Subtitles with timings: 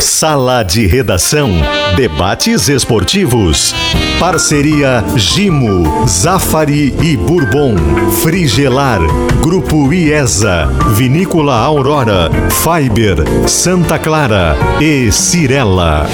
[0.00, 1.50] Sala de Redação.
[1.96, 3.74] Debates esportivos.
[4.18, 7.76] Parceria Gimo, Zafari e Bourbon.
[8.22, 9.00] Frigelar.
[9.40, 10.66] Grupo IESA.
[10.94, 12.30] Vinícola Aurora.
[12.50, 13.48] Fiber.
[13.48, 14.56] Santa Clara.
[14.80, 16.06] E Cirela.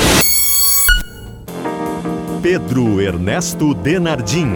[2.42, 4.48] Pedro Ernesto Denardim.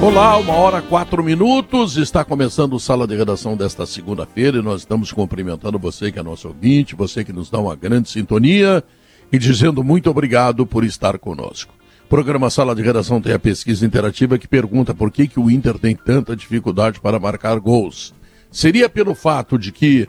[0.00, 1.98] Olá, uma hora quatro minutos.
[1.98, 6.22] Está começando o Sala de Redação desta segunda-feira e nós estamos cumprimentando você que é
[6.22, 8.82] nosso ouvinte, você que nos dá uma grande sintonia
[9.30, 11.74] e dizendo muito obrigado por estar conosco.
[12.08, 15.78] Programa Sala de Redação tem a pesquisa interativa que pergunta por que, que o Inter
[15.78, 18.14] tem tanta dificuldade para marcar gols.
[18.50, 20.08] Seria pelo fato de que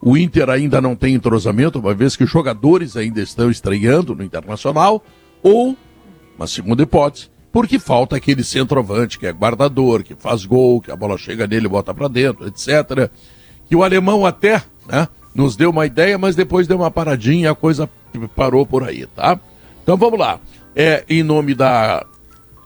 [0.00, 4.24] o Inter ainda não tem entrosamento, uma vez que os jogadores ainda estão estreando no
[4.24, 5.00] Internacional,
[5.44, 5.76] ou
[6.36, 10.96] uma segunda hipótese, porque falta aquele centroavante que é guardador, que faz gol, que a
[10.96, 13.10] bola chega nele e bota para dentro, etc.
[13.66, 17.48] Que o alemão até né, nos deu uma ideia, mas depois deu uma paradinha e
[17.48, 17.88] a coisa
[18.34, 19.38] parou por aí, tá?
[19.82, 20.40] Então vamos lá.
[20.74, 22.04] É em nome da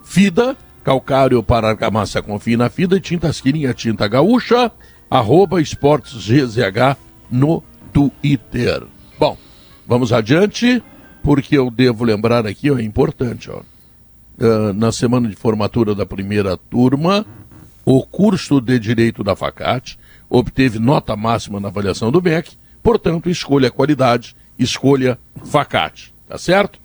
[0.04, 4.70] FIDA, calcário para argamassa confie na FIDA e tintas Quirinha Tinta Gaúcha,
[5.10, 6.96] arroba esportes GZH
[7.28, 7.62] no
[7.92, 8.84] Twitter.
[9.18, 9.36] Bom,
[9.86, 10.80] vamos adiante
[11.26, 13.60] porque eu devo lembrar aqui, ó, é importante, ó.
[14.38, 17.26] Uh, na semana de formatura da primeira turma,
[17.84, 19.98] o curso de Direito da FACAT
[20.30, 26.78] obteve nota máxima na avaliação do MEC, portanto, escolha qualidade, escolha FACAT, tá certo?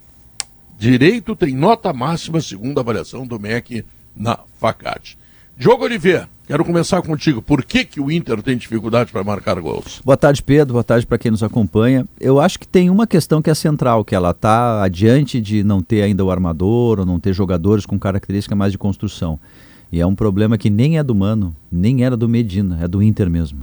[0.76, 5.20] Direito tem nota máxima segundo a avaliação do MEC na FACAT.
[5.56, 7.42] Diogo Oliveira, quero começar contigo.
[7.42, 10.02] Por que, que o Inter tem dificuldade para marcar gols?
[10.04, 10.74] Boa tarde, Pedro.
[10.74, 12.06] Boa tarde para quem nos acompanha.
[12.20, 15.82] Eu acho que tem uma questão que é central, que ela está adiante de não
[15.82, 19.40] ter ainda o armador ou não ter jogadores com característica mais de construção.
[19.94, 23.02] E é um problema que nem é do Mano, nem era do Medina, é do
[23.02, 23.62] Inter mesmo.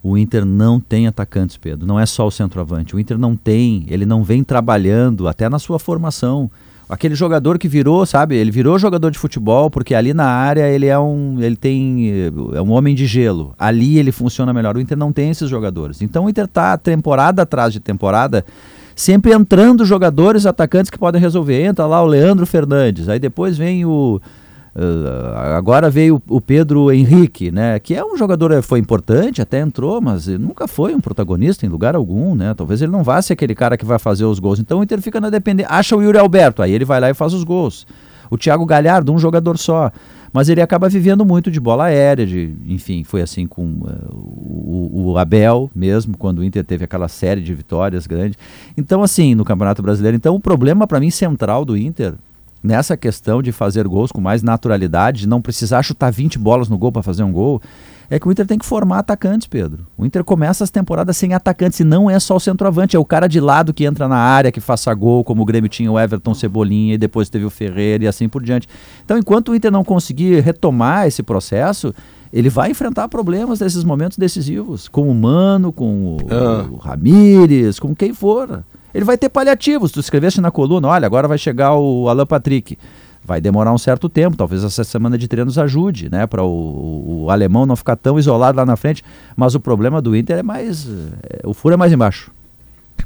[0.00, 1.84] O Inter não tem atacantes, Pedro.
[1.84, 2.94] Não é só o centroavante.
[2.94, 6.48] O Inter não tem, ele não vem trabalhando até na sua formação
[6.92, 8.36] aquele jogador que virou, sabe?
[8.36, 12.60] Ele virou jogador de futebol porque ali na área ele é um, ele tem é
[12.60, 13.54] um homem de gelo.
[13.58, 14.76] Ali ele funciona melhor.
[14.76, 16.02] O Inter não tem esses jogadores.
[16.02, 18.44] Então o Inter tá temporada atrás de temporada
[18.94, 21.64] sempre entrando jogadores atacantes que podem resolver.
[21.64, 24.20] Entra lá o Leandro Fernandes, aí depois vem o
[24.74, 27.78] Uh, agora veio o Pedro Henrique, né?
[27.78, 31.94] Que é um jogador, foi importante, até entrou, mas nunca foi um protagonista em lugar
[31.94, 32.54] algum, né?
[32.54, 34.58] Talvez ele não vá ser aquele cara que vai fazer os gols.
[34.58, 35.70] Então o Inter fica na dependência.
[35.70, 37.86] Acha o Yuri Alberto, aí ele vai lá e faz os gols.
[38.30, 39.92] O Thiago Galhardo, um jogador só.
[40.32, 45.12] Mas ele acaba vivendo muito de bola aérea, de, enfim, foi assim com uh, o,
[45.12, 48.38] o, Abel mesmo, quando o Inter teve aquela série de vitórias grandes.
[48.74, 50.16] Então, assim, no Campeonato Brasileiro.
[50.16, 52.14] Então, o problema para mim central do Inter
[52.62, 56.78] nessa questão de fazer gols com mais naturalidade, de não precisar chutar 20 bolas no
[56.78, 57.60] gol para fazer um gol,
[58.08, 59.86] é que o Inter tem que formar atacantes, Pedro.
[59.96, 63.04] O Inter começa as temporadas sem atacantes e não é só o centroavante, é o
[63.06, 65.98] cara de lado que entra na área, que faça gol, como o Grêmio tinha o
[65.98, 68.68] Everton Cebolinha e depois teve o Ferreira e assim por diante.
[69.02, 71.94] Então, enquanto o Inter não conseguir retomar esse processo,
[72.30, 76.66] ele vai enfrentar problemas nesses momentos decisivos, com o Mano, com o, ah.
[76.70, 78.62] o Ramires, com quem for.
[78.94, 79.90] Ele vai ter paliativos.
[79.90, 82.78] Tu escreveste na coluna, olha, agora vai chegar o Alan Patrick.
[83.24, 86.26] Vai demorar um certo tempo, talvez essa semana de treinos ajude, né?
[86.26, 89.04] Para o, o, alemão não ficar tão isolado lá na frente.
[89.36, 90.88] Mas o problema do Inter é mais.
[91.22, 92.32] É, o furo é mais embaixo.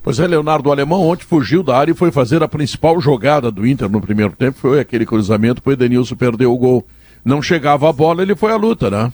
[0.02, 3.50] Pois é, Leonardo, o alemão ontem fugiu da área e foi fazer a principal jogada
[3.50, 4.58] do Inter no primeiro tempo.
[4.58, 6.86] Foi aquele cruzamento, o Edenilson perdeu o gol.
[7.24, 9.12] Não chegava a bola, ele foi à luta, né?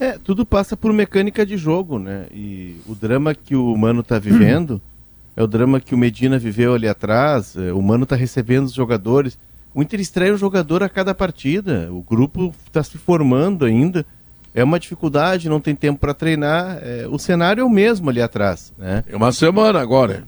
[0.00, 2.26] É, tudo passa por mecânica de jogo, né?
[2.32, 4.80] E o drama que o Mano tá vivendo.
[5.36, 7.56] É o drama que o Medina viveu ali atrás.
[7.56, 9.38] É, o Mano está recebendo os jogadores.
[9.74, 11.88] O Inter estreia um jogador a cada partida.
[11.90, 14.04] O grupo está se formando ainda.
[14.54, 16.78] É uma dificuldade, não tem tempo para treinar.
[16.82, 18.72] É, o cenário é o mesmo ali atrás.
[18.76, 19.02] Né?
[19.08, 20.24] É uma semana agora.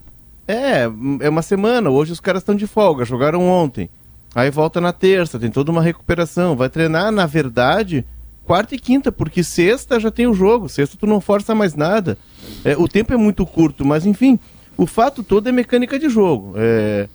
[0.48, 0.84] É,
[1.20, 1.90] é uma semana.
[1.90, 3.90] Hoje os caras estão de folga, jogaram ontem.
[4.34, 6.56] Aí volta na terça, tem toda uma recuperação.
[6.56, 8.04] Vai treinar, na verdade,
[8.44, 10.68] quarta e quinta, porque sexta já tem o jogo.
[10.68, 12.16] Sexta tu não força mais nada.
[12.64, 14.38] É, o tempo é muito curto, mas enfim,
[14.76, 16.54] o fato todo é mecânica de jogo.
[16.56, 17.08] É,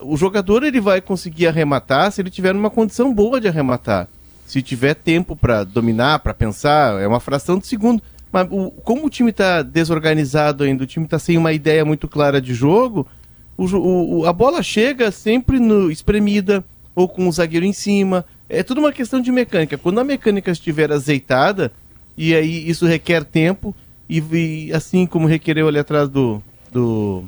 [0.00, 4.08] o jogador ele vai conseguir arrematar se ele tiver uma condição boa de arrematar.
[4.46, 8.02] Se tiver tempo para dominar, para pensar, é uma fração de segundo.
[8.32, 12.08] Mas o, como o time está desorganizado ainda, o time está sem uma ideia muito
[12.08, 13.06] clara de jogo,
[13.56, 16.64] o, o, a bola chega sempre no, espremida
[16.94, 18.24] ou com o zagueiro em cima.
[18.48, 19.76] É tudo uma questão de mecânica.
[19.76, 21.70] Quando a mecânica estiver azeitada,
[22.16, 23.74] e aí isso requer tempo,
[24.08, 27.24] e, e assim como requereu ali atrás do, do,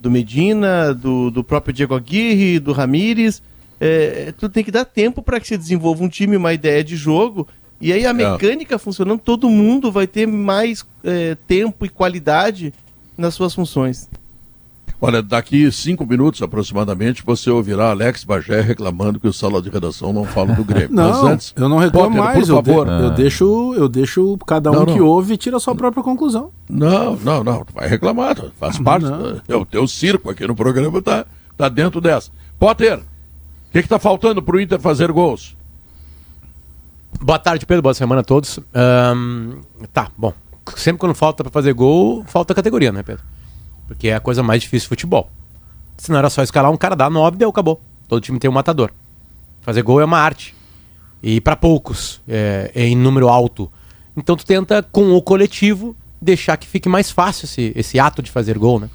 [0.00, 3.42] do Medina, do, do próprio Diego Aguirre, do Ramires.
[3.80, 6.96] É, tu tem que dar tempo para que se desenvolva um time, uma ideia de
[6.96, 7.46] jogo.
[7.80, 8.12] E aí a é.
[8.12, 12.72] mecânica funcionando, todo mundo vai ter mais é, tempo e qualidade
[13.16, 14.08] nas suas funções.
[15.00, 20.12] Olha, daqui cinco minutos aproximadamente você ouvirá Alex Bagé reclamando que o sala de redação
[20.12, 20.88] não fala do Grêmio.
[20.94, 22.88] não, Mas antes, eu não reclamo Potter, mais, por favor.
[22.88, 24.94] Eu, de, eu, deixo, eu deixo cada um não, não.
[24.94, 26.50] que ouve e tira a sua própria conclusão.
[26.68, 29.06] Não, não, não, vai reclamar, faz parte.
[29.46, 31.26] É o teu circo aqui no programa tá,
[31.56, 32.30] tá dentro dessa.
[32.58, 35.54] Potter, o que está faltando para o Inter fazer gols?
[37.20, 37.82] Boa tarde, Pedro.
[37.82, 38.58] Boa semana a todos.
[38.58, 39.60] Um,
[39.92, 40.32] tá, bom.
[40.74, 43.22] Sempre quando falta para fazer gol, falta categoria, né, Pedro?
[43.86, 45.30] Porque é a coisa mais difícil do futebol.
[45.96, 47.80] Se não era só escalar um cara, dá nove, deu, acabou.
[48.08, 48.90] Todo time tem um matador.
[49.62, 50.54] Fazer gol é uma arte.
[51.22, 53.70] E para poucos, é, é, em número alto.
[54.16, 58.30] Então tu tenta, com o coletivo, deixar que fique mais fácil esse, esse ato de
[58.30, 58.88] fazer gol, né?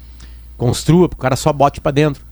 [0.56, 2.24] Construa, o cara só bote para dentro.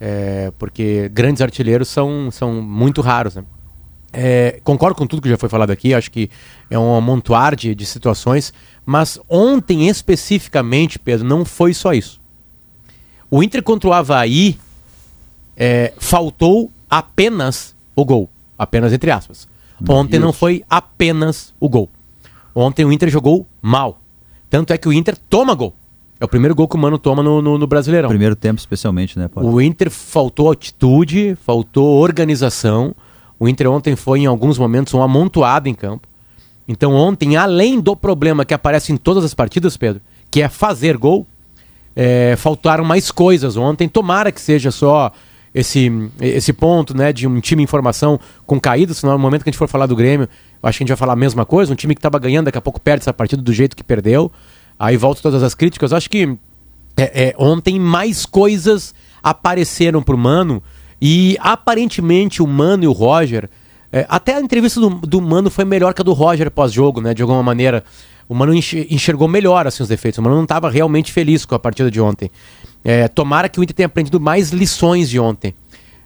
[0.00, 3.44] É, porque grandes artilheiros são, são muito raros, né?
[4.12, 6.30] É, concordo com tudo que já foi falado aqui, acho que
[6.68, 8.52] é um amontoar de, de situações,
[8.84, 12.20] mas ontem especificamente, Pedro, não foi só isso.
[13.30, 14.58] O Inter contra o Havaí
[15.56, 18.28] é, faltou apenas o gol.
[18.58, 19.48] Apenas entre aspas.
[19.88, 21.88] Ontem não foi apenas o gol.
[22.54, 23.98] Ontem o Inter jogou mal.
[24.50, 25.74] Tanto é que o Inter toma gol.
[26.20, 28.08] É o primeiro gol que o Mano toma no, no, no Brasileirão.
[28.08, 29.50] Primeiro tempo, especialmente, né, Paulo?
[29.50, 32.94] O Inter faltou atitude, faltou organização.
[33.42, 36.06] O Inter ontem foi, em alguns momentos, um amontoado em campo.
[36.68, 40.00] Então, ontem, além do problema que aparece em todas as partidas, Pedro,
[40.30, 41.26] que é fazer gol,
[41.96, 43.88] é, faltaram mais coisas ontem.
[43.88, 45.10] Tomara que seja só
[45.52, 45.90] esse,
[46.20, 49.50] esse ponto né, de um time em formação com caída, senão no momento que a
[49.50, 50.28] gente for falar do Grêmio,
[50.62, 51.72] acho que a gente vai falar a mesma coisa.
[51.72, 54.30] Um time que estava ganhando, daqui a pouco perde essa partida do jeito que perdeu.
[54.78, 55.92] Aí volta todas as críticas.
[55.92, 56.38] Acho que
[56.96, 60.62] é, é, ontem mais coisas apareceram para o Mano
[61.04, 63.50] e aparentemente o Mano e o Roger.
[63.90, 67.12] É, até a entrevista do, do Mano foi melhor que a do Roger pós-jogo, né?
[67.12, 67.82] De alguma maneira.
[68.28, 70.18] O Mano enxergou melhor assim, os defeitos.
[70.18, 72.30] O Mano não estava realmente feliz com a partida de ontem.
[72.84, 75.52] É, tomara que o Inter tenha aprendido mais lições de ontem.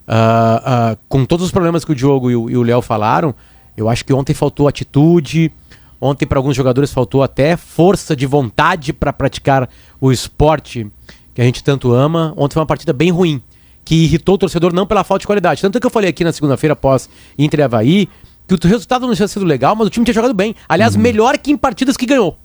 [0.08, 3.34] Uh, uh, com todos os problemas que o Diogo e o Léo falaram,
[3.76, 5.52] eu acho que ontem faltou atitude.
[6.00, 9.68] Ontem, para alguns jogadores, faltou até força de vontade para praticar
[10.00, 10.90] o esporte
[11.34, 12.32] que a gente tanto ama.
[12.34, 13.42] Ontem foi uma partida bem ruim
[13.86, 15.62] que irritou o torcedor não pela falta de qualidade.
[15.62, 18.08] Tanto que eu falei aqui na segunda-feira após Inter e Havaí
[18.46, 20.54] que o resultado não tinha sido legal, mas o time tinha jogado bem.
[20.68, 21.00] Aliás, uhum.
[21.00, 22.36] melhor que em partidas que ganhou.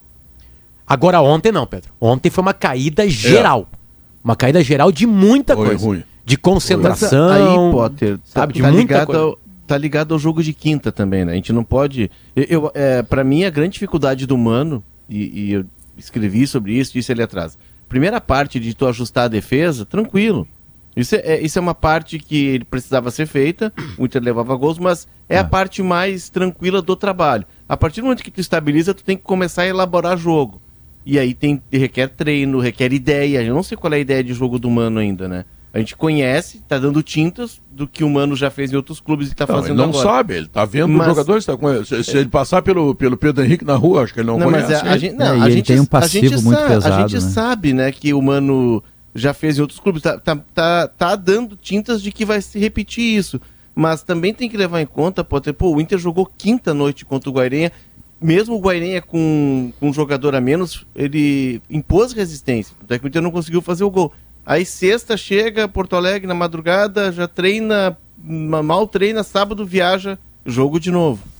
[0.88, 1.92] Agora ontem não, Pedro.
[2.00, 3.68] Ontem foi uma caída geral.
[3.72, 3.78] É.
[4.24, 5.86] Uma caída geral de muita foi coisa.
[5.86, 6.04] Ruim.
[6.24, 7.30] De concentração.
[7.30, 9.22] Aí, Potter, sabe, tá, de tá muita ligado coisa.
[9.22, 11.34] Ao, tá ligado ao jogo de quinta também, né?
[11.34, 12.10] A gente não pode.
[12.36, 15.66] Eu, eu é, para mim, a grande dificuldade do Mano, e, e eu
[15.98, 17.58] escrevi sobre isso, disse ali atrás.
[17.90, 20.48] Primeira parte de tu ajustar a defesa, tranquilo.
[20.96, 24.78] Isso é, é, isso é uma parte que precisava ser feita, o Inter levava gols,
[24.78, 25.42] mas é ah.
[25.42, 27.46] a parte mais tranquila do trabalho.
[27.68, 30.62] A partir do momento que tu estabiliza, tu tem que começar a elaborar jogo.
[31.06, 33.42] E aí tem, requer treino, requer ideia.
[33.42, 35.46] Eu não sei qual é a ideia de jogo do Mano ainda, né?
[35.74, 39.32] A gente conhece, tá dando tintas do que o Mano já fez em outros clubes
[39.32, 40.04] e tá não, fazendo ele não agora.
[40.04, 41.08] sabe, ele tá vendo mas...
[41.08, 41.86] jogadores, tá com...
[41.86, 44.52] se, se, ele passar pelo, pelo Pedro Henrique na rua, acho que ele não, não
[44.52, 44.70] conhece.
[44.70, 47.08] Mas é, a, gente, não, é, a gente tem um passivo muito sabe, pesado, A
[47.08, 47.30] gente né?
[47.32, 51.56] sabe, né, que o Mano já fez em outros clubes, tá, tá, tá, tá, dando
[51.56, 53.40] tintas de que vai se repetir isso.
[53.74, 57.30] Mas também tem que levar em conta, pode pô, o Inter jogou quinta noite contra
[57.30, 57.72] o Guairenha,
[58.19, 63.08] mesmo o Guairenha com, com um jogador a menos, ele impôs resistência, até que o
[63.08, 64.13] Inter não conseguiu fazer o gol.
[64.46, 70.92] Aí sexta chega, Porto Alegre na madrugada, já treina, mal treina, sábado viaja, jogo de
[70.92, 71.31] novo.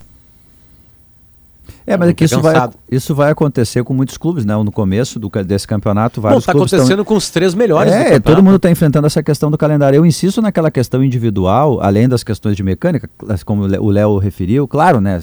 [1.85, 4.55] É, mas é que isso vai, isso vai acontecer com muitos clubes, né?
[4.55, 7.05] No começo do, desse campeonato, vários Não, está acontecendo tão...
[7.05, 7.91] com os três melhores.
[7.91, 9.97] É, todo mundo está enfrentando essa questão do calendário.
[9.97, 13.09] Eu insisto naquela questão individual, além das questões de mecânica,
[13.45, 15.21] como o Léo referiu, claro, né?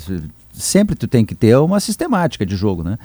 [0.52, 2.98] Sempre tu tem que ter uma sistemática de jogo, né?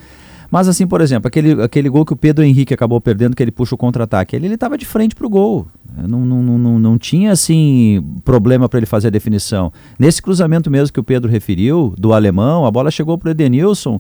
[0.54, 3.50] Mas assim, por exemplo, aquele, aquele gol que o Pedro Henrique acabou perdendo, que ele
[3.50, 5.66] puxa o contra-ataque, ele estava de frente para o gol.
[6.08, 9.74] Não, não, não, não tinha assim problema para ele fazer a definição.
[9.98, 14.00] Nesse cruzamento mesmo que o Pedro referiu, do alemão, a bola chegou para o Edenilson,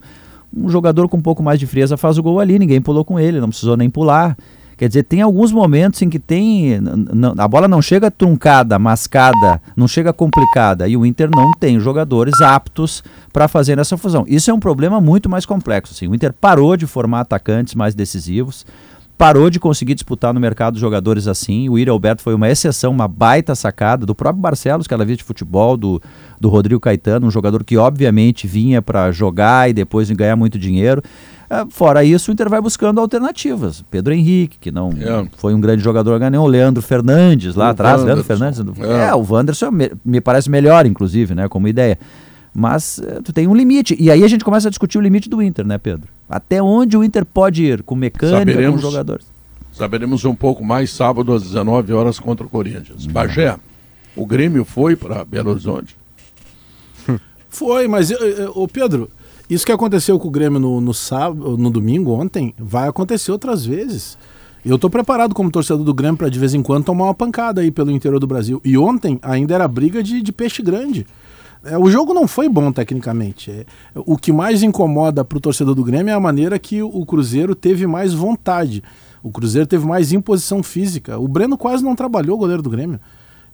[0.56, 3.20] um jogador com um pouco mais de frieza faz o gol ali, ninguém pulou com
[3.20, 4.38] ele, não precisou nem pular.
[4.84, 6.78] Quer dizer, tem alguns momentos em que tem.
[7.38, 10.90] A bola não chega truncada, mascada, não chega complicada.
[10.90, 14.26] E o Inter não tem jogadores aptos para fazer essa fusão.
[14.28, 15.94] Isso é um problema muito mais complexo.
[15.94, 16.10] Assim.
[16.10, 18.66] O Inter parou de formar atacantes mais decisivos,
[19.24, 21.70] parou de conseguir disputar no mercado jogadores assim.
[21.70, 25.16] O Iri Alberto foi uma exceção, uma baita sacada do próprio Barcelos, que ela via
[25.16, 26.02] de futebol, do,
[26.42, 31.02] do Rodrigo Caetano, um jogador que obviamente vinha para jogar e depois ganhar muito dinheiro.
[31.50, 33.82] É, fora isso, o Inter vai buscando alternativas.
[33.90, 35.26] Pedro Henrique, que não é.
[35.38, 38.04] foi um grande jogador, ganhou o Leandro Fernandes lá o atrás.
[38.04, 38.60] Leandro Fernandes.
[38.60, 39.08] É.
[39.08, 41.98] é, o Wanderson me, me, parece melhor, inclusive, né, como ideia.
[42.54, 43.96] Mas é, tu tem um limite.
[44.00, 46.08] E aí a gente começa a discutir o limite do Inter, né, Pedro?
[46.30, 48.82] Até onde o Inter pode ir com mecânica, Saberemos.
[48.82, 49.26] com jogadores?
[49.72, 53.08] Saberemos um pouco mais sábado às 19 horas contra o Corinthians.
[53.08, 53.58] Bagé,
[54.16, 55.98] o Grêmio foi para Belo Horizonte?
[57.50, 58.12] Foi, mas,
[58.56, 59.10] o Pedro,
[59.50, 63.66] isso que aconteceu com o Grêmio no, no, sábado, no domingo, ontem, vai acontecer outras
[63.66, 64.18] vezes.
[64.66, 67.62] Eu estou preparado como torcedor do Grêmio para de vez em quando tomar uma pancada
[67.62, 68.62] aí pelo interior do Brasil.
[68.64, 71.06] E ontem ainda era briga de, de peixe grande.
[71.64, 73.50] É, o jogo não foi bom tecnicamente.
[73.52, 73.66] É,
[73.96, 77.56] o que mais incomoda para o torcedor do Grêmio é a maneira que o Cruzeiro
[77.56, 78.84] teve mais vontade.
[79.22, 81.18] O Cruzeiro teve mais imposição física.
[81.18, 83.00] O Breno quase não trabalhou o goleiro do Grêmio.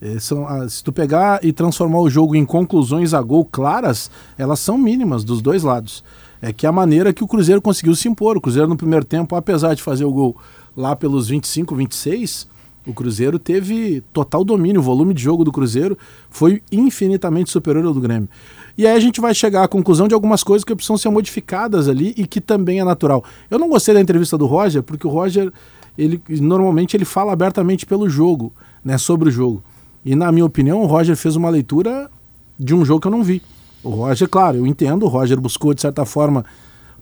[0.02, 4.10] É, são, ah, se tu pegar e transformar o jogo em conclusões a gol claras,
[4.38, 6.04] elas são mínimas dos dois lados.
[6.42, 8.38] É que a maneira que o Cruzeiro conseguiu se impor.
[8.38, 10.38] O Cruzeiro no primeiro tempo, apesar de fazer o gol
[10.76, 12.48] lá pelos 25, 26,
[12.86, 14.82] o Cruzeiro teve total domínio.
[14.82, 15.98] O volume de jogo do Cruzeiro
[16.30, 18.30] foi infinitamente superior ao do Grêmio.
[18.78, 21.90] E aí a gente vai chegar à conclusão de algumas coisas que precisam ser modificadas
[21.90, 23.24] ali e que também é natural.
[23.50, 25.52] Eu não gostei da entrevista do Roger, porque o Roger,
[25.98, 29.62] ele normalmente ele fala abertamente pelo jogo, né, sobre o jogo.
[30.04, 32.10] E na minha opinião, o Roger fez uma leitura
[32.58, 33.42] de um jogo que eu não vi.
[33.84, 36.46] O Roger, claro, eu entendo, o Roger buscou de certa forma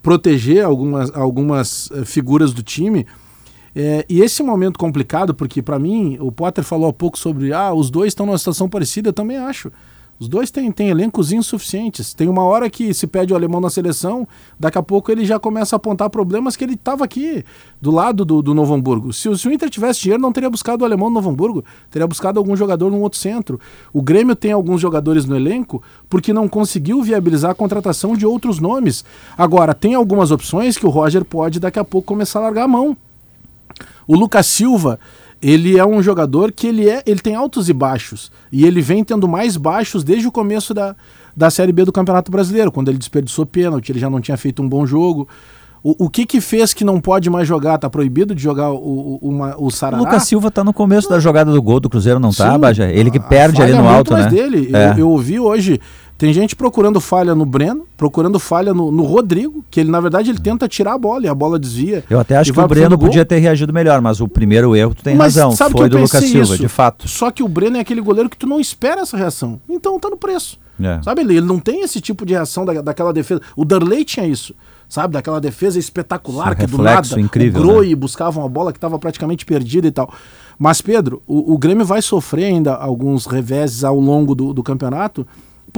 [0.02, 3.06] proteger algumas, algumas eh, figuras do time,
[3.74, 7.72] é, e esse momento complicado, porque para mim, o Potter falou há pouco sobre ah,
[7.72, 9.70] os dois estão numa situação parecida, eu também acho.
[10.18, 12.12] Os dois têm, têm elencos insuficientes.
[12.12, 14.26] Tem uma hora que se pede o alemão na seleção,
[14.58, 17.44] daqui a pouco ele já começa a apontar problemas que ele estava aqui,
[17.80, 19.12] do lado do, do Novo Hamburgo.
[19.12, 22.06] Se, se, o Inter tivesse dinheiro, não teria buscado o alemão no Novo Hamburgo, teria
[22.06, 23.60] buscado algum jogador num outro centro.
[23.92, 28.58] O Grêmio tem alguns jogadores no elenco porque não conseguiu viabilizar a contratação de outros
[28.58, 29.04] nomes.
[29.36, 32.68] Agora, tem algumas opções que o Roger pode daqui a pouco começar a largar a
[32.68, 32.96] mão.
[34.08, 34.98] O Lucas Silva,
[35.40, 39.04] ele é um jogador que ele é, ele tem altos e baixos e ele vem
[39.04, 40.96] tendo mais baixos desde o começo da,
[41.36, 44.62] da Série B do Campeonato Brasileiro, quando ele desperdiçou pênalti, ele já não tinha feito
[44.62, 45.28] um bom jogo.
[45.82, 47.78] O, o que que fez que não pode mais jogar?
[47.78, 50.02] Tá proibido de jogar o, o, uma, o Sarará?
[50.02, 52.50] O Lucas Silva tá no começo da jogada do gol do Cruzeiro, não tá, Sim,
[52.50, 52.90] tá, Baja?
[52.90, 54.26] Ele que perde ali no alto, né?
[54.26, 54.70] dele.
[54.74, 54.92] É.
[54.92, 55.80] Eu, eu ouvi hoje
[56.18, 60.30] tem gente procurando falha no Breno, procurando falha no, no, Rodrigo, que ele, na verdade,
[60.30, 62.04] ele tenta tirar a bola e a bola desvia.
[62.10, 65.04] Eu até acho que o Breno podia ter reagido melhor, mas o primeiro erro tu
[65.04, 66.58] tem mas razão, foi do Lucas Silva, isso?
[66.58, 67.06] de fato.
[67.06, 69.60] Só que o Breno é aquele goleiro que tu não espera essa reação.
[69.68, 70.58] Então tá no preço.
[70.82, 71.00] É.
[71.02, 73.40] Sabe, ele, ele não tem esse tipo de reação da, daquela defesa.
[73.56, 74.54] O Darley tinha isso
[74.88, 75.12] sabe?
[75.12, 77.94] Daquela defesa espetacular Esse que do nada incrível, o Groi né?
[77.94, 80.10] buscava uma bola que estava praticamente perdida e tal.
[80.58, 85.26] Mas, Pedro, o, o, Grêmio vai sofrer ainda alguns reveses ao longo do, do campeonato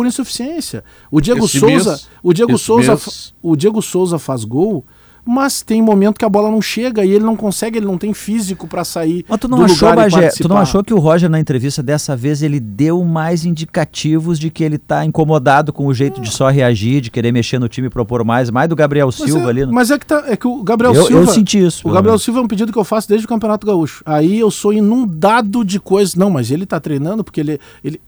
[0.01, 0.83] por insuficiência.
[1.11, 3.35] O Diego esse Souza, mês, o Diego Souza, mês...
[3.43, 4.83] o Diego Souza faz gol,
[5.27, 8.15] mas tem momento que a bola não chega e ele não consegue, ele não tem
[8.15, 10.99] físico para sair mas tu não do achou, lugar Bagé, Tu não achou que o
[10.99, 15.87] Roger na entrevista dessa vez ele deu mais indicativos de que ele tá incomodado com
[15.87, 18.75] o jeito de só reagir, de querer mexer no time e propor mais, mais do
[18.75, 19.67] Gabriel mas Silva é, ali.
[19.67, 19.75] No...
[19.75, 21.25] Mas é que, tá, é que o Gabriel eu, Silva...
[21.25, 21.87] Eu senti isso.
[21.87, 24.03] O Gabriel Silva é um pedido que eu faço desde o Campeonato Gaúcho.
[24.07, 26.15] Aí eu sou inundado de coisas.
[26.15, 28.01] Não, mas ele tá treinando porque ele, ele,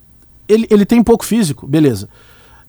[0.49, 2.09] ele, ele tem pouco físico, beleza.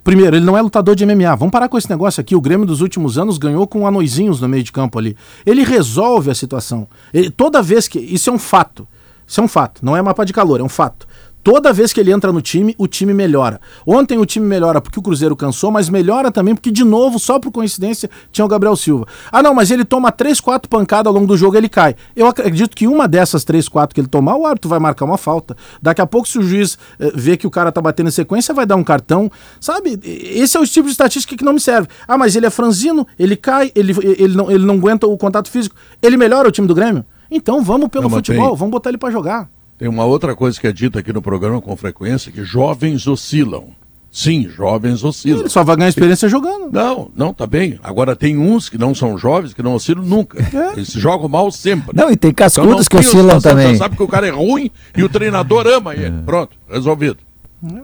[0.04, 1.36] Primeiro, ele não é lutador de MMA.
[1.36, 2.36] Vamos parar com esse negócio aqui.
[2.36, 5.16] O Grêmio dos últimos anos ganhou com anõezinhos no meio de campo ali.
[5.46, 6.88] Ele resolve a situação.
[7.14, 8.00] Ele, toda vez que.
[8.00, 8.86] Isso é um fato.
[9.26, 9.84] Isso é um fato.
[9.86, 11.08] Não é mapa de calor, é um fato.
[11.44, 13.60] Toda vez que ele entra no time, o time melhora.
[13.86, 17.38] Ontem o time melhora porque o Cruzeiro cansou, mas melhora também porque, de novo, só
[17.38, 19.06] por coincidência, tinha o Gabriel Silva.
[19.30, 21.96] Ah, não, mas ele toma 3, 4 pancadas ao longo do jogo ele cai.
[22.16, 25.18] Eu acredito que uma dessas 3, 4 que ele tomar, o árbitro vai marcar uma
[25.18, 25.58] falta.
[25.82, 28.54] Daqui a pouco, se o juiz eh, vê que o cara tá batendo em sequência,
[28.54, 29.30] vai dar um cartão.
[29.60, 30.00] Sabe?
[30.04, 31.90] Esse é o tipo de estatística que não me serve.
[32.08, 35.50] Ah, mas ele é franzino, ele cai, ele, ele, não, ele não aguenta o contato
[35.50, 35.76] físico.
[36.02, 37.06] Ele melhora o time do Grêmio?
[37.30, 38.58] Então vamos pelo não, futebol, tem...
[38.58, 39.50] vamos botar ele para jogar.
[39.84, 43.66] Tem uma outra coisa que é dita aqui no programa com frequência, que jovens oscilam.
[44.10, 45.42] Sim, jovens oscilam.
[45.42, 46.72] Ele só vai ganhar experiência jogando.
[46.72, 47.78] Não, não, tá bem.
[47.84, 50.42] Agora tem uns que não são jovens, que não oscilam nunca.
[50.58, 50.72] É.
[50.72, 51.94] Eles jogam mal sempre.
[51.94, 53.74] Não, e tem cascudos então, que oscilam também.
[53.74, 56.06] Você sabe que o cara é ruim e o treinador ama ele.
[56.06, 56.22] É.
[56.26, 57.18] Pronto, resolvido.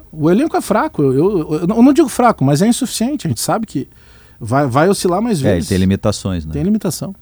[0.09, 1.03] O elenco é fraco.
[1.03, 3.27] Eu, eu, eu, não digo fraco, mas é insuficiente.
[3.27, 3.89] A gente sabe que
[4.39, 5.69] vai, vai oscilar mais é, vezes.
[5.69, 6.53] É, tem limitações, né?
[6.53, 7.13] Tem limitação.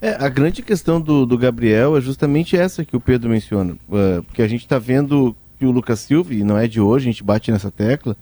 [0.00, 3.74] É, a grande questão do, do Gabriel é justamente essa que o Pedro menciona.
[3.88, 7.08] Uh, porque a gente está vendo que o Lucas Silva, e não é de hoje,
[7.08, 8.16] a gente bate nessa tecla,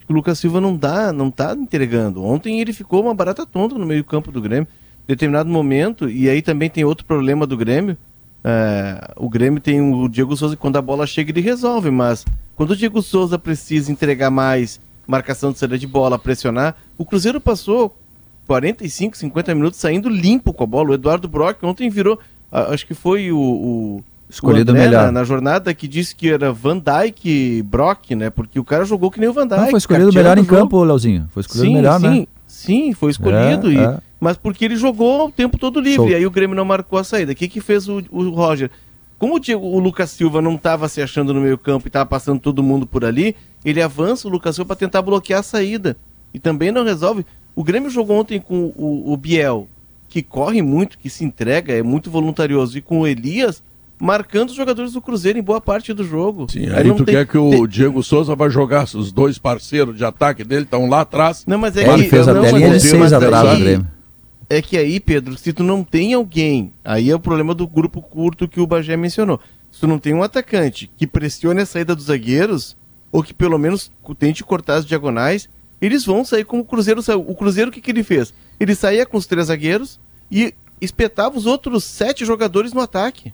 [0.00, 2.24] que o Lucas Silva não dá, não tá entregando.
[2.24, 4.66] Ontem ele ficou uma barata tonta no meio campo do Grêmio,
[5.04, 7.96] em determinado momento, e aí também tem outro problema do Grêmio.
[8.38, 12.24] Uh, o Grêmio tem o Diego Souza, quando a bola chega ele resolve, mas
[12.56, 17.40] quando o Diego Souza precisa entregar mais, marcação de saída de bola, pressionar, o Cruzeiro
[17.40, 17.97] passou
[18.48, 20.90] 45, 50 minutos saindo limpo com a bola.
[20.90, 22.18] O Eduardo Brock ontem virou,
[22.50, 26.50] acho que foi o, o escolhido o melhor na, na, jornada que disse que era
[26.50, 28.30] Van Dyke Brock, né?
[28.30, 29.60] Porque o cara jogou que nem o Van Dyke.
[29.60, 30.56] Não, foi escolhido melhor em jogo.
[30.56, 31.28] campo, Leozinho.
[31.30, 32.26] Foi escolhido sim, melhor, sim, né?
[32.46, 33.98] Sim, foi escolhido é, e, é.
[34.18, 35.96] mas porque ele jogou o tempo todo livre.
[35.96, 36.08] Show.
[36.08, 37.32] E aí o Grêmio não marcou a saída.
[37.32, 38.70] O que, que fez o, o Roger?
[39.18, 42.06] Como o, Diego- o Lucas Silva não estava se achando no meio campo e estava
[42.06, 45.98] passando todo mundo por ali, ele avança o Lucas Silva para tentar bloquear a saída.
[46.32, 47.26] E também não resolve.
[47.58, 49.66] O Grêmio jogou ontem com o, o Biel,
[50.08, 53.60] que corre muito, que se entrega, é muito voluntarioso, e com o Elias,
[54.00, 56.46] marcando os jogadores do Cruzeiro em boa parte do jogo.
[56.48, 59.38] Sim, aí não tu tem- quer que o tem- Diego Souza vai jogar, os dois
[59.38, 61.42] parceiros de ataque dele estão lá atrás.
[61.48, 63.48] Não, mas é Ele que, fez não, até mas linha de é- seis mas atrás
[63.48, 63.86] aí- do Grêmio.
[64.48, 68.00] É que aí, Pedro, se tu não tem alguém, aí é o problema do grupo
[68.00, 69.40] curto que o Bagé mencionou.
[69.68, 72.76] Se tu não tem um atacante que pressione a saída dos zagueiros,
[73.10, 75.48] ou que pelo menos tente cortar as diagonais,
[75.80, 77.24] eles vão sair como o Cruzeiro saiu.
[77.26, 78.34] O Cruzeiro, o que, que ele fez?
[78.58, 83.32] Ele saía com os três zagueiros e espetava os outros sete jogadores no ataque.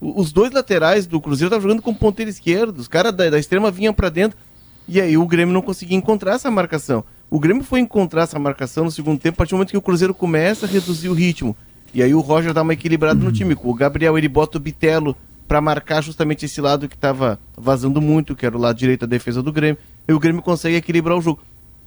[0.00, 3.70] Os dois laterais do Cruzeiro estavam jogando com ponteiro esquerdo, os caras da, da extrema
[3.70, 4.38] vinham pra dentro.
[4.86, 7.04] E aí o Grêmio não conseguia encontrar essa marcação.
[7.30, 9.82] O Grêmio foi encontrar essa marcação no segundo tempo, a partir do momento que o
[9.82, 11.54] Cruzeiro começa a reduzir o ritmo.
[11.92, 13.56] E aí o Roger dá uma equilibrada no time.
[13.62, 18.36] O Gabriel ele bota o Bitelo pra marcar justamente esse lado que estava vazando muito,
[18.36, 19.78] que era o lado direito da defesa do Grêmio.
[20.06, 21.40] E o Grêmio consegue equilibrar o jogo.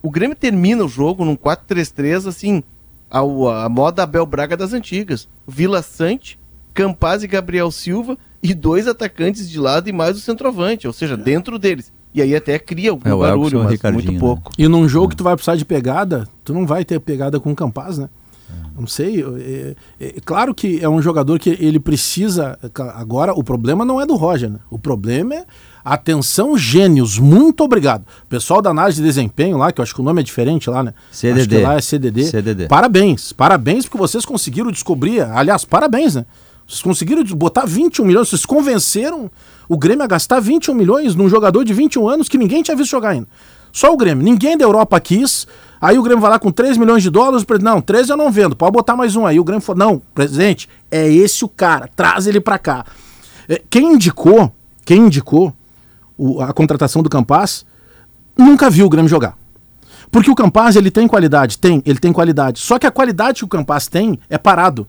[0.04, 2.64] O Grêmio termina o jogo num 4-3-3, assim,
[3.10, 5.28] ao, a moda Abel Braga das antigas.
[5.48, 6.40] Vila Sante,
[6.74, 11.16] Campaz e Gabriel Silva e dois atacantes de lado e mais o centroavante, ou seja,
[11.16, 11.92] dentro deles.
[12.14, 14.20] E aí até cria algum É, o barulho, mas Ricardinho, muito né?
[14.20, 14.52] pouco.
[14.58, 17.52] E num jogo que tu vai precisar de pegada, tu não vai ter pegada com
[17.52, 18.10] o Campaz, né?
[18.78, 19.22] Não sei.
[19.24, 22.58] É, é- é claro que é um jogador que ele precisa.
[22.96, 24.60] Agora, o problema não é do Roger, né?
[24.70, 25.46] O problema é.
[25.84, 28.06] Atenção, gênios, muito obrigado.
[28.30, 30.84] Pessoal da análise de desempenho lá, que eu acho que o nome é diferente lá,
[30.84, 30.94] né?
[31.12, 31.40] CDD.
[31.40, 32.24] Acho que lá é CDD.
[32.26, 32.68] CDD.
[32.68, 35.22] Parabéns, parabéns porque vocês conseguiram descobrir.
[35.22, 36.26] Aliás, parabéns, né?
[36.68, 39.30] Vocês conseguiram botar 21 milhões, vocês convenceram
[39.68, 42.92] o Grêmio a gastar 21 milhões num jogador de 21 anos que ninguém tinha visto
[42.92, 43.28] jogar ainda.
[43.74, 45.48] Só o Grêmio, ninguém da Europa quis.
[45.80, 48.56] Aí o Grêmio vai lá com 3 milhões de dólares, não, 13 eu não vendo,
[48.56, 49.40] pode botar mais um aí.
[49.40, 52.86] O Grêmio falou: "Não, presidente, é esse o cara, traz ele pra cá".
[53.50, 54.54] É, Quem indicou,
[54.86, 55.54] quem indicou
[56.24, 57.66] o- a contratação do Campaz,
[58.38, 59.36] nunca viu o Grêmio jogar.
[60.12, 61.58] Porque o Campaz, ele tem qualidade?
[61.58, 62.60] Tem, ele tem qualidade.
[62.60, 64.88] Só que a qualidade que o Campaz tem é parado.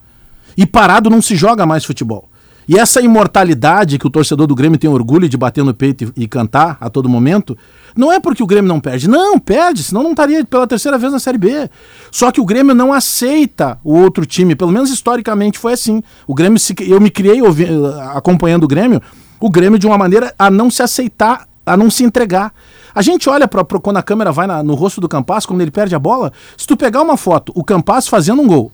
[0.57, 2.28] E parado não se joga mais futebol.
[2.68, 6.24] E essa imortalidade que o torcedor do Grêmio tem orgulho de bater no peito e,
[6.24, 7.57] e cantar a todo momento,
[7.96, 9.09] não é porque o Grêmio não perde.
[9.09, 11.68] Não, perde, senão não estaria pela terceira vez na Série B.
[12.11, 16.02] Só que o Grêmio não aceita o outro time, pelo menos historicamente foi assim.
[16.26, 17.66] O Grêmio, se, eu me criei ouvi-
[18.14, 19.00] acompanhando o Grêmio,
[19.42, 22.52] o Grêmio de uma maneira a não se aceitar, a não se entregar.
[22.94, 25.70] A gente olha pra- quando a câmera vai na- no rosto do Campaz, quando ele
[25.70, 28.70] perde a bola, se tu pegar uma foto, o Campaz fazendo um gol,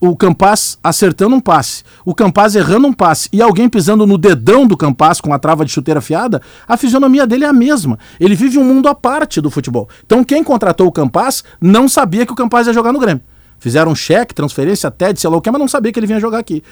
[0.00, 4.66] o Campaz acertando um passe, o Campaz errando um passe e alguém pisando no dedão
[4.66, 7.98] do Campaz com a trava de chuteira afiada, a fisionomia dele é a mesma.
[8.18, 9.88] Ele vive um mundo à parte do futebol.
[10.06, 13.22] Então quem contratou o Campaz não sabia que o Campaz ia jogar no Grêmio.
[13.58, 16.18] Fizeram um cheque, transferência, TED, sei lá o que, mas não sabia que ele vinha
[16.18, 16.62] jogar aqui.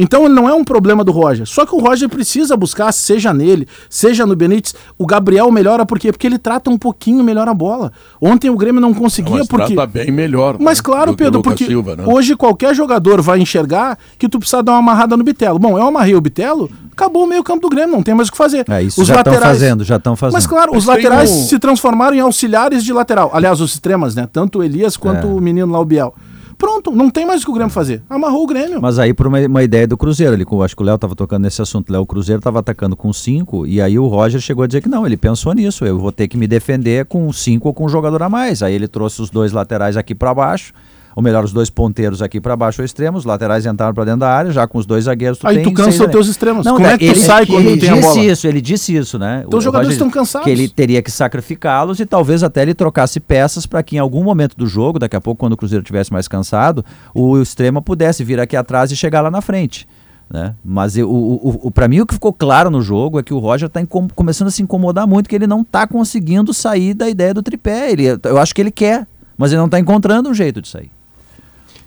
[0.00, 1.44] Então ele não é um problema do Roger.
[1.44, 4.72] Só que o Roger precisa buscar, seja nele, seja no Benítez.
[4.96, 6.12] O Gabriel melhora por quê?
[6.12, 7.90] Porque ele trata um pouquinho melhor a bola.
[8.20, 9.74] Ontem o Grêmio não conseguia Mas porque.
[9.74, 10.54] trata bem melhor.
[10.54, 12.04] né, Mas claro, do que o Pedro, porque Silva, né?
[12.06, 15.58] hoje qualquer jogador vai enxergar que tu precisa dar uma amarrada no Bitelo.
[15.58, 18.30] Bom, eu amarrei o Bitelo, acabou o meio campo do Grêmio, não tem mais o
[18.30, 18.64] que fazer.
[18.70, 20.34] É, isso já estão fazendo, já estão fazendo.
[20.34, 23.30] Mas claro, Mas os laterais um- se transformaram em auxiliares de lateral.
[23.34, 24.28] Aliás, os extremas, né?
[24.32, 25.30] Tanto o Elias quanto É.
[25.30, 26.14] o menino lá, o Biel.
[26.58, 28.02] Pronto, não tem mais o que o Grêmio fazer.
[28.10, 28.82] Amarrou o Grêmio.
[28.82, 31.44] Mas aí por uma, uma ideia do Cruzeiro, ele, acho que o Léo estava tocando
[31.44, 34.66] nesse assunto, Léo, o Cruzeiro estava atacando com cinco, e aí o Roger chegou a
[34.66, 37.74] dizer que não, ele pensou nisso, eu vou ter que me defender com cinco ou
[37.74, 38.62] com um jogador a mais.
[38.62, 40.72] Aí ele trouxe os dois laterais aqui para baixo,
[41.18, 44.20] ou melhor, os dois ponteiros aqui para baixo ao extremo, os laterais entraram para dentro
[44.20, 46.64] da área, já com os dois zagueiros tu Aí tem tu cansa os teus extremos.
[46.64, 48.24] Não, Como é que tu ele- sai quando ele tem a disse bola?
[48.24, 49.42] isso, ele disse isso, né?
[49.44, 50.44] Então os jogadores estão cansados.
[50.44, 54.22] Que ele teria que sacrificá-los e talvez até ele trocasse peças para que em algum
[54.22, 58.22] momento do jogo, daqui a pouco quando o Cruzeiro tivesse mais cansado, o extrema pudesse
[58.22, 59.88] vir aqui atrás e chegar lá na frente.
[60.32, 60.54] Né?
[60.64, 63.34] Mas eu- o, o, o, para mim o que ficou claro no jogo é que
[63.34, 63.80] o Roger está
[64.14, 67.90] começando a se incomodar muito, que ele não está conseguindo sair da ideia do tripé.
[67.90, 69.04] Ele, eu acho que ele quer,
[69.36, 70.92] mas ele não está encontrando um jeito de sair.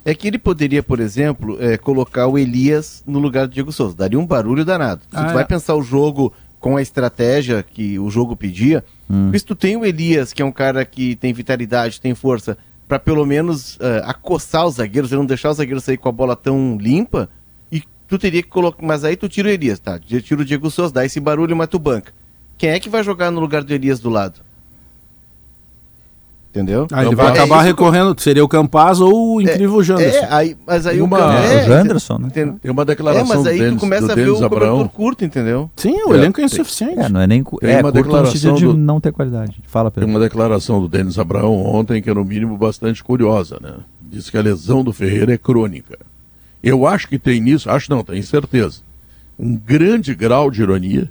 [0.04, 3.94] É que ele poderia, por exemplo, é, colocar o Elias no lugar do Diego Souza.
[3.96, 5.02] Daria um barulho danado.
[5.02, 5.34] Se Ah, tu é.
[5.34, 9.76] vai pensar o jogo com a estratégia que o jogo pedia, porque se tu tem
[9.76, 14.02] o Elias, que é um cara que tem vitalidade, tem força, para pelo menos é,
[14.04, 17.28] acossar os zagueiros e não deixar os zagueiros sair com a bola tão limpa,
[17.70, 18.84] e tu teria que colocar.
[18.84, 19.98] Mas aí tu tira o Elias, tá?
[19.98, 22.12] Tira o Diego Souza, dá esse barulho, mas tu banca.
[22.56, 24.40] Quem é que vai jogar no lugar do Elias do lado?
[26.54, 26.86] Entendeu?
[26.92, 29.82] Aí ele Então, vai é acabar isso que- recorrendo, seria o Campaz ou o incrível
[29.82, 30.18] Janderson.
[30.18, 32.26] É, aí, mas aí Tem o uma- Cam- É, o Janderson, né?
[32.26, 32.58] entendeu?
[32.60, 34.72] Tem uma É, declaração mas aí do Denis, tu começa a ver o Abraão.
[34.76, 35.70] cobertor curto, entendeu?
[35.76, 36.98] Sim, o É, elenco é tem- insuficiente.
[37.00, 39.62] É, não é nem Tem é, uma declaração de do- não ter qualidade.
[39.66, 40.10] Fala, Tem Pedro.
[40.10, 43.72] uma declaração do Denis Abraão ontem que é no mínimo bastante curiosa, né?
[44.02, 45.98] diz que a lesão do Ferreira é crônica.
[46.62, 48.80] Eu acho que tem nisso, acho não, tenho certeza,
[49.38, 51.08] um grande grau de ironia,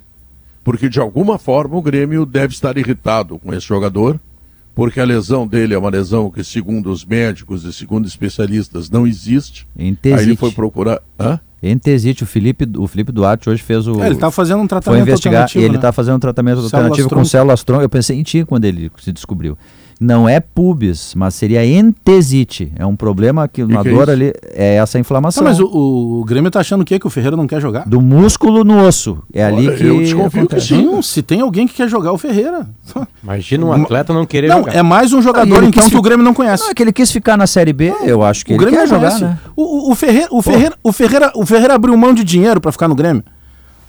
[0.64, 4.20] porque de alguma forma o Grêmio deve estar irritado com esse jogador,
[4.76, 9.06] porque a lesão dele é uma lesão que, segundo os médicos e segundo especialistas, não
[9.06, 9.68] existe.
[9.78, 10.20] Entesite.
[10.20, 11.00] Aí ele foi procurar.
[11.20, 11.40] Hã?
[11.64, 14.02] Entesite, o Felipe, o Felipe Duarte hoje fez o.
[14.02, 15.42] É, ele tá fazendo um foi tratamento investigar.
[15.44, 15.78] alternativo, Ele né?
[15.78, 17.30] está fazendo um tratamento Células alternativo com tronco.
[17.30, 17.84] células tronco.
[17.84, 19.56] Eu pensei em ti quando ele se descobriu.
[20.04, 22.72] Não é pubis, mas seria entesite.
[22.76, 24.12] É um problema que na que é dor isso?
[24.12, 25.44] ali é essa Tá, inflamação.
[25.44, 26.98] mas o, o Grêmio tá achando o quê?
[26.98, 27.88] Que o Ferreira não quer jogar?
[27.88, 29.20] Do músculo no osso.
[29.32, 29.86] É ali Olha, que.
[29.86, 30.84] eu desconfio que sim.
[30.84, 32.68] Não, se tem alguém que quer jogar o Ferreira.
[33.24, 34.76] Imagina um atleta não querer Não, jogar.
[34.76, 36.64] é mais um jogador ele então que o Grêmio não conhece.
[36.64, 38.80] Não, é que ele quis ficar na Série B, eu acho que o ele Grêmio
[38.80, 39.24] quer não jogar, conhece.
[39.24, 39.38] né?
[39.56, 42.88] O, o, Ferreira, o, Ferreira, o, Ferreira, o Ferreira abriu mão de dinheiro pra ficar
[42.88, 43.24] no Grêmio.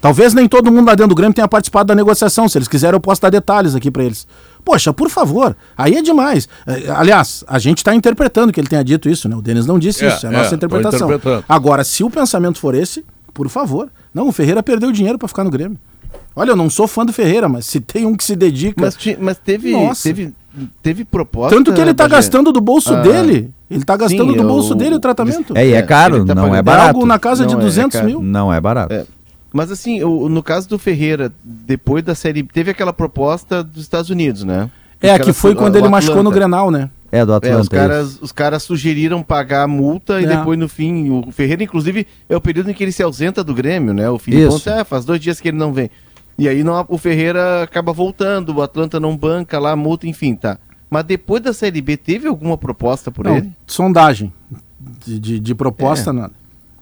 [0.01, 2.49] Talvez nem todo mundo lá dentro do Grêmio tenha participado da negociação.
[2.49, 4.27] Se eles quiserem, eu posso dar detalhes aqui pra eles.
[4.65, 6.49] Poxa, por favor, aí é demais.
[6.67, 9.35] É, Aliás, a gente tá interpretando que ele tenha dito isso, né?
[9.37, 11.09] O Denis não disse É, isso, é a é, nossa tô interpretação.
[11.09, 11.45] interpretando.
[11.49, 13.89] Agora, se o pensamento for esse, por favor.
[14.15, 15.77] Não, o Ferreira perdeu dinheiro pra ficar no Grêmio.
[16.37, 18.81] Olha, eu não sou fã do Ferreira, mas se tem um que se dedica.
[18.85, 20.03] Mas, mas teve, Nossa.
[20.05, 20.33] teve,
[20.83, 21.57] teve proposta.
[21.57, 22.17] Tanto que ele tá Bagé.
[22.17, 23.51] gastando do bolso Ah, dele.
[23.71, 25.57] Ele tá gastando sim, do eu- bolso dele o tratamento.
[25.57, 26.89] É, e é É, caro, tá não pagando- é É barato.
[26.89, 28.07] algo na casa de Não, é 200 caro.
[28.07, 28.23] mil.
[28.23, 28.93] Não é barato.
[28.95, 29.05] É.
[29.53, 34.09] Mas assim, o- no caso do Ferreira, depois da série, teve aquela proposta dos Estados
[34.11, 34.71] Unidos, né?
[35.01, 36.37] É, que foi quando ele machucou no Atlanta.
[36.39, 36.89] Grenal, né?
[37.11, 37.61] É do É, Atlanta.
[37.61, 40.29] os, caras, os caras sugeriram pagar a multa e É.
[40.37, 43.53] depois no fim, o Ferreira, inclusive, é o período em que ele se ausenta do
[43.53, 44.09] Grêmio, né?
[44.09, 45.91] O Felipe ah, faz dois dias que ele não vem.
[46.39, 50.35] E aí não, o Ferreira acaba voltando, o Atlanta não banca lá, a multa, enfim,
[50.35, 50.57] tá.
[50.89, 53.53] Mas depois da Série B, teve alguma proposta por Não, ele?
[53.67, 54.33] sondagem.
[55.05, 56.33] De, de, de proposta, nada.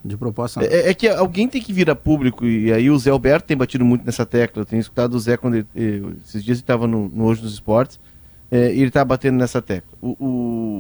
[0.05, 0.65] De proposta.
[0.65, 3.57] É, é que alguém tem que vir a público, e aí o Zé Alberto tem
[3.57, 4.63] batido muito nessa tecla.
[4.63, 7.43] Eu tenho escutado o Zé quando ele, eh, esses dias ele estava no, no Hoje
[7.43, 8.01] dos Esportes,
[8.51, 9.91] eh, e ele estava batendo nessa tecla.
[10.01, 10.17] O,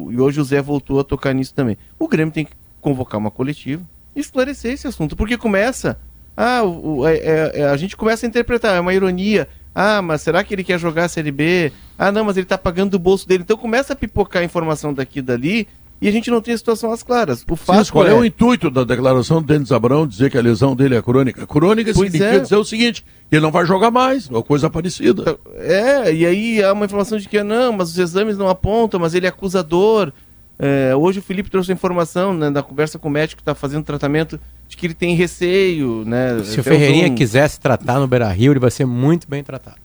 [0.08, 1.76] o- e hoje o Zé voltou a tocar nisso também.
[1.98, 3.82] O Grêmio tem que convocar uma coletiva
[4.16, 5.98] e esclarecer esse assunto, porque começa.
[6.36, 9.46] Ah, o- é- é- é- a gente começa a interpretar, é uma ironia.
[9.74, 11.70] Ah, mas será que ele quer jogar a Série B?
[11.98, 13.42] Ah, não, mas ele está pagando do bolso dele.
[13.44, 15.68] Então começa a pipocar a informação daqui e dali
[16.00, 17.44] e a gente não tem a situação às claras.
[17.48, 18.10] O fato Cis, qual é...
[18.10, 21.46] é o intuito da declaração do Denis Abrão dizer que a lesão dele é crônica?
[21.46, 22.40] Crônica Pois significa é.
[22.40, 25.38] dizer o seguinte, que ele não vai jogar mais, ou coisa parecida.
[25.56, 29.14] É, e aí há uma informação de que não, mas os exames não apontam, mas
[29.14, 30.12] ele é acusador.
[30.58, 33.54] É, hoje o Felipe trouxe a informação né, na conversa com o médico que está
[33.54, 36.42] fazendo tratamento de que ele tem receio, né?
[36.44, 39.76] Se o Ferreirinha um- quisesse tratar no Beira Rio, ele vai ser muito bem tratado.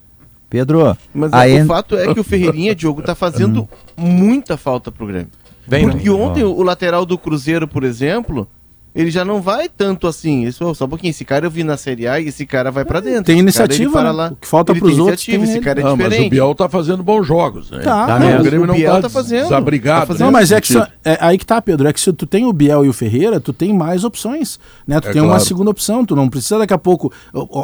[0.49, 4.91] Pedro, Mas é, en- o fato é que o Ferreirinha, Diogo, está fazendo muita falta
[4.91, 5.29] pro Grêmio.
[5.67, 6.11] Vem, Porque vem.
[6.13, 8.47] ontem o lateral do Cruzeiro, por exemplo,
[8.93, 10.43] ele já não vai tanto assim.
[10.43, 12.85] Isso, só um pouquinho, esse cara eu vi na Série A e esse cara vai
[12.85, 13.23] pra dentro.
[13.25, 14.11] Tem cara, iniciativa, para né?
[14.11, 14.27] lá.
[14.31, 16.27] O que falta pros tem outros iniciativa, tem esse cara é não, mas diferente.
[16.27, 17.69] o Biel tá fazendo bons jogos.
[17.71, 17.79] Né?
[17.79, 18.39] Tá, Tá não, mesmo.
[18.39, 19.43] o Grêmio o não Biel tá, tá fazendo.
[19.43, 19.99] desabrigado.
[20.01, 20.19] Tá fazendo.
[20.21, 21.87] Não, né, mas é que só- é, aí que tá, Pedro.
[21.89, 24.59] É que se tu tem o Biel e o Ferreira, tu tem mais opções.
[24.87, 25.01] Né?
[25.01, 25.43] Tu É tem uma claro.
[25.45, 26.05] segunda opção.
[26.05, 27.11] Tu não precisa daqui a pouco.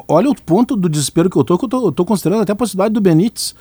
[0.09, 2.51] Olha o ponto do desespero que eu tô, que eu tô, eu tô considerando até
[2.51, 3.55] a possibilidade do Benítez.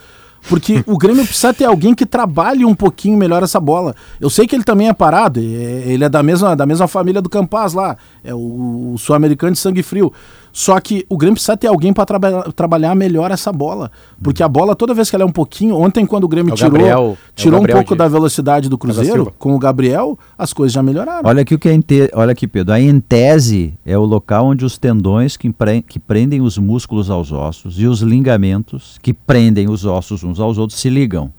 [0.49, 3.95] Porque o Grêmio precisa ter alguém que trabalhe um pouquinho melhor essa bola.
[4.21, 7.21] Eu sei que ele também é parado, é- ele é da mesma, da mesma família
[7.21, 10.13] do Campaz lá, é o, o sul-americano de sangue frio.
[10.53, 12.07] Só que o Grêmio precisa ter alguém para
[12.55, 13.91] trabalhar melhor essa bola.
[14.23, 15.77] Porque a bola, toda vez que ela é um pouquinho.
[15.77, 18.09] Ontem, quando o Grêmio É o tirou, Gabriel- é tirou um Gabriel pouco de- da
[18.09, 19.33] velocidade do Cruzeiro, Silva.
[19.39, 21.29] com o Gabriel, as coisas já melhoraram.
[21.29, 22.11] Olha aqui o que é ente...
[22.15, 22.75] olha aqui, Pedro.
[22.75, 27.31] A entese é o local onde os tendões que, pre- que prendem os músculos aos
[27.31, 31.33] ossos e os ligamentos que prendem os ossos uns aos outros se ligam.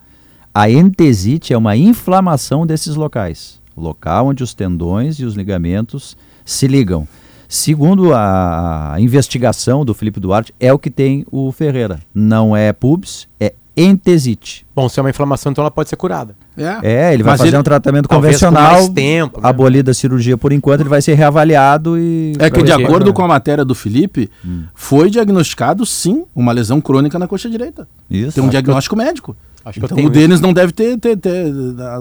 [0.53, 6.15] A entesite é uma inflamação desses locais, o local onde os tendões e os ligamentos
[6.45, 7.07] se ligam.
[7.53, 11.99] Segundo a investigação do Felipe Duarte, é o que tem o Ferreira.
[12.15, 14.65] Não é pubis, é entesite.
[14.73, 16.33] Bom, se é uma inflamação, então ela pode ser curada.
[16.81, 19.49] É, ele vai Mas fazer ele- um tratamento com convencional, mais tempo, né?
[19.49, 22.31] abolida a cirurgia por enquanto, ele vai ser reavaliado e...
[22.39, 24.63] É que, de acordo com a matéria do Felipe, Hum.
[24.73, 27.85] foi diagnosticado, sim, uma lesão crônica na coxa direita.
[28.09, 28.13] Isso.
[28.13, 29.35] Tem um Acho que eu- diagnóstico médico.
[29.65, 31.51] Acho que eu então o Denis não deve ter, ter- ter-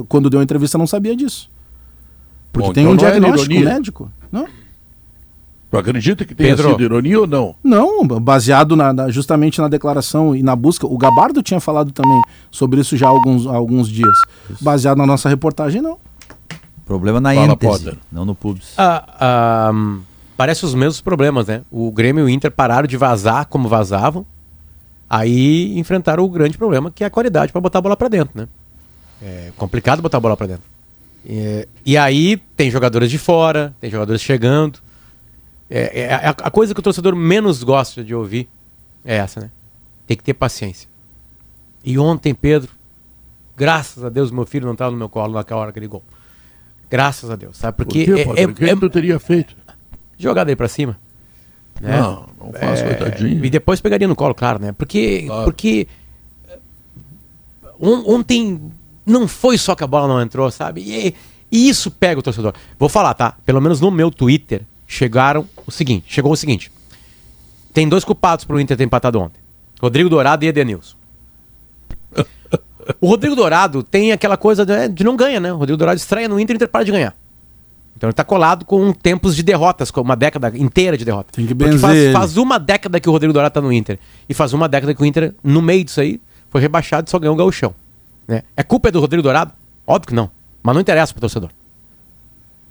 [0.08, 1.50] Quando deu a entrevista, não sabia disso.
[2.52, 3.74] Porque Bom, tem então um é diagnóstico ironia.
[3.74, 4.12] médico.
[4.30, 4.46] Não?
[5.70, 6.70] Tu acredita que tenha Pedro.
[6.72, 7.54] sido ironia ou não?
[7.62, 10.84] Não, baseado na- na- justamente na declaração e na busca.
[10.86, 14.16] O Gabardo tinha falado também sobre isso já há alguns, há alguns dias.
[14.60, 15.96] Baseado na nossa reportagem, não.
[16.84, 17.98] Problema na Fala, êntese, Potter.
[18.10, 18.72] não no pubis.
[18.76, 19.96] Ah, ah,
[20.36, 21.62] parece os mesmos problemas, né?
[21.70, 24.26] O Grêmio e o Inter pararam de vazar como vazavam,
[25.08, 28.32] aí enfrentaram o grande problema, que é a qualidade para botar a bola para dentro,
[28.34, 28.48] né?
[29.22, 30.64] É complicado botar a bola para dentro.
[31.28, 34.80] É, e aí tem jogadores de fora, tem jogadores chegando.
[35.70, 38.48] É, é a, a coisa que o torcedor menos gosta de ouvir
[39.04, 39.50] é essa, né?
[40.06, 40.88] Tem que ter paciência.
[41.84, 42.70] E ontem, Pedro,
[43.56, 46.02] graças a Deus, meu filho não estava no meu colo naquela hora que ele gol.
[46.90, 47.76] Graças a Deus, sabe?
[47.76, 49.56] Por Porque quê, é, é, O que é tu teria feito?
[50.18, 50.98] jogada aí pra cima.
[51.80, 51.98] né?
[52.00, 53.44] Não, não faz, coitadinho.
[53.44, 54.72] E depois pegaria no colo, claro, né?
[54.72, 55.44] Porque, Claro.
[55.44, 55.86] porque
[56.48, 56.58] eh,
[57.78, 58.60] on- ontem
[59.06, 60.82] não foi só que a bola não entrou, sabe?
[60.82, 61.14] E,
[61.50, 62.54] e isso pega o torcedor.
[62.78, 63.36] Vou falar, tá?
[63.46, 66.70] Pelo menos no meu Twitter chegaram o seguinte, chegou o seguinte.
[67.72, 69.40] Tem dois culpados pro Inter ter empatado ontem.
[69.80, 70.96] Rodrigo Dourado e Edenilson.
[73.00, 75.52] O Rodrigo Dourado tem aquela coisa de, de não ganha, né?
[75.52, 77.14] O Rodrigo Dourado estreia no Inter e o Inter para de ganhar.
[77.96, 81.30] Então ele tá colado com tempos de derrotas, com uma década inteira de derrotas.
[81.32, 83.96] Tem que benzer faz, faz uma década que o Rodrigo Dourado tá no Inter.
[84.28, 87.18] E faz uma década que o Inter, no meio disso aí, foi rebaixado e só
[87.18, 87.72] ganhou o gauchão.
[88.26, 88.42] Né?
[88.56, 89.52] É culpa do Rodrigo Dourado?
[89.86, 90.30] Óbvio que não.
[90.62, 91.50] Mas não interessa pro torcedor.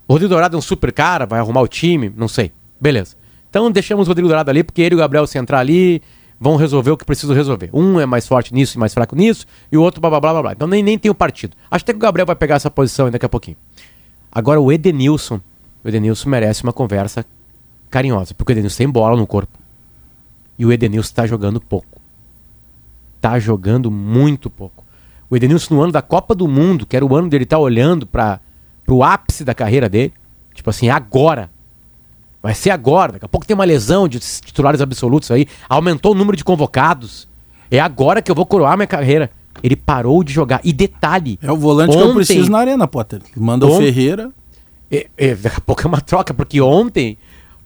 [0.10, 2.52] Rodrigo Dourado é um super cara, vai arrumar o time, não sei.
[2.82, 3.16] Beleza.
[3.50, 6.02] Então deixamos o Rodrigo Dourado ali, porque ele e o Gabriel se entrar ali,
[6.40, 7.70] vão resolver o que precisam resolver.
[7.72, 10.42] Um é mais forte nisso e mais fraco nisso, e o outro blá blá blá
[10.42, 10.52] blá.
[10.54, 11.56] Então nem, nem tem o partido.
[11.70, 13.58] Acho até que o Gabriel vai pegar essa posição daqui a pouquinho.
[14.32, 15.40] Agora o Edenilson,
[15.84, 17.24] o Edenilson merece uma conversa
[17.90, 19.60] carinhosa, porque o Edenilson tem bola no corpo.
[20.58, 22.00] E o Edenilson tá jogando pouco.
[23.22, 24.84] Tá jogando muito pouco.
[25.30, 28.08] O Edenilson no ano da Copa do Mundo, que era o ano dele estar olhando
[28.08, 28.40] para
[28.90, 30.12] pro ápice da carreira dele,
[30.52, 31.52] tipo assim, agora.
[32.42, 36.16] Vai ser agora, daqui a pouco tem uma lesão de titulares absolutos aí, aumentou o
[36.16, 37.28] número de convocados.
[37.70, 39.30] É agora que eu vou coroar minha carreira.
[39.62, 40.60] Ele parou de jogar.
[40.64, 43.22] E detalhe, É o volante que eu Ontem- preciso na arena, Potter.
[43.38, 44.32] Manda o Ontem- Ferreira.
[44.92, 47.16] é, é, daqui a pouco é uma troca, porque ontem,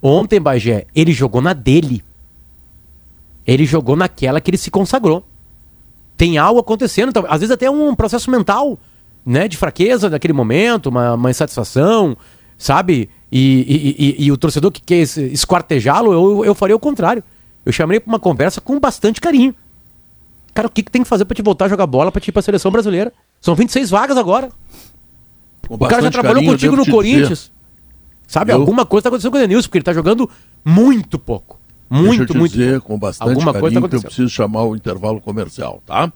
[0.02, 2.04] ontem, Bagé, ele jogou na dele.
[3.48, 5.26] Ele jogou naquela que ele se consagrou.
[6.18, 8.78] Tem algo acontecendo, então, às vezes até um processo mental,
[9.26, 9.48] né?
[9.48, 12.16] De fraqueza daquele momento, uma, uma insatisfação,
[12.58, 13.10] sabe?
[13.32, 17.24] E, e- e- e o torcedor que quer es- esquartejá-lo, eu, eu faria o contrário.
[17.66, 19.56] Eu chamaria pra uma conversa com bastante carinho.
[20.54, 22.28] Cara, o que, que tem que fazer pra te voltar a jogar bola pra te
[22.28, 23.12] ir pra seleção brasileira?
[23.42, 24.50] São 26 vagas agora.
[25.68, 27.30] Com O cara já trabalhou carinho, contigo no Corinthians.
[27.30, 27.52] dizer.
[28.28, 30.30] Sabe, Eu- alguma coisa tá acontecendo com o Edenilson, porque ele tá jogando
[30.64, 31.60] muito pouco.
[31.90, 32.88] Deixa Muito, eu te muito dizer pouco.
[32.88, 36.12] com bastante Alguma coisa carinho tá que eu preciso chamar o intervalo comercial, tá?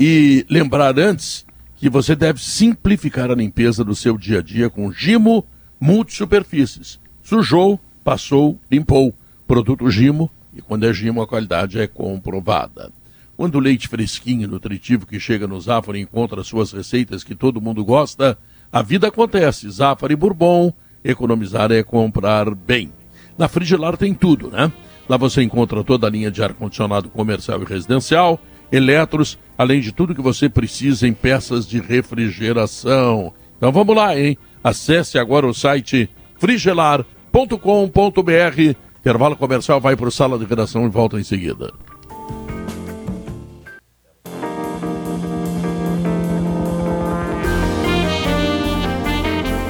[0.00, 1.44] E lembrar antes
[1.78, 5.46] que você deve simplificar a limpeza do seu dia a dia com Gimo
[5.80, 6.98] Multisuperfícies.
[7.22, 9.14] Sujou, passou, limpou.
[9.46, 12.90] Produto Gimo, e quando é Gimo a qualidade é comprovada.
[13.36, 17.60] Quando o leite fresquinho e nutritivo que chega no Zafari encontra suas receitas que todo
[17.60, 18.36] mundo gosta,
[18.72, 19.70] a vida acontece.
[19.70, 20.72] Zafari Bourbon,
[21.04, 22.92] economizar é comprar bem.
[23.38, 24.72] Na Frigilar tem tudo, né?
[25.08, 30.14] Lá você encontra toda a linha de ar-condicionado comercial e residencial, eletros, além de tudo
[30.14, 33.32] que você precisa em peças de refrigeração.
[33.56, 34.36] Então vamos lá, hein?
[34.62, 38.74] Acesse agora o site frigelar.com.br.
[39.00, 41.72] Intervalo comercial vai para o sala de redação e volta em seguida.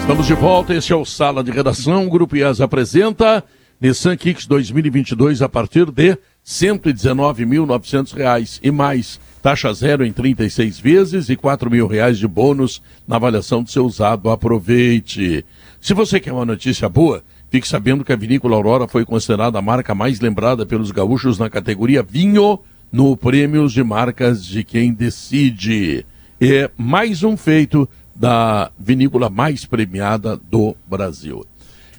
[0.08, 2.06] Estamos de volta, este é o Sala de Redação.
[2.06, 3.44] O Grupo IAS apresenta
[3.78, 6.16] Nissan Kicks 2022 a partir de
[6.48, 9.20] 119.900 reais e mais.
[9.42, 13.84] Taxa zero em 36 vezes e 4 mil reais de bônus na avaliação do seu
[13.84, 14.30] usado.
[14.30, 15.44] Aproveite.
[15.80, 19.62] Se você quer uma notícia boa, fique sabendo que a Vinícola Aurora foi considerada a
[19.62, 22.58] marca mais lembrada pelos gaúchos na categoria vinho
[22.90, 26.06] no Prêmios de Marcas de Quem Decide.
[26.40, 31.46] É mais um feito da vinícola mais premiada do Brasil.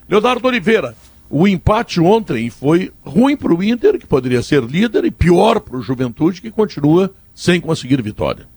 [0.10, 0.96] Leonardo Oliveira,
[1.30, 5.78] o empate ontem foi ruim para o Inter, que poderia ser líder, e pior para
[5.78, 8.48] o Juventude, que continua sem conseguir vitória.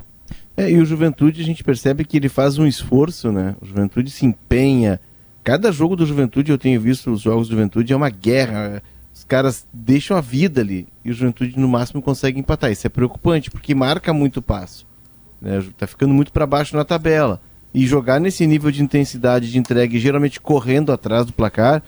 [0.57, 3.55] É, e o Juventude a gente percebe que ele faz um esforço, né?
[3.61, 5.01] O Juventude se empenha.
[5.45, 8.83] Cada jogo do Juventude, eu tenho visto os jogos do Juventude, é uma guerra.
[9.15, 12.73] Os caras deixam a vida ali e o Juventude no máximo consegue empatar.
[12.73, 14.87] Isso é preocupante, porque marca muito passo.
[15.41, 15.63] Né?
[15.77, 17.41] Tá ficando muito para baixo na tabela.
[17.75, 21.83] E jogar nesse nível de intensidade de entrega, geralmente correndo atrás do placar,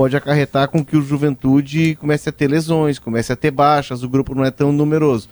[0.00, 4.08] pode acarretar com que o Juventude comece a ter lesões, comece a ter baixas, o
[4.08, 5.28] grupo não é tão numeroso.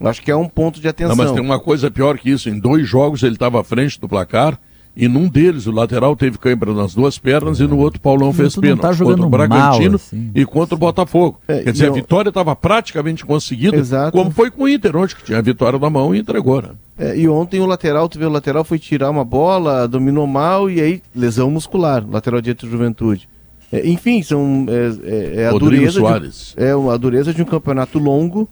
[0.00, 1.16] Eu acho que é um ponto de atenção.
[1.16, 2.48] Não, mas tem uma coisa pior que isso.
[2.48, 4.56] Em dois jogos ele estava à frente do placar
[4.96, 8.54] e num deles o lateral teve câimbra nas duas pernas e no outro Paulão fez
[8.54, 10.30] não pênalti tá jogando contra o Bragantino mal, assim.
[10.32, 11.40] e contra o Botafogo.
[11.48, 14.12] É, Quer dizer, e a eu- vitória estava praticamente conseguida, Exato.
[14.16, 16.62] como foi com o Inter ontem, que tinha a vitória na mão e entregou.
[16.62, 16.68] Né?
[16.96, 20.70] É, e ontem o lateral, tu vê, o lateral foi tirar uma bola, dominou mal
[20.70, 23.28] e aí lesão muscular, lateral direito do Juventude.
[23.74, 26.54] É, enfim, são, é, é- é a Rodrigo dureza Soares.
[26.56, 28.48] De, é a dureza de um campeonato longo,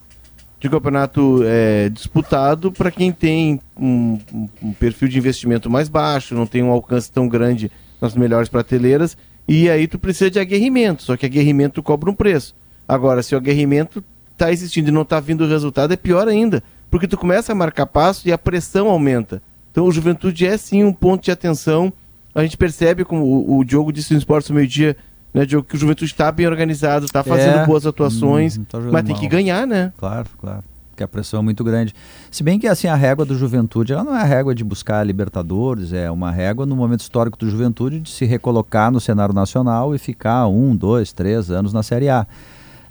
[0.59, 4.19] de um campeonato é, disputado para quem tem um,
[4.63, 9.17] um- perfil de investimento mais baixo, não tem um alcance tão grande nas melhores prateleiras,
[9.47, 12.55] e aí tu precisa de aguerrimento, só que aguerrimento cobra um preço.
[12.87, 16.63] Agora, se o aguerrimento está existindo e não está vindo o resultado, é pior ainda,
[16.91, 19.41] porque tu começa a marcar passo e a pressão aumenta.
[19.71, 21.93] Então o Juventude é sim um ponto de atenção
[22.35, 24.97] a gente percebe, como o, o Diogo disse no Esportes no meio-dia,
[25.33, 27.67] né, Diogo, que o Juventude está bem organizado, está fazendo É.
[27.67, 29.93] boas atuações, Hum, tá mas tem que ganhar, né?
[29.99, 30.63] Claro, claro.
[30.91, 31.95] Porque a pressão é muito grande.
[32.31, 34.99] Se bem que assim a régua do Juventude, ela não é a régua de buscar
[35.01, 39.35] a Libertadores, é uma régua no momento histórico do Juventude de se recolocar no cenário
[39.35, 42.27] nacional e ficar um, dois, três anos na Série A.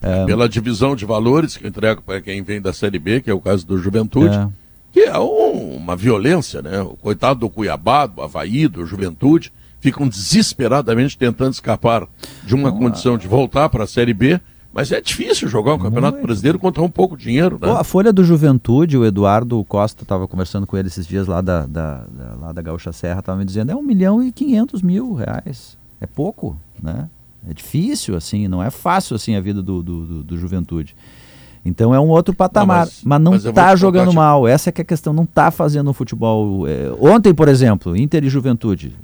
[0.02, 3.30] É, Pela divisão de valores que eu entrego para quem vem da Série B, que
[3.30, 4.48] é o caso do Juventude, é.
[4.92, 6.82] que é um- uma violência, né?
[6.82, 12.08] O coitado do Cuiabá, do Havaí, do Juventude, ficam desesperadamente tentando escapar
[12.46, 14.40] de uma condição de voltar para a Série B,
[14.74, 17.68] mas é difícil jogar um campeonato brasileiro com tão pouco dinheiro, né?
[17.68, 21.42] Pô, a Folha do Juventude, o Eduardo Costa estava conversando com ele esses dias lá
[21.42, 24.82] da, da, da- lá da Gaúcha Serra, estava me dizendo, é um milhão e quinhentos
[24.82, 25.76] mil reais.
[26.00, 27.10] É pouco, né?
[27.50, 30.96] É difícil, assim, não é fácil assim a vida do, do, do- do Juventude.
[31.66, 34.16] Então é um outro patamar, mas- mas, não mas eu vou está jogando Chico.
[34.16, 34.48] mal.
[34.48, 36.68] Essa é que é a questão, não está fazendo o futebol.
[36.68, 38.96] é, ontem, por exemplo, Inter e Juventude.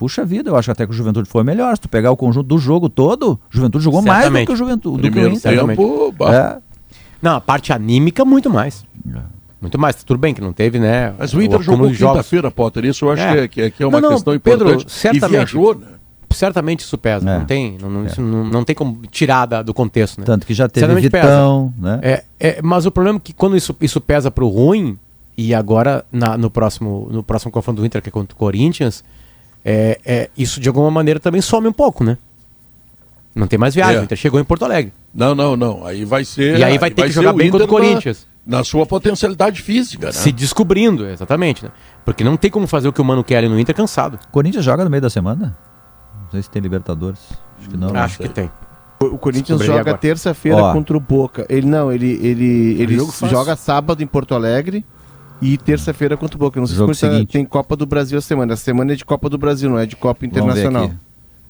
[0.00, 1.74] Puxa vida, eu acho até que o Juventude foi melhor.
[1.76, 4.46] Se tu pegar o conjunto do jogo todo, o Juventude jogou mais do Certamente.
[4.46, 4.96] que o Juventude.
[4.96, 5.66] Do que o Primeiro Inter.
[5.66, 6.56] tempo, É.
[7.20, 8.82] Não, a parte anímica, muito mais.
[9.14, 9.18] É.
[9.60, 10.02] Muito mais.
[10.02, 11.12] Tudo bem que não teve, né?
[11.18, 12.86] Mas o Inter acúmulo jogou quinta-feira, Potter.
[12.86, 13.32] Isso eu acho É.
[13.32, 14.90] que, é, que, é, que é uma Não, não, questão Pedro, importante.
[14.90, 15.28] certamente.
[15.28, 15.86] E viajou, né?
[16.32, 17.28] Certamente isso pesa.
[17.28, 17.38] É.
[17.38, 20.24] Não tem, não, não- isso não, não tem como tirar da- do contexto, né?
[20.24, 21.26] Tanto que já teve Certamente pesa.
[21.26, 21.98] Vitão, né?
[22.02, 24.96] É, é, mas o problema é que quando isso, isso pesa pro ruim,
[25.36, 29.02] e agora na- no, próximo, no próximo confronto do Inter, que é contra o Corinthians,
[29.64, 32.16] é, é, isso de alguma maneira também some um pouco, né?
[33.34, 33.96] Não tem mais viagem.
[33.96, 34.00] É.
[34.00, 34.92] O Inter chegou em Porto Alegre.
[35.14, 35.86] Não, não, não.
[35.86, 36.58] Aí vai ser.
[36.58, 38.26] E aí vai ter que ser jogar bem contra o na- Corinthians.
[38.46, 40.12] Na, sua potencialidade física, né?
[40.12, 41.64] Se descobrindo, exatamente.
[41.64, 41.70] Né?
[42.04, 44.18] Porque não tem como fazer o que o Mano quer ali no Inter cansado.
[44.32, 45.56] Corinthians joga no meio da semana?
[46.24, 47.20] Não sei se tem Libertadores.
[47.60, 47.90] Acho que não.
[47.90, 48.00] né?
[48.00, 48.50] Acho que tem.
[48.98, 51.46] O Corinthians joga terça-feira contra o Boca.
[51.48, 53.28] Ele não, ele ele ele jogo fácil.
[53.28, 54.84] joga sábado em Porto Alegre
[55.40, 56.58] e terça-feira contra o Boca.
[56.58, 57.32] Eu Não sei Jogo se seguinte.
[57.32, 58.54] tem Copa do Brasil a semana.
[58.54, 60.90] A semana é de Copa do Brasil, não é de Copa Internacional.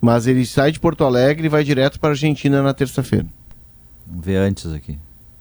[0.01, 3.27] Mas ele sai de Porto Alegre e vai direto para a Argentina na terça-feira.
[4.07, 4.99] Vamos ver antes aqui.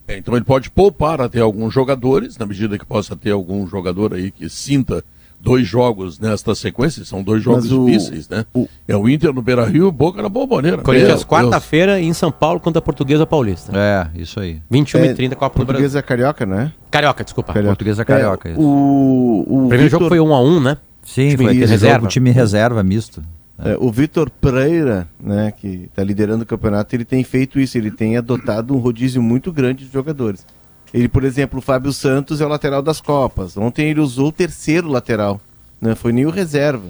[0.08, 4.14] É, Então ele pode poupar até alguns jogadores, na medida que possa ter algum jogador
[4.14, 5.04] aí que sinta
[5.42, 8.46] dois jogos nesta sequência, são dois jogos o- difíceis, né?
[8.54, 10.80] o- É o Inter no Beira Rio, Boca na Bomboneira.
[10.80, 13.72] Corinthians, quarta-feira, em São Paulo, contra a Portuguesa Paulista.
[13.76, 14.62] É, isso aí.
[14.70, 15.84] 21 É, e 30, Copa do Brasil.
[15.84, 16.74] Portuguesa carioca, né?
[16.92, 17.54] Carioca, desculpa.
[17.54, 17.70] Carioca.
[17.76, 18.50] Portuguesa carioca.
[18.50, 20.78] É, o o O primeiro jogo Vitor- foi 1 a 1 né?
[21.04, 21.96] Sim, time foi aquele reserva.
[22.00, 23.24] jogo, time reserva misto.
[23.62, 27.92] É, o Vitor Pereira, né, que está liderando o campeonato, ele tem feito isso, ele
[27.92, 30.46] tem adotado um rodízio muito grande de jogadores.
[30.94, 33.56] Ele, por exemplo, o Fábio Santos é o lateral das Copas.
[33.58, 35.40] Ontem ele usou o terceiro lateral,
[35.82, 36.86] não foi nem o reserva.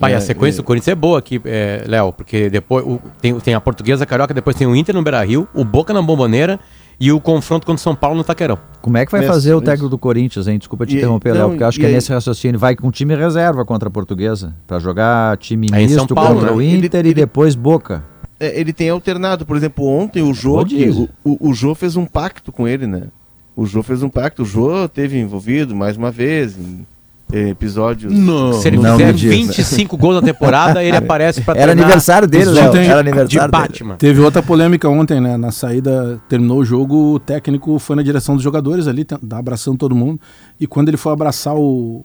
[0.00, 0.16] Pai, né?
[0.16, 3.52] a sequência É, do Corinthians é boa aqui, é, Léo, porque depois o- tem, tem
[3.54, 6.58] a Portuguesa Carioca, depois tem o Inter no Beira Rio, o Boca na Bomboneira
[6.98, 8.58] e o confronto contra o São Paulo no Taquerão.
[8.80, 9.66] Como é que vai Isso, fazer o isso.
[9.66, 10.56] técnico do Corinthians, hein?
[10.56, 12.58] Desculpa te E- interromper, Léo, não, porque eu acho que é nesse raciocínio.
[12.58, 16.36] Vai com time reserva contra a Portuguesa, para jogar time É em São misto Paulo,
[16.36, 16.56] contra né?
[16.56, 18.02] o Ele- Inter ele- e depois Boca.
[18.40, 19.44] é, ele tem alternado.
[19.44, 20.88] Por exemplo, ontem o Jô, que-
[21.22, 23.02] o, o Jô fez um pacto com ele, né?
[23.54, 24.42] O Jô fez um pacto.
[24.42, 26.86] O Jô teve envolvido mais uma vez em
[27.32, 28.12] eh, episódios.
[28.12, 28.52] Não.
[28.54, 29.30] Se ele Não fizer me diz.
[29.30, 32.68] 25 gols na temporada, ele aparece pra Era treinar aniversário dele, Léo.
[32.70, 33.62] ontem Era de aniversário dele.
[33.68, 33.96] Batman.
[33.96, 35.36] Teve outra polêmica ontem, né?
[35.36, 39.76] Na saída, terminou o jogo, o técnico foi na direção dos jogadores ali, tá abraçando
[39.78, 40.18] todo mundo.
[40.58, 42.04] E quando ele foi abraçar o,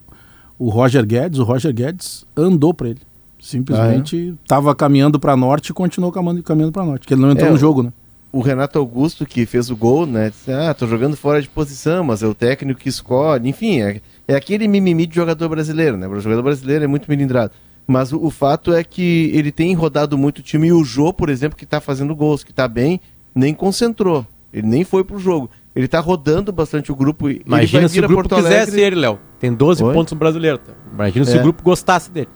[0.59, 2.99] o Roger Guedes, o Roger Guedes andou pra ele.
[3.39, 7.01] Simplesmente tava caminhando pra norte e continuou caminhando, caminhando pra norte.
[7.01, 7.93] Porque ele não entrou É, no o- jogo, né?
[8.31, 10.29] O Renato Augusto, que fez o gol, né?
[10.29, 13.49] Disse, ah, tô jogando fora de posição, mas é o técnico que escolhe.
[13.49, 16.07] Enfim, é, é aquele mimimi de jogador brasileiro, né?
[16.07, 17.51] O jogador brasileiro é muito melindrado.
[17.87, 21.13] Mas o, o fato é que ele tem rodado muito o time e o Jô,
[21.13, 22.99] por exemplo, que tá fazendo gols, que tá bem,
[23.33, 24.25] nem concentrou.
[24.51, 25.49] Ele nem foi pro jogo.
[25.75, 27.29] Ele tá rodando bastante o grupo.
[27.29, 29.19] Imagina se o grupo Porto quisesse Alegre- ele, Léo.
[29.39, 29.93] Tem 12 Oi?
[29.93, 30.57] pontos no brasileiro.
[30.57, 30.73] tá?
[30.91, 31.39] Imagina se É.
[31.39, 32.27] o grupo gostasse dele.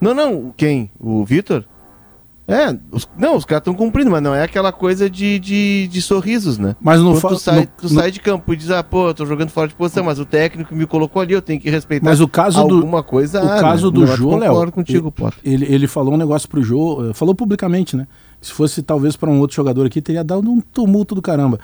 [0.00, 0.90] Não, não, quem?
[1.00, 1.64] O Vitor?
[2.46, 6.02] É, os- não, os caras estão cumprindo, mas não é aquela coisa de, de, de
[6.02, 6.76] sorrisos, né?
[6.78, 8.82] Mas no, Quando fa- tu sai, no- tu no- sai de campo e diz, ah,
[8.84, 11.58] pô, eu tô jogando fora de posição, mas o técnico me colocou ali, eu tenho
[11.58, 12.04] que respeitar.
[12.04, 13.42] Mas o caso do- alguma coisa.
[13.42, 13.92] o há, caso né?
[13.94, 15.38] do Não, Jô, concordo Léo, contigo, Potter.
[15.42, 18.06] ele, ele falou um negócio pro Jô, eh, falou publicamente, né?
[18.42, 21.58] Se fosse talvez para um outro jogador aqui, teria dado um tumulto do caramba.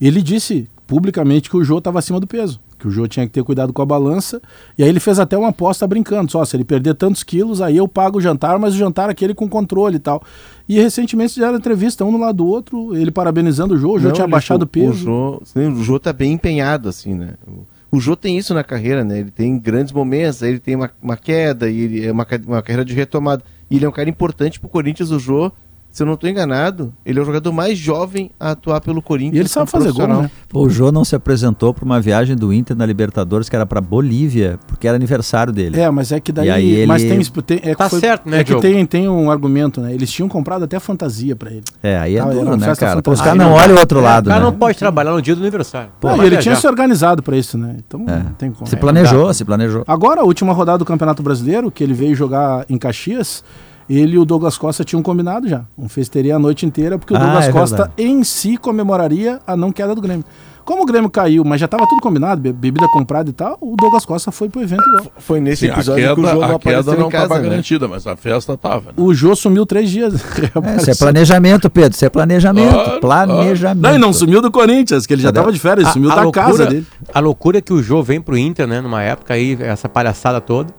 [0.00, 3.32] Ele disse publicamente que o Jô estava acima do peso, que o Jô tinha que
[3.32, 4.40] ter cuidado com a balança,
[4.76, 7.76] e aí ele fez até uma aposta brincando, só se ele perder tantos quilos, aí
[7.76, 10.22] eu pago o jantar, mas o jantar aquele com controle e tal.
[10.68, 14.08] E recentemente fizeram entrevista um no lado do outro, ele parabenizando o Jô, o Jô
[14.08, 14.90] Não, tinha baixado o peso.
[14.90, 15.42] O Jô,
[15.80, 17.34] o Jô tá bem empenhado, assim, né?
[17.46, 19.20] O- Jô tem isso na carreira, né?
[19.20, 22.60] Ele tem grandes momentos, aí ele tem uma, uma queda, e ele é uma, uma
[22.60, 23.42] carreira de retomada.
[23.70, 25.52] E ele é um cara importante pro Corinthians, o Jô
[25.94, 29.36] se eu não estou enganado, ele é o jogador mais jovem a atuar pelo Corinthians.
[29.36, 30.28] E ele sabe fazer gol, né?
[30.52, 33.80] O Jô não se apresentou para uma viagem do Inter na Libertadores, que era para
[33.80, 35.78] Bolívia, porque era aniversário dele.
[35.80, 36.48] É, mas é que daí.
[36.48, 39.08] E aí ele- Mas tem, tem- é que Tá certo, né, É que tem, tem
[39.08, 39.94] um argumento, né?
[39.94, 41.62] Eles tinham comprado até fantasia pra ele.
[41.80, 43.00] É, aí é Ah, duro, né, cara?
[43.00, 44.50] Pô, os caras não olham o outro lado, O cara né?
[44.50, 45.90] não pode trabalhar no dia do aniversário.
[46.00, 46.42] Pô, e ele viajar.
[46.42, 47.76] tinha se organizado pra isso, né?
[47.86, 48.16] Então É.
[48.18, 48.66] não tem como.
[48.66, 49.34] Se É, planejou, não dá.
[49.34, 49.84] se planejou.
[49.86, 53.44] Agora, a última rodada do Campeonato Brasileiro, que ele veio jogar em Caxias,
[53.88, 55.62] ele e o Douglas Costa tinham combinado já.
[55.76, 58.02] Um festeria a noite inteira, porque o Ah, Douglas é Costa verdade.
[58.02, 60.24] em si comemoraria a não queda do Grêmio.
[60.64, 63.76] Como o Grêmio caiu, mas já estava tudo combinado, be- bebida comprada e tal, o
[63.76, 65.12] Douglas Costa foi pro evento igual.
[65.18, 67.24] Foi nesse Sim, episódio queda, que o João não a apareceu queda não em casa,
[67.24, 67.48] estava né?
[67.50, 68.80] garantida, mas a festa estava.
[68.86, 68.92] Né?
[68.96, 70.14] O Jô sumiu três dias.
[70.64, 71.90] É, isso é planejamento, Pedro.
[71.94, 72.72] Isso é planejamento.
[72.72, 73.82] Claro, planejamento.
[73.82, 76.14] Não, e não sumiu do Corinthians, que ele já estava de férias, A- sumiu a
[76.14, 76.86] da loucura- casa dele.
[77.12, 78.80] A loucura é que o Jô vem pro Inter, né?
[78.80, 80.72] Numa época aí, essa palhaçada toda.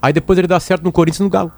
[0.00, 1.50] Aí depois ele dá certo no Corinthians e no Galo.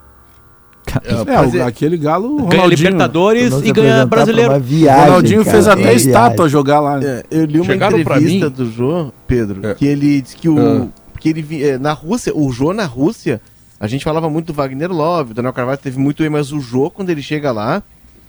[1.05, 2.68] É, o- é- aquele galo, Ganha Ronaldinho.
[2.91, 4.61] Libertadores e ganha brasileiro.
[4.61, 6.99] viagem, Ronaldinho cara, fez até estátua jogar lá.
[6.99, 7.07] né?
[7.07, 9.74] É, eu li uma Chegaram entrevista do Jô, Pedro, É.
[9.74, 10.59] que ele disse que o.
[10.85, 10.87] Ah.
[11.18, 13.41] Que ele é, na Rússia, o Jô na Rússia,
[13.80, 16.61] a gente falava muito do Wagner Love, o Daniel Carvalho teve muito aí, mas o
[16.61, 17.82] Jô, quando ele chega lá,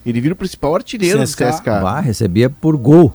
[0.05, 1.45] ele vira o principal artilheiro CSKA.
[1.45, 1.65] do CSK.
[1.81, 3.13] Bah, recebia por gol.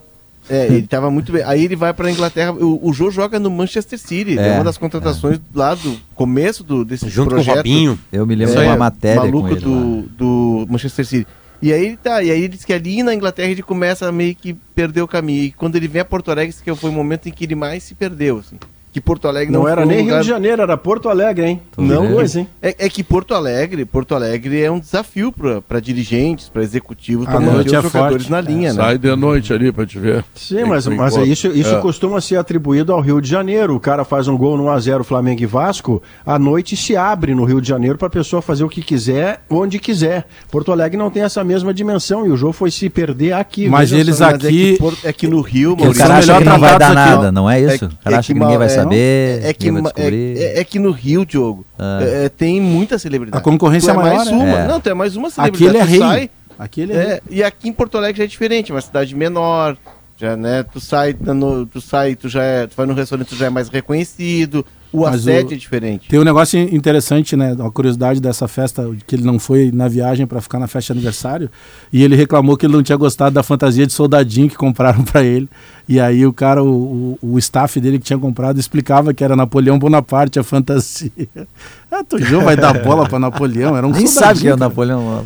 [0.50, 1.42] É, ele tava muito bem.
[1.44, 2.52] Aí ele vai pra Inglaterra.
[2.52, 4.36] O, o Jô joga no Manchester City.
[4.38, 7.46] É, É, uma das contratações lá do começo do, desse Junto projeto.
[7.46, 7.98] com o Robinho.
[8.12, 9.60] Eu me lembro É, de uma matéria maluco com ele.
[9.60, 11.26] do, do Manchester City.
[11.62, 14.12] E aí ele tá, e aí ele diz que ali na Inglaterra ele começa a
[14.12, 15.44] meio que perder o caminho.
[15.44, 17.82] E quando ele vem a Porto Alegre, que foi o momento em que ele mais
[17.82, 18.56] se perdeu, assim.
[18.92, 20.14] Que Porto Alegre não, Não era nem lugar...
[20.14, 21.62] Rio de Janeiro, era Porto Alegre, hein?
[21.78, 22.48] Não, Que coisa, hein?
[22.60, 25.32] É, é que Porto Alegre, Porto Alegre é um desafio
[25.68, 28.30] para dirigentes, para executivos, A para noite manter é os jogadores forte.
[28.32, 28.82] na linha, né?
[28.82, 30.24] Sai de noite ali pra te ver.
[30.34, 31.30] Sim, mas, Tem mas encontro.
[31.32, 31.80] isso, isso É.
[31.80, 33.76] costuma ser atribuído ao Rio de Janeiro.
[33.76, 37.44] O cara faz um gol no 1x0 Flamengo e Vasco, a noite se abre no
[37.44, 40.26] Rio de Janeiro para a pessoa fazer o que quiser, onde quiser.
[40.50, 43.68] Porto Alegre não tem essa mesma dimensão e o jogo foi se perder aqui.
[43.68, 44.24] Mas eles só.
[44.32, 46.58] Mas aqui- É que, é que no Rio, Porque o Maurício, cara acha que não
[46.58, 47.16] vai dar aqui, ó.
[47.16, 47.84] nada, não é isso?
[47.84, 50.36] o cara acha que, ninguém vai é, saber, é, que, vai ma- descobrir.
[50.38, 53.40] é, é que no Rio, Diogo, é, é, tem muita celebridade.
[53.40, 54.50] A concorrência Tu é mais maior, né?
[54.52, 54.58] uma.
[54.60, 54.68] É.
[54.68, 55.68] Não, tu é mais uma Aqui celebridade.
[55.70, 55.98] ele é tu rei.
[56.00, 57.06] sai, Aqui ele é, rei.
[57.12, 59.76] é, e aqui em Porto Alegre já é diferente, é uma cidade menor,
[60.16, 63.36] já, né, tu sai, no- tu sai, tu já é, tu vai no restaurante, tu
[63.36, 66.08] já é mais reconhecido, o Mas assédio o- é diferente.
[66.08, 67.56] Tem um negócio interessante, né?
[67.64, 70.98] A curiosidade dessa festa, que ele não foi na viagem para ficar na festa de
[70.98, 71.50] aniversário.
[71.92, 75.22] E ele reclamou que ele não tinha gostado da fantasia de soldadinho que compraram para
[75.22, 75.48] ele.
[75.88, 79.34] E aí o cara, o, o, o staff dele que tinha comprado, explicava que era
[79.36, 81.10] Napoleão Bonaparte a fantasia.
[81.92, 84.54] Ah, tu Jô vai dar bola para Napoleão, era um Nem soldadinho, sabe que é
[84.54, 84.56] o.
[84.56, 85.24] Napoleão.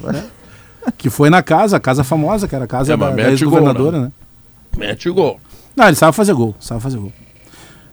[0.96, 4.00] Que foi na casa, a casa famosa, que era a casa É, da, da ex-governadora,
[4.00, 4.12] né?
[4.76, 5.38] Mete gol.
[5.76, 7.12] Não, ele sabe fazer gol, sabe fazer gol.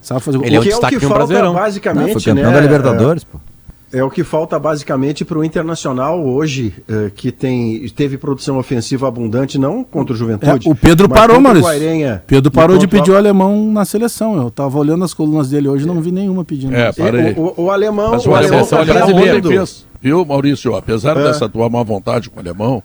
[0.02, 0.48] Sabe fazer gol.
[0.48, 1.54] Ele é O o que é o que um falta Brasileirão.
[1.54, 3.40] Não, basicamente, foi campeão né, da Libertadores, pô.
[3.94, 9.06] É o que falta basicamente para o Internacional hoje, eh, que tem, teve produção ofensiva
[9.06, 10.66] abundante, não contra o Juventude.
[10.66, 11.68] É, o Pedro mas parou, Maurício.
[11.68, 12.24] Guairenha.
[12.26, 14.38] Pedro parou de pedir o alemão na seleção.
[14.38, 16.74] Eu tava olhando as colunas dele hoje e não vi nenhuma pedindo.
[16.74, 17.34] É, parei.
[17.34, 19.50] O, o- o alemão, Mas o o alemão alemão tá brasileiro.
[19.50, 20.74] fez, viu, Maurício?
[20.74, 21.24] Apesar É.
[21.24, 22.82] dessa tua má vontade com o alemão,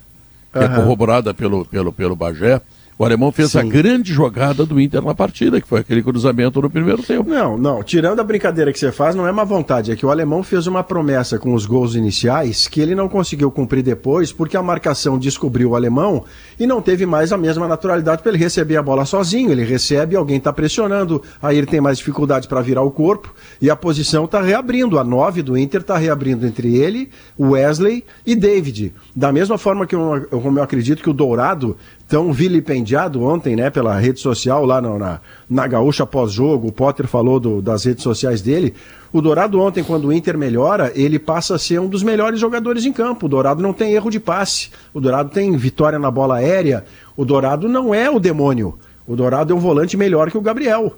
[0.52, 2.60] que é corroborada pelo, pelo, pelo Bagé,
[2.98, 3.68] o alemão fez a Sim.
[3.68, 7.28] grande jogada do Inter na partida, que foi aquele cruzamento no primeiro tempo.
[7.28, 7.82] Não, não.
[7.82, 9.92] Tirando a brincadeira que você faz, não é má vontade.
[9.92, 13.50] É que o alemão fez uma promessa com os gols iniciais que ele não conseguiu
[13.50, 16.24] cumprir depois, porque a marcação descobriu o alemão
[16.58, 19.52] e não teve mais a mesma naturalidade para ele receber a bola sozinho.
[19.52, 23.68] Ele recebe, alguém está pressionando, aí ele tem mais dificuldade para virar o corpo e
[23.68, 24.98] a posição está reabrindo.
[24.98, 28.94] A 9 do Inter está reabrindo entre ele, Wesley e David.
[29.14, 31.76] Da mesma forma que eu, como eu acredito que o Dourado
[32.08, 37.06] tão vilipendiado ontem, né, pela rede social lá no- na, na Gaúcha pós-jogo, o Potter
[37.06, 38.74] falou do- das redes sociais dele.
[39.12, 42.84] O Dourado ontem, quando o Inter melhora, ele passa a ser um dos melhores jogadores
[42.84, 43.26] em campo.
[43.26, 46.84] O Dourado não tem erro de passe, o Dourado tem vitória na bola aérea,
[47.16, 48.78] o Dourado não é o demônio.
[49.06, 50.92] O Dourado é um volante melhor que o Gabriel.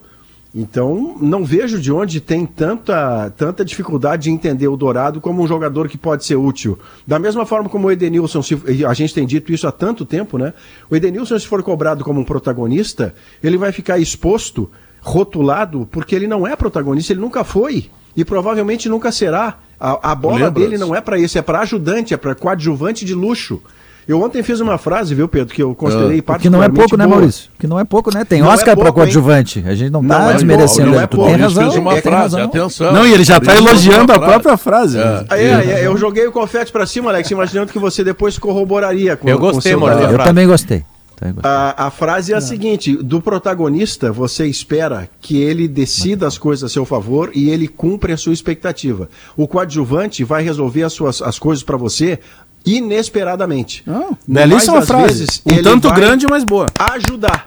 [0.54, 5.46] Então, não vejo de onde tem tanta, tanta dificuldade de entender o Dourado como um
[5.46, 6.78] jogador que pode ser útil.
[7.06, 10.38] Da mesma forma como o Edenilson, se- a gente tem dito isso há tanto tempo,
[10.38, 10.54] né?
[10.90, 14.70] O Edenilson, se for cobrado como um protagonista, ele vai ficar exposto,
[15.02, 17.90] rotulado, porque ele não é protagonista, ele nunca foi.
[18.16, 19.58] E provavelmente nunca será.
[19.78, 20.54] A, a bola Lembras?
[20.54, 23.62] dele não é para esse, é para ajudante, é para coadjuvante de luxo.
[24.08, 26.96] Eu ontem fiz uma frase, viu, Pedro, que eu considerei Ah, Que não é pouco,
[26.96, 27.18] né, boa.
[27.18, 27.50] Maurício?
[27.58, 28.24] Que não é pouco, né?
[28.24, 28.94] Tem Não é Oscar pouco, hein?
[28.94, 29.62] coadjuvante.
[29.66, 31.04] A gente não Não tá é desmerecendo não ele.
[31.04, 31.26] é pouco.
[31.30, 31.62] tem razão.
[31.64, 32.44] fez uma tem frase, razão.
[32.44, 32.92] atenção.
[32.94, 34.98] Não, e ele já tá fez elogiando a própria frase.
[34.98, 35.26] É.
[35.30, 35.44] É,
[35.82, 39.38] é, eu joguei o confete pra cima, Alex, imaginando que você depois corroboraria com Eu
[39.38, 40.10] gostei, seu Maurício.
[40.10, 40.84] Eu também gostei.
[41.14, 41.50] Também gostei.
[41.50, 46.70] A, a frase é a seguinte: do protagonista, você espera que ele decida as coisas
[46.70, 49.08] a seu favor e ele cumpre a sua expectativa.
[49.36, 52.18] O coadjuvante vai resolver as, suas, as coisas para você
[52.64, 53.82] inesperadamente.
[53.86, 55.04] Não, Mais belíssima frase.
[55.06, 56.66] vezes, um tanto grande, mas boa.
[56.92, 57.46] Ajudar.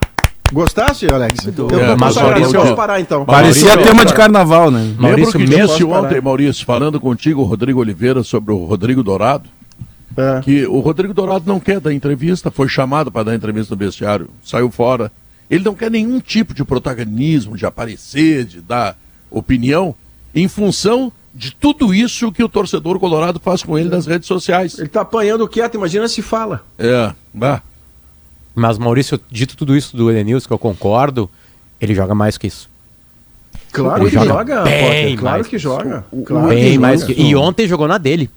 [0.52, 1.46] Gostasse, Alex?
[1.48, 1.76] Eu bom.
[1.76, 3.24] É, mas, Maurício, posso parar então.
[3.24, 4.94] Parecia Maurício, tema de carnaval, né?
[5.00, 6.02] Maurício que Mendes, disse posso parar?
[6.08, 9.48] ontem, Maurício, falando contigo, o Rodrigo Oliveira, sobre o Rodrigo Dourado,
[10.18, 10.42] É.
[10.42, 14.30] que o Rodrigo Dourado não quer dar entrevista, foi chamado para dar entrevista no vestiário,
[14.44, 15.10] saiu fora.
[15.50, 18.98] Ele não quer nenhum tipo de protagonismo, de aparecer, de dar
[19.30, 19.96] opinião,
[20.36, 24.78] em função de tudo isso que o torcedor colorado faz com ele nas redes sociais.
[24.78, 26.64] Ele tá apanhando quieto, imagina se fala.
[26.78, 27.62] É, bah.
[28.54, 31.30] Mas, Maurício, dito tudo isso do Edenilson, que eu concordo,
[31.80, 32.70] ele joga mais que isso.
[33.72, 36.06] Claro Ele que joga joga, bem Potter, claro mais que joga.
[36.26, 37.14] Claro Bem que mais que...
[37.14, 38.30] E ontem jogou na dele.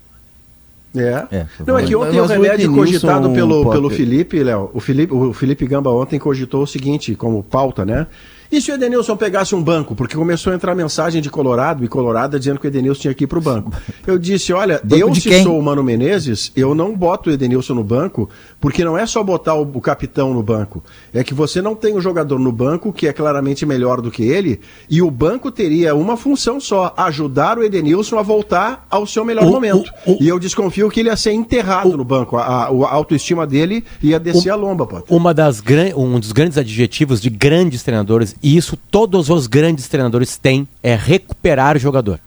[0.97, 1.27] É.
[1.33, 4.71] É, Não, é que ontem Mas o o remédio cogitado pelo, Potter- pelo Felipe, Léo,
[4.73, 8.07] o Felipe, o Felipe Gamba ontem cogitou o seguinte, como pauta, né?
[8.55, 9.97] E se o Edenilson pegasse um banco?
[9.97, 13.25] Porque começou a entrar mensagem de Colorado e Colorado dizendo que o Edenilson tinha que
[13.25, 13.73] ir pro banco.
[14.07, 15.43] Eu disse, olha, Banco eu se quem?
[15.43, 18.31] sou o Mano Menezes, eu não boto o Edenilson no banco,
[18.61, 20.85] porque não é só botar o, o capitão no banco.
[21.13, 24.23] É que você não tem um jogador no banco que é claramente melhor do que
[24.23, 29.25] ele, e o banco teria uma função só, ajudar o Edenilson a voltar ao seu
[29.25, 29.91] melhor O- momento.
[30.07, 32.37] o- o- E eu desconfio que ele ia ser enterrado no banco.
[32.37, 35.03] A, a- a autoestima dele ia descer a lomba, pô.
[35.09, 35.61] Uma das.
[35.97, 40.95] Um dos grandes adjetivos de grandes treinadores, e isso todos os grandes treinadores têm, é
[40.95, 42.21] recuperar jogador.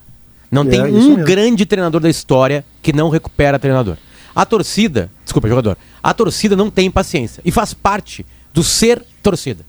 [0.50, 1.24] Não É, tem um mesmo.
[1.24, 3.98] grande treinador da história que não recupera treinador.
[4.36, 9.64] A torcida, desculpa, jogador, a torcida não tem paciência e faz parte do ser torcida.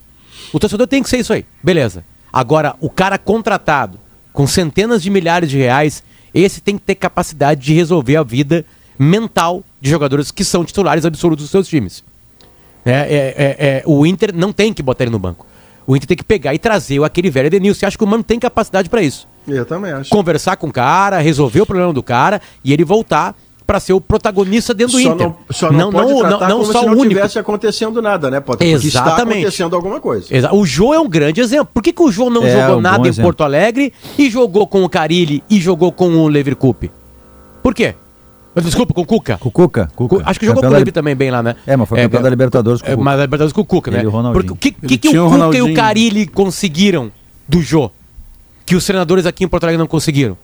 [0.51, 2.03] O torcedor tem que ser isso aí, beleza.
[2.33, 3.99] Agora, o cara contratado,
[4.33, 8.65] com centenas de milhares de reais, esse tem que ter capacidade de resolver a vida
[8.97, 12.03] mental de jogadores que são titulares absolutos dos seus times.
[12.83, 15.45] É, é, é, é, o Inter não tem que botar ele no banco.
[15.87, 17.79] O Inter tem que pegar e trazer o- aquele velho Edenilson.
[17.79, 19.27] Você acha que o Mano tem capacidade para isso?
[19.47, 20.09] Eu também acho.
[20.11, 24.01] Conversar com o cara, resolver o problema do cara e ele voltar para ser o
[24.01, 25.27] protagonista dentro do Só Inter.
[25.27, 27.07] não, só não, pode tratar como só se o não único.
[27.09, 28.67] tivesse acontecendo nada, né, Potter?
[28.71, 29.37] Porque está Exatamente.
[29.41, 30.25] acontecendo alguma coisa.
[30.35, 31.69] Exa- O Jô é um grande exemplo.
[31.71, 33.27] Por que, que o Jô não É, jogou um nada bom em exemplo.
[33.27, 36.89] Porto Alegre e jogou com o Carilli e jogou com o Leverkusen?
[37.61, 37.93] Por quê?
[38.55, 39.37] Desculpa, com o Cuca.
[39.37, 39.91] Com o Cuca.
[39.95, 40.23] Cuca.
[40.25, 41.55] Acho que jogou com o Levi também bem lá, né?
[41.65, 43.03] É, mas foi campeão da Libertadores com o é, Cuca.
[43.05, 43.97] Mas da Libertadores com o Cuca, né?
[43.97, 44.33] Ele e o Ronaldinho.
[44.33, 45.73] Porque o que, que, que o Cuca e o.
[45.73, 47.11] Carilli conseguiram
[47.47, 47.91] do Jô?
[48.65, 50.37] Que os treinadores aqui em Porto Alegre não conseguiram?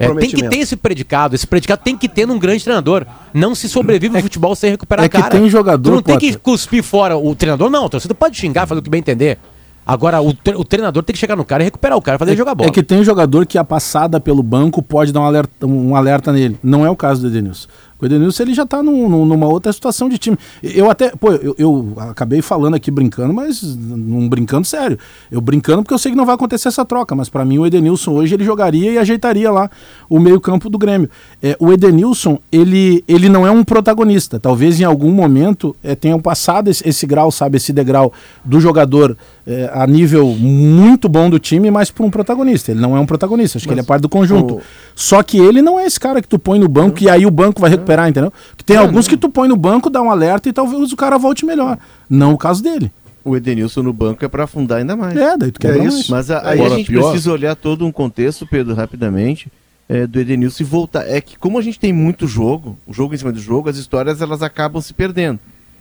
[0.00, 1.34] É, tem que ter esse predicado.
[1.34, 3.06] Esse predicado tem que ter num grande treinador.
[3.32, 5.30] Não se sobrevive o futebol sem recuperar é a que cara.
[5.30, 7.84] tem jogador, Tu não tem que cuspir fora o treinador, não.
[7.84, 9.38] O torcedor pode xingar, fazer o que bem entender.
[9.86, 12.32] Agora, o, tre- o treinador tem que chegar no cara e recuperar o cara, fazer
[12.32, 12.68] ele jogar bola.
[12.68, 16.32] É que tem jogador que a passada pelo banco pode dar um alerta, um alerta
[16.32, 16.58] nele.
[16.62, 17.68] Não é o caso do Edenilson.
[18.00, 20.36] O Edenilson ele já tá num- num- numa outra situação de time.
[20.62, 24.98] Eu até, pô, eu, eu acabei falando aqui brincando, mas não brincando sério.
[25.30, 27.66] Eu brincando porque eu sei que não vai acontecer essa troca, mas para mim o
[27.66, 29.70] Edenilson hoje ele jogaria e ajeitaria lá
[30.08, 31.08] o meio-campo do Grêmio.
[31.42, 34.38] É, o Edenilson, ele, ele não é um protagonista.
[34.38, 38.12] Talvez em algum momento é, tenham passado esse, esse grau, sabe, esse degrau
[38.44, 39.16] do jogador
[39.46, 42.70] é, a nível muito bom do time, mas para um protagonista.
[42.72, 44.56] Ele não é um protagonista, acho que ele é parte do conjunto.
[44.56, 44.60] o-
[44.94, 47.30] Só que ele não é esse cara que tu põe no banco e aí o
[47.30, 48.32] banco vai recuperar, entendeu?
[48.56, 51.16] Que tem alguns que tu põe no banco, dá um alerta e talvez o cara
[51.18, 51.78] volte melhor.
[52.10, 52.90] Não o caso dele.
[53.24, 55.16] O Edenilson no banco é para afundar ainda mais.
[55.16, 55.94] É, daí tu quebra É mais.
[55.94, 56.10] isso.
[56.12, 59.50] Mas a- aí Agora, a gente pior- precisa olhar todo um contexto, Pedro, rapidamente,
[59.88, 61.08] é, do Edenilson e voltar.
[61.08, 63.76] É que como a gente tem muito jogo, o jogo em cima do jogo, as
[63.76, 65.40] histórias elas acabam se perdendo.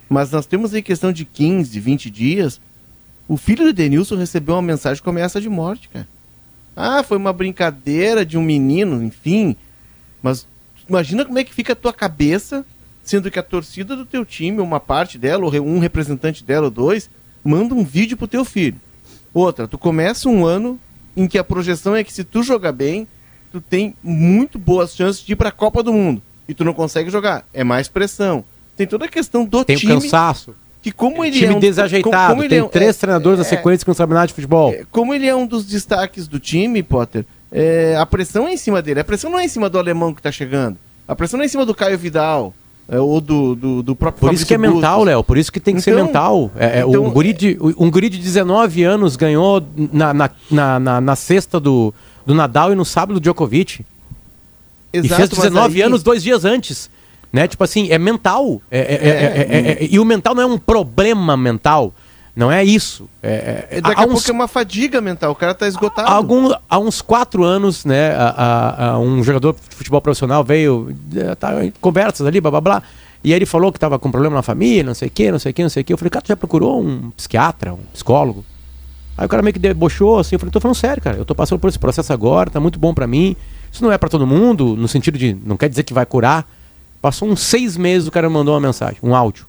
[0.10, 2.60] Mas nós temos aí questão de 15, 20 dias,
[3.28, 6.08] o filho do Edenilson recebeu uma mensagem com ameaça de morte, cara.
[6.76, 9.56] Ah, foi uma brincadeira de um menino, enfim.
[10.22, 10.48] Mas
[10.90, 12.66] imagina como é que fica a tua cabeça,
[13.04, 16.72] sendo que a torcida do teu time, uma parte dela, ou um representante dela, ou
[16.72, 17.10] dois,
[17.44, 18.80] manda um vídeo pro teu filho.
[19.34, 20.80] Outra, tu começa um ano
[21.16, 23.08] em que a projeção é que se tu jogar bem,
[23.52, 26.22] tu tem muito boas chances de ir pra Copa do Mundo.
[26.48, 27.46] E tu não consegue jogar.
[27.54, 28.44] É mais pressão.
[28.78, 29.94] Tem toda a questão do Tem time.
[29.94, 30.56] cansaço.
[30.82, 32.30] Que como ele time é um, desajeitado.
[32.30, 34.28] como ele tem é um- três é- treinadores na é- sequência que não sabem nada
[34.28, 34.72] de futebol.
[34.72, 37.26] é, como ele é um dos destaques do time, Potter,
[37.58, 39.00] é, a pressão é em cima dele.
[39.00, 40.78] A pressão não é em cima do alemão que tá chegando.
[41.08, 42.54] A pressão não é em cima do Caio Vidal.
[42.90, 45.08] é, ou do, do, do próprio Por isso que é Fabrício mental, Bustos.
[45.08, 45.24] Léo.
[45.24, 46.52] Por isso que tem que ser Então- mental.
[46.56, 50.80] É, é, então- um, guri de, um guri de 19 anos ganhou na, na, na,
[50.80, 51.94] na, na sexta do,
[52.26, 53.84] do Nadal e no sábado do Djokovic.
[54.94, 56.90] e Exato, fez mas 19 aí- anos dois dias antes.
[57.34, 57.48] Né?
[57.48, 58.62] Tipo assim, é mental.
[58.72, 61.94] É- é- é- é- é- é- e o mental não é um problema mental.
[62.36, 63.08] Não é isso.
[63.24, 65.32] É, é- É, Daqui a uns- pouco é uma fadiga mental.
[65.32, 66.08] O cara tá esgotado.
[66.08, 70.94] Há, algum, há uns quatro anos, né, a- a- um jogador de futebol profissional veio,
[71.16, 72.84] eh, tá, em conversas ali, blá blá blá,
[73.24, 75.40] e aí ele falou que tava com problema na família, não sei o que, não
[75.40, 75.94] sei o que, não sei o que.
[75.94, 78.44] Eu falei, cara, tu já procurou um psiquiatra, um psicólogo?
[79.18, 81.34] Aí o cara meio que debochou, assim, eu falei, tô falando sério, cara, eu tô
[81.34, 83.34] passando por esse processo agora, tá muito bom pra mim.
[83.72, 86.46] Isso não é pra todo mundo, no sentido de, não quer dizer que vai curar,
[87.02, 89.46] Passou uns seis meses, o cara mandou uma mensagem, um áudio.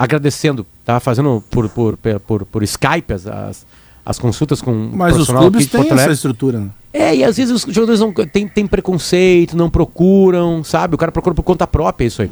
[0.00, 3.66] Agradecendo, tava fazendo por, por, por, por, por Skype as, as,
[4.02, 6.58] as consultas com Mas os profissional clubes têm essa estrutura.
[6.60, 6.70] né?
[6.90, 10.94] É, e às vezes os jogadores não têm tem preconceito, não procuram, sabe?
[10.94, 12.30] O cara procura por conta própria isso aí.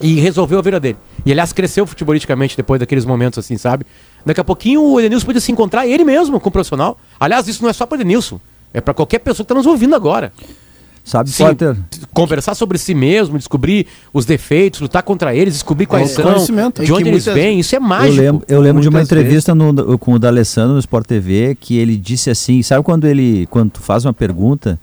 [0.00, 0.96] E resolveu a vida dele.
[1.26, 3.84] E aliás, cresceu futebolisticamente depois daqueles momentos assim, sabe?
[4.24, 6.98] Daqui a pouquinho o Edenilson podia se encontrar ele mesmo com o profissional.
[7.20, 8.40] Aliás, isso não é só para Edenilson.
[8.72, 10.32] É para qualquer pessoa que está nos ouvindo agora.
[11.04, 11.76] Sabe, Sim, Potter?
[12.14, 16.82] conversar sobre si mesmo, descobrir os defeitos, lutar contra eles, descobrir quais são, conhecimento.
[16.82, 17.60] de É onde que eles muitas- vêm.
[17.60, 18.16] Isso é Eu mágico.
[18.22, 21.96] lembro, eu lembro de uma entrevista no- com o D'Alessandro no Sport TV que ele
[21.96, 24.80] disse assim, sabe quando ele quando tu faz uma pergunta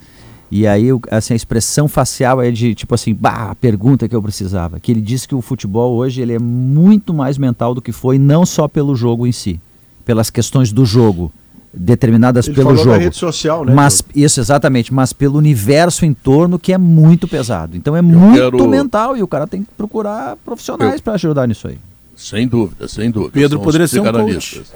[0.51, 4.21] e aí assim, a expressão facial é de tipo assim, bah, a pergunta que eu
[4.21, 4.79] precisava.
[4.79, 8.19] Que ele disse que o futebol hoje ele é muito mais mental do que foi,
[8.19, 9.59] não só pelo jogo em si,
[10.05, 11.31] pelas questões do jogo
[11.73, 12.97] determinadas Ele pelo falou jogo.
[12.97, 13.73] da rede social, né?
[13.73, 17.77] Mas isso exatamente, mas pelo universo em torno que é muito pesado.
[17.77, 21.67] Então é muito quero- mental e o cara tem que procurar profissionais para ajudar nisso
[21.67, 21.77] aí.
[22.15, 23.31] Sem dúvida, sem dúvida.
[23.33, 24.73] Pedro São poderia ser um psicanalistas.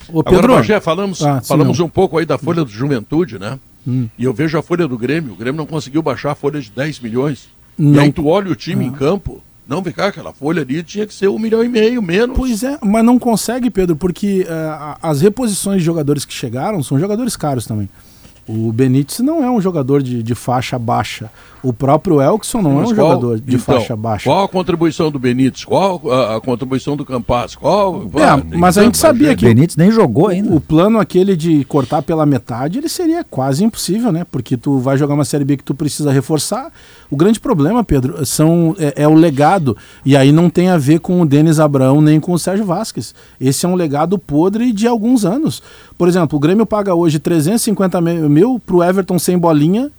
[0.10, 1.86] Ô, Agora, Pedro, Bagé, falamos, Ah, falamos não.
[1.86, 3.60] um pouco aí da folha do Juventude, né?
[3.86, 5.34] E eu vejo a folha do Grêmio.
[5.34, 7.50] O Grêmio não conseguiu baixar a folha de 10 milhões.
[7.78, 8.02] E Não.
[8.04, 9.42] aí tu olha o time em campo.
[9.68, 12.36] Não, cá, aquela folha ali tinha que ser um milhão e meio menos.
[12.38, 17.00] Pois é, mas não consegue, Pedro, porque a- as reposições de jogadores que chegaram são
[17.00, 17.88] jogadores caros também.
[18.48, 21.32] O Benítez não é um jogador de, de faixa baixa.
[21.64, 24.30] O próprio Elkson não Mas é um qual- jogador de então, faixa baixa.
[24.30, 25.64] Qual a contribuição do Benítez?
[25.64, 27.56] Qual a, a contribuição do Campas?
[27.56, 28.04] Qual?
[28.16, 29.40] É, Ah, mas a gente sabia gente.
[29.40, 30.54] que- Benítez nem jogou ainda.
[30.54, 34.26] O plano aquele de cortar pela metade, ele seria quase impossível, né?
[34.30, 36.70] Porque tu vai jogar uma Série B que tu precisa reforçar.
[37.10, 39.78] O grande problema, Pedro, são, é, é o legado.
[40.06, 43.16] E aí não tem a ver com o Denis Abraão nem com o Sérgio Vasquez.
[43.40, 45.64] Esse é um legado podre de alguns anos.
[45.98, 49.92] Por exemplo, o Grêmio paga hoje 350 mi- mil pro Everton sem bolinha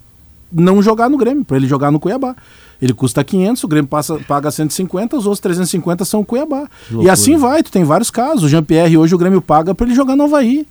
[0.52, 2.34] não jogar no Grêmio, para ele jogar no Cuiabá.
[2.80, 6.68] Ele custa 500, o Grêmio passa, paga 150, os outros 350 são o Cuiabá.
[7.02, 8.44] E assim vai, tu tem vários casos.
[8.44, 10.66] O Jean-Pierre hoje o Grêmio paga para ele jogar no Havaí.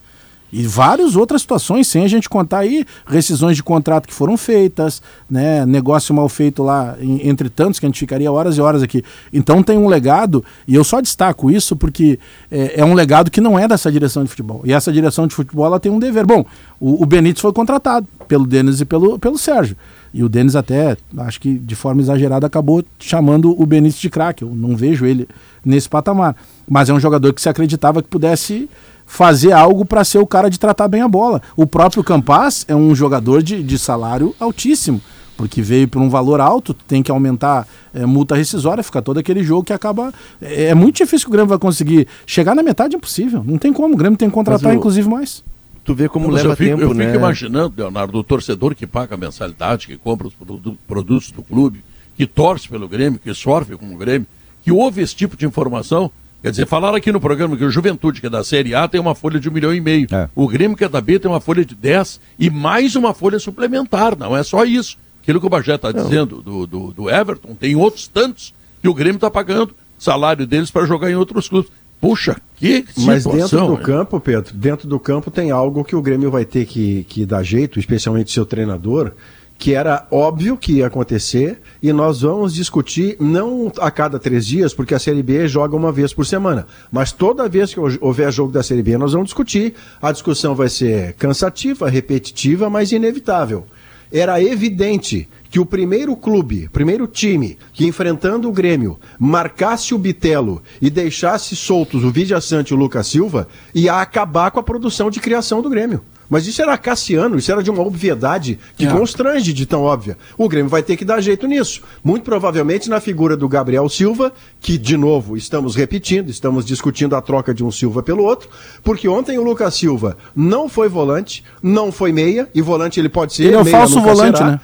[0.54, 5.02] E várias outras situações, sem a gente contar aí rescisões de contrato que foram feitas,
[5.30, 8.84] né, negócio mal feito lá, em- entre tantos, que a gente ficaria horas e horas
[8.84, 9.04] aqui.
[9.34, 12.20] Então tem um legado, e eu só destaco isso porque
[12.52, 14.62] é, é um legado que não é dessa direção de futebol.
[14.64, 16.26] E essa direção de futebol ela tem um dever.
[16.26, 16.46] Bom,
[16.80, 19.76] o, o Benítez foi contratado pelo Denis e pelo, pelo Sérgio.
[20.14, 24.44] E o Denis até, acho que de forma exagerada, acabou chamando o Benítez de craque.
[24.44, 25.28] Eu não vejo ele
[25.66, 26.36] nesse patamar.
[26.70, 28.70] Mas é um jogador que se acreditava que pudesse
[29.06, 31.42] fazer algo para ser o cara de tratar bem a bola.
[31.56, 35.02] O próprio Campas é um jogador de, de salário altíssimo,
[35.38, 39.44] porque veio por um valor alto, tem que aumentar é, multa rescisória, fica todo aquele
[39.44, 40.14] jogo que acaba.
[40.42, 42.08] É, é muito difícil que o Grêmio vai conseguir.
[42.26, 43.44] Chegar na metade é impossível.
[43.46, 43.94] Não tem como.
[43.94, 45.44] O Grêmio tem que contratar, o- inclusive, mais.
[45.84, 47.06] Tu vê como Mas leva eu fico, tempo, eu né?
[47.08, 51.44] fico imaginando, Leonardo, o torcedor que paga a mensalidade, que compra os produ- produtos do
[51.44, 51.84] clube,
[52.16, 54.26] que torce pelo Grêmio, que sofre com o Grêmio,
[54.64, 56.10] que ouve esse tipo de informação,
[56.44, 59.00] Quer dizer, falaram aqui no programa que o Juventude, que é da Série A, tem
[59.00, 60.08] uma folha de um milhão e meio.
[60.12, 60.28] É.
[60.36, 63.40] O Grêmio, que é da B, tem uma folha de 10 e mais uma folha
[63.40, 64.18] suplementar.
[64.18, 64.98] Não é só isso.
[65.22, 68.94] Aquilo que o Bagé está dizendo do, do, do Everton, tem outros tantos que o
[68.94, 71.72] Grêmio está pagando salário deles para jogar em outros clubes.
[72.02, 73.84] Puxa, que Mas situação, dentro do né?
[73.86, 77.42] campo, Pedro, dentro do campo tem algo que o Grêmio vai ter que, que dar
[77.42, 79.14] jeito, especialmente seu treinador,
[79.58, 84.74] que era óbvio que ia acontecer e nós vamos discutir não a cada três dias,
[84.74, 88.52] porque a Série B joga uma vez por semana, mas toda vez que houver jogo
[88.52, 89.74] da Série B nós vamos discutir.
[90.02, 93.66] A discussão vai ser cansativa, repetitiva, mas inevitável.
[94.12, 100.62] Era evidente que o primeiro clube, primeiro time que enfrentando o Grêmio marcasse o Bitelo
[100.82, 105.10] e deixasse soltos o Vidia Sante e o Lucas Silva, ia acabar com a produção
[105.10, 106.02] de criação do Grêmio.
[106.34, 108.90] Mas isso era Cassiano, isso era de uma obviedade que É.
[108.92, 110.18] constrange de tão óbvia.
[110.38, 111.82] O Grêmio vai ter que dar jeito nisso.
[112.04, 117.22] Muito provavelmente na figura do Gabriel Silva, que, de novo, estamos repetindo, estamos discutindo a
[117.22, 118.50] troca de um Silva pelo outro,
[118.84, 123.34] porque ontem o Lucas Silva não foi volante, não foi meia, e volante ele pode
[123.34, 123.44] ser.
[123.46, 124.52] Ele é o meia falso volante, será.
[124.52, 124.62] né?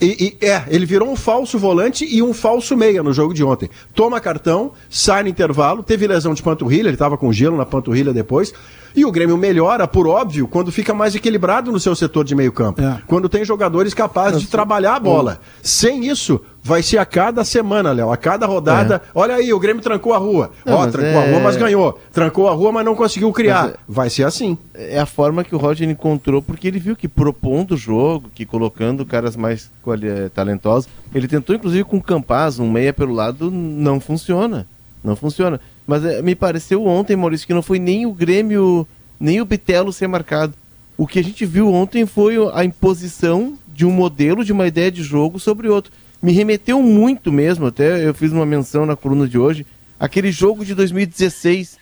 [0.00, 3.44] E, e- é, ele virou um falso volante e um falso meia no jogo de
[3.44, 3.70] ontem.
[3.94, 8.12] Toma cartão, sai no intervalo, teve lesão de panturrilha, ele estava com gelo na panturrilha
[8.12, 8.52] depois.
[8.96, 12.52] E o Grêmio melhora, por óbvio, quando fica mais equilibrado no seu setor de meio
[12.52, 12.80] campo.
[12.80, 13.00] É.
[13.06, 15.40] Quando tem jogadores capazes de trabalhar a bola.
[15.62, 19.02] Sem isso, vai ser a cada semana, Léo, a cada rodada.
[19.12, 20.52] Olha aí, o Grêmio trancou a rua.
[20.64, 22.00] Não, Ó, trancou a é- rua, mas ganhou.
[22.12, 23.70] Trancou a rua, mas não conseguiu criar.
[23.70, 24.56] É- Vai ser assim.
[24.72, 28.46] é a forma que o Roger encontrou, porque ele viu que propondo o jogo, que
[28.46, 29.70] colocando caras mais
[30.02, 34.66] eh, talentosos, ele tentou inclusive com o Campaz, um meia pelo lado, não funciona.
[35.02, 35.60] Não funciona.
[35.86, 38.86] Mas eh, me pareceu ontem, Maurício, que não foi nem o Grêmio,
[39.20, 40.54] nem o Bitelo ser marcado.
[40.96, 44.90] O que a gente viu ontem foi a imposição de um modelo, de uma ideia
[44.90, 45.92] de jogo sobre outro.
[46.22, 49.66] Me remeteu muito mesmo, até eu fiz uma menção na coluna de hoje,
[49.98, 51.76] aquele jogo de 2016,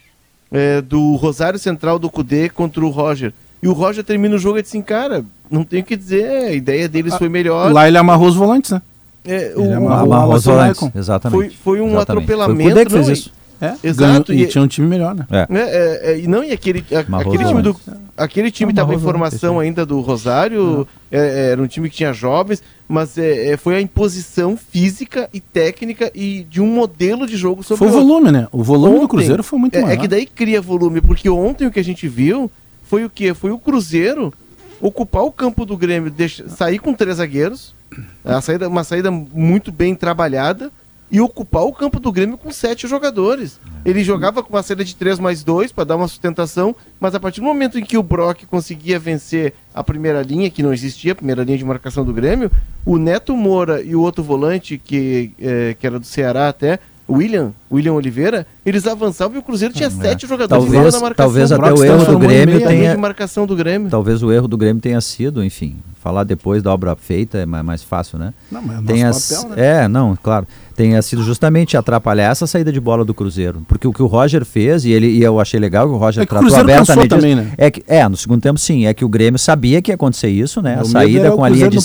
[0.51, 3.33] é, do Rosário Central do Cudê contra o Roger.
[3.63, 6.27] E o Roger termina o jogo e diz assim, cara, não tenho o que dizer,
[6.47, 7.71] a ideia deles foi melhor.
[7.73, 8.83] Lá ele amarrou os volantes, né?
[9.25, 11.39] É, ele o- amarrou- Amarrou o os Alisson volantes, exatamente.
[11.39, 12.25] foi, foi um Exatamente.
[12.25, 12.61] atropelamento.
[12.63, 13.33] Foi o Cudê que fez não, e- isso.
[13.63, 15.25] É, Exato, ganhou- e, e- tinha um time melhor, né?
[15.31, 15.47] É.
[15.51, 17.77] é, é, e não, e aquele, a- Amarrou aquele time do.
[18.17, 22.63] Aquele time estava em formação ainda do Rosário, é, era um time que tinha jovens,
[22.89, 27.63] mas é, é, foi a imposição física e técnica e de um modelo de jogo
[27.63, 28.49] sobre Foi o volume, né?
[28.53, 29.95] O volume do Ontem, Cruzeiro foi muito é, maior.
[29.95, 32.51] É que daí cria volume, porque ontem o que a gente viu
[32.89, 33.33] foi o quê?
[33.33, 34.33] Foi o Cruzeiro
[34.81, 37.75] ocupar o campo do Grêmio, deixa- sair com três zagueiros,
[38.25, 40.71] a saída, uma saída muito bem trabalhada,
[41.13, 43.61] e ocupar o campo do Grêmio com sete jogadores.
[43.85, 47.21] Ele jogava com uma saída de três mais dois para dar uma sustentação, mas a
[47.21, 51.13] partir do momento em que o Brock conseguia vencer a primeira linha, que não existia,
[51.13, 52.51] a primeira linha de marcação do Grêmio,
[52.87, 57.15] o Neto Moura e o outro volante, que, eh, que era do Ceará até, o
[57.17, 61.15] William, William Oliveira, eles avançavam e o Cruzeiro tinha sete jogadores Talvez- na marcação.
[61.27, 63.91] talvez O até Brock o erro do Grêmio tenha- de marcação do Grêmio.
[63.91, 67.65] Talvez o erro do Grêmio tenha sido, enfim, falar depois da obra feita é mais,
[67.65, 68.35] mais fácil, né?
[68.51, 69.85] Não, mas é tenha, nosso papel, né?
[69.85, 70.47] É, não, claro.
[70.75, 73.63] Tenha sido justamente atrapalhar essa saída de bola do Cruzeiro.
[73.69, 76.23] Porque o que o Roger fez, e, ele, e eu achei legal que o Roger
[76.23, 77.09] É que o tratou abertamente.
[77.09, 77.53] também, né?
[77.57, 78.87] é, que, é, no segundo tempo sim.
[78.87, 80.71] É que o Grêmio sabia que ia acontecer isso, né?
[80.71, 81.79] O A medo saída o com a linha de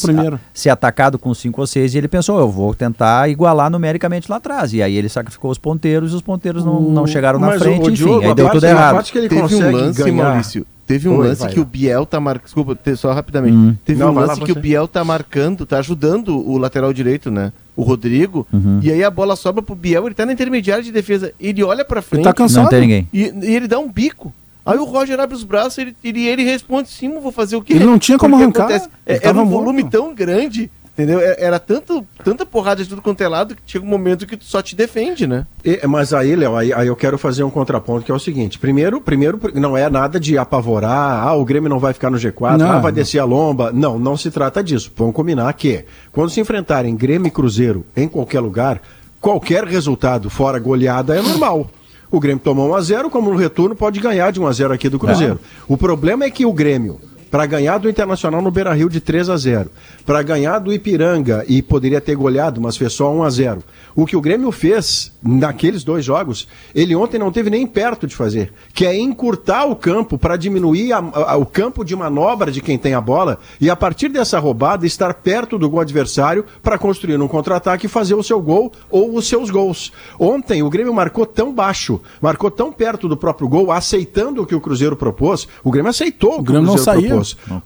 [0.54, 4.38] ser atacado com 5 ou 6 e ele pensou, eu vou tentar igualar numericamente lá
[4.38, 4.74] atrás.
[4.74, 7.66] E aí ele sacrificou os ponteiros e os ponteiros não, não chegaram na Mas o-
[7.66, 8.94] frente, o enfim, Diogo, aí deu parte- tudo a errado.
[8.96, 10.66] parte que ele teve um consegue lance, ganhar- Maurício.
[10.88, 11.72] Teve um Oi, lance vai, que o vai.
[11.72, 12.46] Biel tá marcando.
[12.46, 13.54] Desculpa, só rapidamente.
[13.56, 13.76] Hum.
[13.86, 14.58] Teve Não, um lance que você.
[14.58, 17.52] o Biel tá marcando, tá ajudando o lateral direito, né?
[17.76, 18.48] O Rodrigo.
[18.52, 18.80] Uhum.
[18.82, 21.34] E aí a bola sobra pro Biel, ele tá na intermediária de defesa.
[21.40, 22.64] Ele olha pra frente tá cansado.
[22.64, 23.08] Não tem ninguém.
[23.14, 24.34] e, e ele dá um bico.
[24.66, 27.56] Aí o Roger abre os braços e ele, ele, ele responde: sim, eu vou fazer
[27.56, 27.74] o quê?
[27.74, 29.50] Ele não tinha como Porque arrancar, acontece- ele Era um morto.
[29.66, 30.70] volume tão grande.
[30.98, 31.20] Entendeu?
[31.20, 34.36] É- Era tanto, tanta porrada de tudo quanto é lado que chega um momento que
[34.36, 35.46] tu só te defende, né?
[35.64, 38.58] E- mas aí, Léo, aí, aí eu quero fazer um contraponto que é o seguinte:
[38.58, 42.58] primeiro, primeiro não é nada de apavorar, ah, o Grêmio não vai ficar no G4,
[42.58, 42.96] Não, ah, vai não.
[42.96, 43.72] descer a lomba.
[43.72, 44.92] Não, não se trata disso.
[44.98, 48.82] Vamos combinar que quando se enfrentarem Grêmio e Cruzeiro em qualquer lugar,
[49.22, 51.70] qualquer resultado fora goleada é normal.
[52.10, 54.74] O Grêmio tomou 1 a 0 como no retorno pode ganhar de 1 a 0
[54.74, 55.40] aqui do Cruzeiro.
[55.68, 57.00] O problema é que o Grêmio
[57.30, 59.70] para ganhar do Internacional no Beira-Rio de 3 a 0,
[60.06, 63.64] para ganhar do Ipiranga e poderia ter goleado, mas fez só 1 a 0.
[63.96, 68.16] O que o Grêmio fez naqueles dois jogos, ele ontem não teve nem perto de
[68.16, 72.62] fazer, que é encurtar o campo para diminuir a- a- o campo de manobra de
[72.62, 76.78] quem tem a bola e a partir dessa roubada estar perto do gol adversário para
[76.78, 79.92] construir um contra-ataque e fazer o seu gol ou os seus gols.
[80.20, 84.56] Ontem o Grêmio marcou tão baixo, marcou tão perto do próprio gol, aceitando o que
[84.56, 85.48] o Cruzeiro propôs.
[85.64, 87.08] O Grêmio aceitou o que Grêmio o não Cruzeiro saía.
[87.10, 87.17] propôs.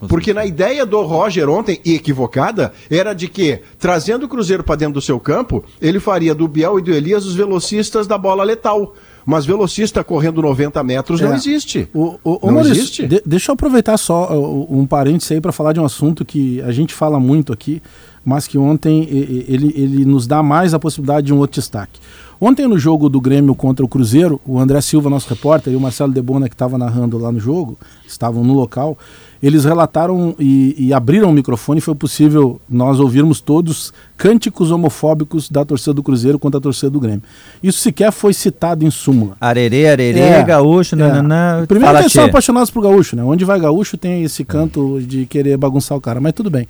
[0.07, 4.75] Porque na ideia do Roger ontem, e equivocada, era de que, trazendo o Cruzeiro para
[4.75, 8.43] dentro do seu campo, ele faria do Biel e do Elias os velocistas da bola
[8.43, 8.93] letal.
[9.23, 11.35] Mas velocista correndo 90 metros não É.
[11.35, 11.87] existe.
[11.93, 13.07] O, o, Não Maurício, existe?
[13.07, 14.29] de- deixa eu aproveitar só
[14.67, 17.81] um parênteses aí para falar de um assunto que a gente fala muito aqui,
[18.25, 19.03] mas que ontem
[19.47, 21.99] ele, ele nos dá mais a possibilidade de um outro destaque.
[22.43, 25.79] Ontem no jogo do Grêmio contra o Cruzeiro, o André Silva, nosso repórter, e o
[25.79, 27.77] Marcelo Debona, que estava narrando lá no jogo,
[28.07, 28.97] estavam no local,
[29.43, 35.51] eles relataram e, e abriram o microfone e foi possível nós ouvirmos todos cânticos homofóbicos
[35.51, 37.21] da torcida do Cruzeiro contra a torcida do Grêmio.
[37.61, 39.35] Isso sequer foi citado em súmula.
[39.39, 40.97] Arerê, arerê, É, gaúcho, é.
[40.97, 41.63] nananã.
[41.67, 43.23] Primeiro que eles são apaixonados por gaúcho, né?
[43.23, 46.67] Onde vai gaúcho tem esse canto de querer bagunçar o cara, mas tudo bem.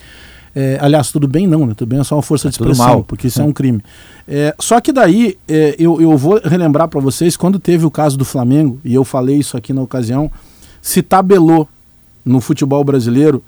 [0.56, 1.74] É, aliás, tudo bem não, né?
[1.76, 3.04] Tudo bem é só uma força de tudo expressão, mal.
[3.04, 3.82] porque isso é um crime.
[4.28, 8.18] É, só que daí, é, eu, eu vou relembrar para vocês, quando teve o caso
[8.18, 10.30] do Flamengo, e eu falei isso aqui na ocasião,
[10.82, 11.68] se tabelou
[12.26, 13.43] no futebol brasileiro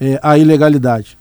[0.00, 1.18] é, a ilegalidade.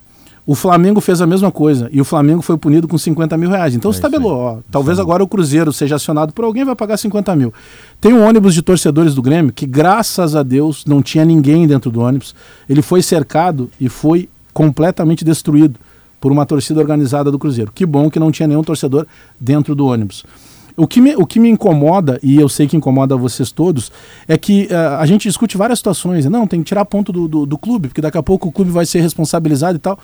[0.47, 3.73] O Flamengo fez a mesma coisa e o Flamengo foi punido com 50 mil reais.
[3.73, 4.38] Então se tabelou.
[4.38, 7.51] Ó, talvez agora o Cruzeiro seja acionado por alguém e vai pagar 50 mil.
[7.99, 11.89] Tem um ônibus de torcedores do Grêmio que, graças a Deus, não tinha ninguém dentro
[11.89, 12.36] do ônibus.
[12.69, 15.77] Ele foi cercado e foi completamente destruído
[16.21, 17.73] por uma torcida organizada do Cruzeiro.
[17.75, 19.05] Que bom que não tinha nenhum torcedor
[19.37, 20.23] dentro do ônibus.
[20.77, 23.91] O que, me, o que me incomoda, e eu sei que incomoda vocês todos,
[24.27, 26.25] é que eh, a gente discute várias situações.
[26.25, 28.71] Não, tem que tirar ponto do, do, do clube, porque daqui a pouco o clube
[28.71, 29.99] vai ser responsabilizado e tal.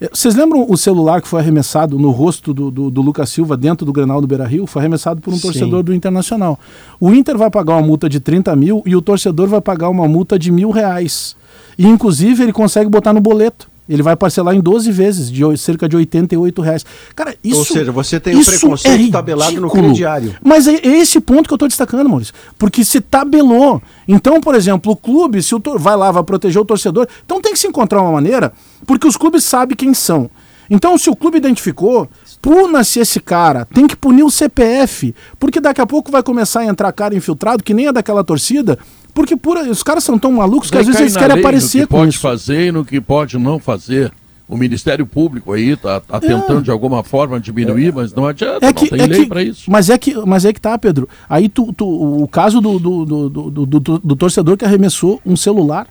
[0.00, 3.56] Eh, Vocês lembram o celular que foi arremessado no rosto do, do, do Lucas Silva
[3.56, 4.66] dentro do Grenal do Beira Rio?
[4.66, 5.42] Foi arremessado por um Sim.
[5.42, 6.58] torcedor do Internacional.
[7.00, 10.06] O Inter vai pagar uma multa de 30 mil e o torcedor vai pagar uma
[10.06, 11.36] multa de mil reais.
[11.78, 13.71] E inclusive ele consegue botar no boleto.
[13.88, 16.86] Ele vai parcelar em 12 vezes, de cerca de 88 reais.
[17.16, 17.58] Cara, isso.
[17.58, 20.36] Ou seja, você tem o isso preconceito é tabelado no crediário.
[20.42, 22.32] Mas é é esse ponto que eu estou destacando, Maurício.
[22.58, 23.82] Porque se tabelou.
[24.06, 27.40] Então, por exemplo, o clube, se o tor- vai lá, vai proteger o torcedor, então
[27.40, 28.52] tem que se encontrar uma maneira,
[28.86, 30.30] porque os clubes sabem quem são.
[30.70, 32.08] Então, se o clube identificou,
[32.40, 36.64] puna-se esse cara, tem que punir o CPF, porque daqui a pouco vai começar a
[36.66, 38.78] entrar cara infiltrado, que nem é daquela torcida,
[39.14, 41.42] porque pura, os caras são tão malucos que às Vai vezes cair eles querem lei
[41.42, 42.20] no aparecer que com pode isso.
[42.20, 44.12] fazer e no que pode não fazer.
[44.48, 48.72] O Ministério Público aí está tá tentando de alguma forma diminuir, mas não adianta, É
[48.72, 49.70] que, não tem é lei que- para isso.
[49.70, 51.08] Mas é que, mas é que tá, Pedro.
[51.26, 51.86] Aí tu, tu-
[52.22, 55.86] o caso do, do, do, do, do- do- do torcedor que arremessou um celular.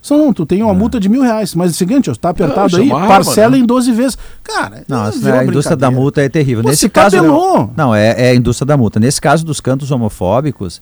[0.00, 1.54] Só não, tu tem uma multa de mil reais.
[1.54, 3.58] Mas é o seguinte, ó, tá apertado é aí, arma, parcela né?
[3.58, 4.16] em 12 vezes.
[4.44, 6.62] Cara, Não, é, assim, virou a indústria da multa é terrível.
[6.62, 7.72] Pô, Nesse se caso, tabelou.
[7.76, 9.00] não, é, é a indústria da multa.
[9.00, 10.80] Nesse caso dos cantos homofóbicos,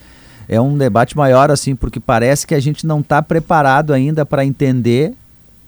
[0.49, 4.45] é um debate maior assim, porque parece que a gente não está preparado ainda para
[4.45, 5.15] entender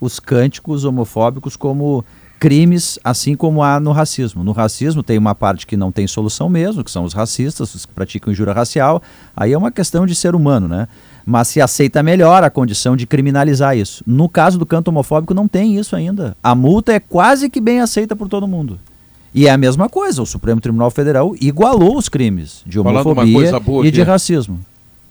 [0.01, 2.03] os cânticos homofóbicos como
[2.41, 4.43] crimes, assim como há no racismo.
[4.43, 7.85] No racismo tem uma parte que não tem solução mesmo, que são os racistas, os
[7.85, 9.03] que praticam injúria racial.
[9.37, 10.89] Aí é uma questão de ser humano, né?
[11.27, 14.03] Mas se aceita melhor a condição de criminalizar isso.
[14.07, 16.35] No caso do canto homofóbico não tem isso ainda.
[16.43, 18.81] A multa é quase que bem aceita por todo mundo.
[19.35, 23.53] E é a mesma coisa, o Supremo Tribunal Federal igualou os crimes de homofobia
[23.85, 24.11] e de aqui.
[24.11, 24.59] racismo.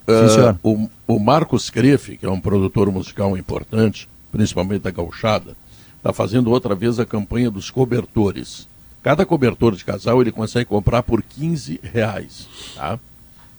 [0.10, 0.60] Ah, Sim, senhor.
[0.64, 5.56] o, o Marcos Crefe, que é um produtor musical importante, principalmente da gauchada,
[5.98, 8.68] está fazendo outra vez a campanha dos cobertores.
[9.04, 12.48] Cada cobertor de casal ele consegue comprar por 15 reais.
[12.76, 13.00] Tá?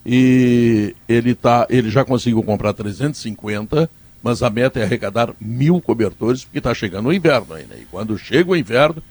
[0.05, 3.89] E ele, tá, ele já conseguiu comprar 350,
[4.23, 7.75] mas a meta é arrecadar mil cobertores, porque está chegando o inverno ainda.
[7.77, 9.03] E quando chega o inverno,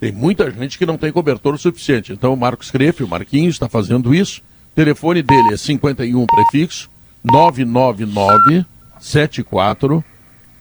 [0.00, 2.12] tem muita gente que não tem cobertor suficiente.
[2.12, 4.42] Então o Marcos Crefe, o Marquinhos, está fazendo isso.
[4.78, 6.88] Telefone dele é 51 prefixo
[7.24, 8.64] 999
[9.00, 10.04] 74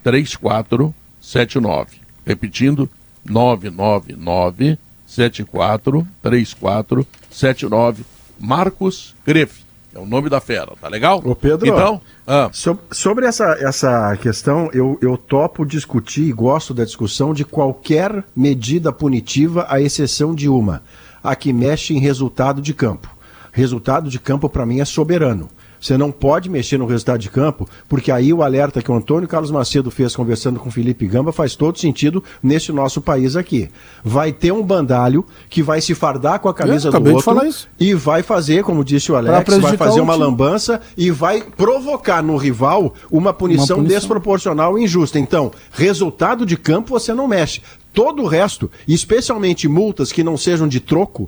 [0.03, 1.97] 3479.
[2.25, 2.89] Repetindo,
[3.23, 8.03] 999 74 3479.
[8.39, 9.61] Marcos Crefe.
[9.93, 11.21] É o nome da fera, tá legal?
[11.23, 11.67] Ô, Pedro.
[11.67, 17.35] Então, ah, So- Sobre essa, essa questão, eu, eu topo discutir e gosto da discussão
[17.35, 20.81] de qualquer medida punitiva, à exceção de uma,
[21.23, 23.15] a que mexe em resultado de campo.
[23.57, 25.49] Resultado de campo, para mim, é soberano.
[25.81, 29.27] Você não pode mexer no resultado de campo, porque aí o alerta que o Antônio
[29.27, 33.67] Carlos Macedo fez conversando com o Felipe Gamba faz todo sentido nesse nosso país aqui.
[34.03, 37.33] Vai ter um bandalho que vai se fardar com a camisa Eu do outro
[37.79, 42.37] e vai fazer, como disse o Alex, vai fazer uma lambança e vai provocar no
[42.37, 43.83] rival uma punição, Uma punição.
[43.83, 45.17] desproporcional e injusta.
[45.17, 47.63] Então, resultado de campo você não mexe.
[47.91, 51.27] Todo o resto, especialmente multas que não sejam de troco,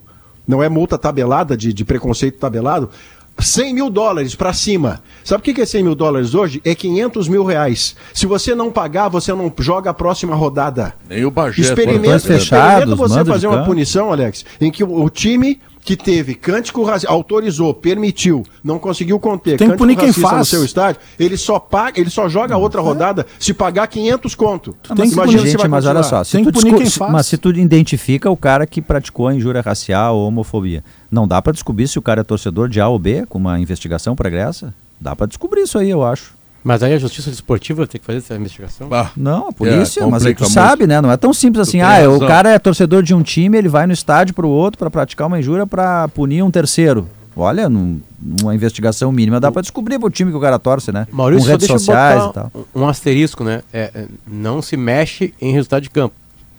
[0.49, 2.89] não é multa tabelada, de, de preconceito tabelado,
[3.37, 4.99] 100 mil dólares para cima.
[5.23, 6.59] Sabe o que é 100 mil dólares hoje?
[6.65, 7.95] É 500 mil reais.
[8.15, 10.95] Se você não pagar, você não joga a próxima rodada.
[11.07, 11.61] nem o Bagé.
[11.61, 16.35] Experimenta, fechados, experimenta você fazer uma punição, Alex, em que o, o time que teve
[16.35, 20.47] cântico racista, autorizou, permitiu, não conseguiu conter Tem que punir quem racista no faz.
[20.47, 24.75] seu estádio, ele só paga, ele só joga outra rodada se pagar 500 conto.
[24.87, 26.87] Ah, mas, Imagina gente, se vai mas olha só, se Tem tu que punir quem
[26.91, 27.11] faz.
[27.11, 31.41] mas se tu identifica o cara que praticou a injúria racial ou homofobia, não dá
[31.41, 34.71] pra descobrir se o cara é torcedor de A ou B com uma investigação pregressa?
[35.01, 36.35] Dá pra descobrir isso aí, eu acho.
[36.64, 38.88] Mas aí a justiça desportiva tem que fazer essa investigação?
[38.91, 40.99] Ah, Não, a polícia, É, mas aí tu sabe, né?
[41.01, 41.80] Não é tão simples assim.
[41.82, 42.28] Ah, o razão.
[42.28, 45.39] cara é torcedor de um time, ele vai no estádio pro outro pra praticar uma
[45.39, 47.07] injúria pra punir um terceiro.
[47.36, 51.07] Olha, num- numa investigação mínima dá pra descobrir o time que o cara torce, né?
[51.10, 52.51] Maurício, com redes sociais e tal.
[52.76, 53.62] um asterisco, né?
[53.72, 56.14] É, é, não se mexe em resultado de campo.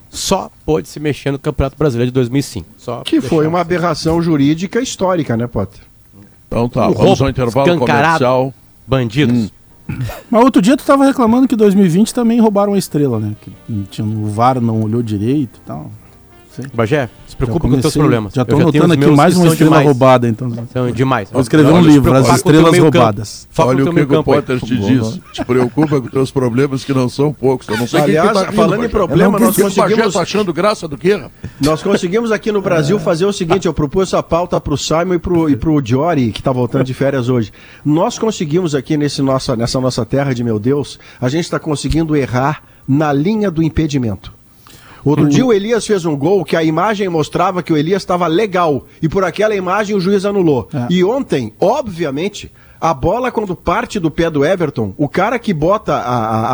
[0.09, 2.67] Só pode se mexer no Campeonato Brasileiro de 2005.
[2.79, 3.67] Só Que foi uma assim.
[3.69, 5.81] aberração jurídica histórica, né, Potter?
[6.49, 8.55] Então tá, Um vamos roubo ao intervalo comercial.
[8.87, 9.39] Bandidos.
[9.45, 9.51] Hum.
[10.30, 13.34] Mas outro dia tu tava reclamando que 2020 também roubaram a estrela, né?
[13.41, 13.53] Que
[13.91, 15.91] tinha, o VAR não olhou direito e tal.
[16.75, 18.33] Bagé, se preocupa com os teus comecei- problemas.
[18.35, 19.87] Já tenho anotando aqui mais que uma estrela demais.
[19.87, 20.53] roubada, então.
[20.73, 21.31] São demais.
[21.31, 22.79] Vou escrever um livro, As o Estrelas.
[22.79, 23.49] Roubadas.
[23.57, 24.25] Olha o que que o.
[24.25, 25.21] Potter te diz.
[25.33, 27.69] Te preocupa com os teus problemas que não são poucos.
[27.69, 30.15] Eu não sei quem Aliás, que tá falando em problema, nós que o Bagé conseguimos-
[30.15, 31.33] tá achando graça do quê, rapaz?
[31.61, 35.15] Nós conseguimos aqui no Brasil fazer o seguinte: eu propus essa pauta para o Simon
[35.15, 37.53] e pro, e pro Diori, que está voltando de férias hoje.
[37.85, 42.17] Nós conseguimos aqui nesse nossa, nessa nossa terra de meu Deus, a gente está conseguindo
[42.17, 44.33] errar na linha do impedimento.
[45.05, 48.27] Outro dia o Elias fez um gol que a imagem mostrava que o Elias estava
[48.27, 48.87] legal.
[49.01, 50.69] E por aquela imagem o juiz anulou.
[50.75, 50.87] É.
[50.91, 55.95] E ontem, obviamente, a bola quando parte do pé do Everton, o cara que bota
[55.95, 56.01] a,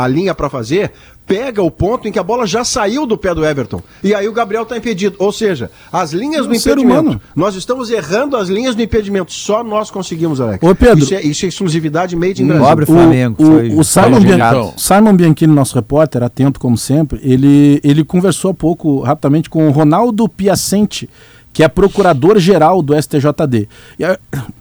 [0.01, 0.93] a- a linha para fazer,
[1.27, 3.83] pega o ponto em que a bola já saiu do pé do Everton.
[4.03, 5.17] E aí o Gabriel está impedido.
[5.19, 7.01] Ou seja, as linhas É do um ser impedimento.
[7.01, 7.21] humano.
[7.35, 9.33] Nós estamos errando as linhas do impedimento.
[9.33, 10.63] Só nós conseguimos, Alex.
[10.63, 10.99] Ô, Pedro.
[11.05, 12.65] Isso é, isso é exclusividade made in Brasil.
[12.65, 13.43] Pobre Flamengo.
[13.43, 14.73] O, foi- o, o Simon, foi Bian- julgado.
[14.77, 19.71] Simon Bianchini, nosso repórter, atento como sempre, ele, ele conversou há pouco, rapidamente, com o
[19.73, 21.09] Ronaldo Piacente,
[21.57, 23.67] que é procurador-geral do STJD.
[23.99, 24.19] E a,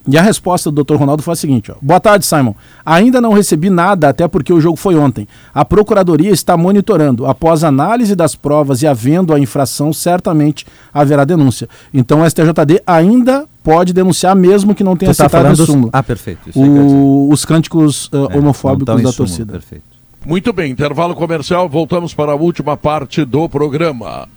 [0.07, 0.95] e a resposta do Dr.
[0.95, 2.53] Ronaldo foi a seguinte: ó, Boa tarde, Simon.
[2.85, 5.27] Ainda não recebi nada, até porque o jogo foi ontem.
[5.53, 7.25] A Procuradoria está monitorando.
[7.25, 11.67] Após análise das provas e havendo a infração, certamente haverá denúncia.
[11.93, 15.89] Então o STJD ainda pode denunciar, mesmo que não tenha Tu tá citado falando súmula.
[15.91, 16.49] Ah, perfeito.
[16.55, 19.51] O- os cânticos uh, É, homofóbicos tão em da torcida.
[19.51, 19.83] Perfeito.
[20.25, 21.67] Muito bem, intervalo comercial.
[21.67, 24.29] Voltamos para a última parte do programa.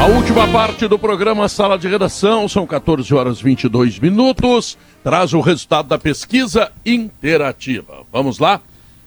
[0.00, 5.34] A última parte do programa Sala de Redação, são 14 horas e 22 minutos, traz
[5.34, 8.02] o resultado da pesquisa interativa.
[8.10, 8.60] Vamos lá?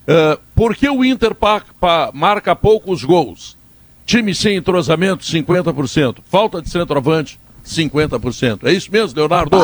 [0.05, 3.57] Eh, por que o Inter pa- pa- marca poucos gols?
[4.05, 6.17] Time sem entrosamento, 50%.
[6.29, 8.67] Falta de centroavante, 50%.
[8.67, 9.57] É isso mesmo, Leonardo?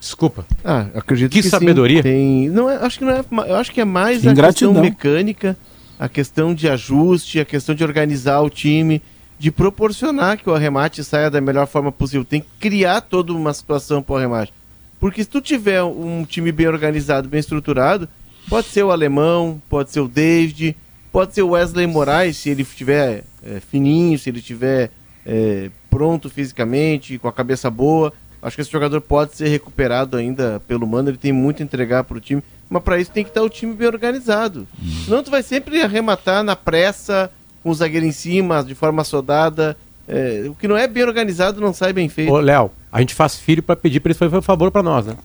[0.00, 0.44] Desculpa.
[0.64, 1.50] Ah, acredito Que que, sim.
[1.50, 2.02] sabedoria.
[2.02, 2.48] Tem...
[2.48, 3.24] Não, é- acho que não é.
[3.48, 4.70] Eu acho que é mais Ingratidão.
[4.72, 5.56] a questão mecânica,
[5.98, 9.00] a questão de ajuste, a questão de organizar o time,
[9.38, 12.24] de proporcionar que o arremate saia da melhor forma possível.
[12.24, 14.52] Tem que criar toda uma situação para o arremate.
[14.98, 18.08] Porque se tu tiver um time bem organizado, bem estruturado,
[18.48, 20.74] pode ser o alemão, pode ser o David,
[21.12, 24.90] pode ser o Wesley Moraes, se ele estiver é, fininho, se ele estiver
[25.24, 28.12] é, pronto fisicamente, com a cabeça boa.
[28.40, 32.04] Acho que esse jogador pode ser recuperado ainda pelo Mano, ele tem muito a entregar
[32.04, 34.66] para o time, mas para isso tem que estar o time bem organizado.
[35.04, 37.30] Senão tu vai sempre arrematar na pressa,
[37.66, 39.76] com o zagueiro em cima, de forma sodada.
[40.06, 42.30] É, o que não é bem organizado não sai bem feito.
[42.30, 45.06] Ô, Léo, a gente faz filho pra pedir pra eles fazerem um favor pra nós,
[45.06, 45.16] né?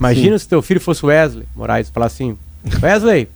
[0.00, 2.36] Imagina se teu filho fosse o Wesley Moraes, falar assim,
[2.82, 3.28] Wesley,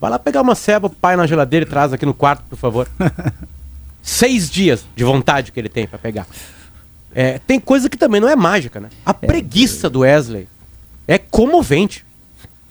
[0.00, 2.56] vai lá pegar uma ceba pro pai na geladeira e traz aqui no quarto, por
[2.56, 2.88] favor.
[4.00, 6.28] Seis dias de vontade que ele tem pra pegar.
[7.12, 8.88] É, tem coisa que também não é mágica, né?
[9.04, 10.46] A preguiça do Wesley
[11.08, 12.06] é comovente.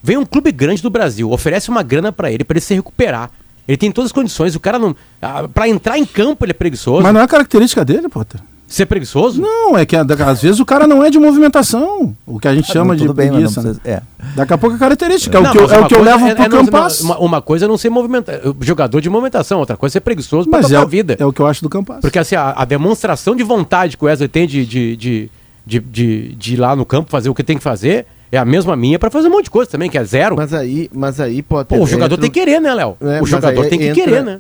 [0.02, 3.30] Vem um clube grande do Brasil, oferece uma grana pra ele, pra ele se recuperar.
[3.68, 4.96] Ele tem todas as condições, o cara não.
[5.22, 7.04] Ah, pra entrar em campo ele é preguiçoso.
[7.04, 8.40] Mas não é característica dele, Potter.
[8.70, 9.42] Ser preguiçoso?
[9.42, 12.14] Não, é que às vezes o cara não é de movimentação.
[12.26, 13.62] O que a gente chama Não, de bem, preguiça.
[13.62, 13.70] né?
[13.80, 14.02] precisa- é.
[14.36, 15.38] Daqui a pouco é característica.
[15.38, 17.00] É Não, o que, eu- é o que eu coisa levo é- pro é Campas.
[17.02, 20.50] Uma, uma coisa é não ser movimentar, jogador de movimentação, outra coisa é ser preguiçoso
[20.50, 21.16] pra Mas é, tocar a vida.
[21.18, 22.02] é o que eu acho do Campas.
[22.02, 25.32] Porque assim, a, a demonstração de vontade que o Wesley tem de, de, de,
[25.66, 28.46] de, de- de ir lá no campo fazer o que tem que fazer é a
[28.46, 30.36] mesma minha pra fazer um monte de coisa também, que é zero.
[30.36, 32.98] Mas aí, mas aí pode Pô, o jogador tem que querer, né, Léo?
[33.02, 34.40] É, o jogador tem que entra- querer, né?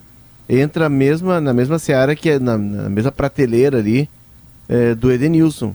[0.49, 4.09] entra mesma, na mesma seara que é na, na mesma prateleira ali
[4.69, 5.73] é, do Edenilson.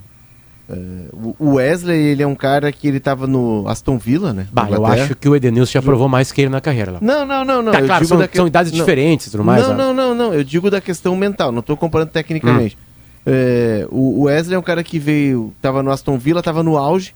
[0.70, 0.74] É,
[1.12, 4.46] o- Wesley, ele é um cara que ele tava no Aston Villa, né?
[4.52, 7.00] Bah, eu acho que o Edenilson já provou mais que ele na carreira, Léo.
[7.02, 7.72] Não, não, não, não.
[7.72, 8.78] Tá claro, são, que- são idades não.
[8.78, 9.62] diferentes e tudo mais.
[9.62, 9.76] não, né?
[9.76, 10.34] não, não, não.
[10.34, 12.78] Eu digo da questão mental, não estou comparando tecnicamente.
[13.26, 16.76] É, o o Wesley é um cara que veio, tava no Aston Villa, tava no
[16.76, 17.14] auge,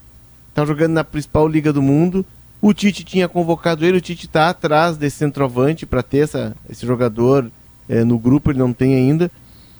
[0.57, 2.25] tava jogando na principal liga do mundo.
[2.63, 6.87] O Tite tinha convocado ele, o Tite tá atrás desse centroavante para ter essa, esse
[6.87, 7.51] jogador
[7.87, 9.31] é, no grupo, ele não tem ainda.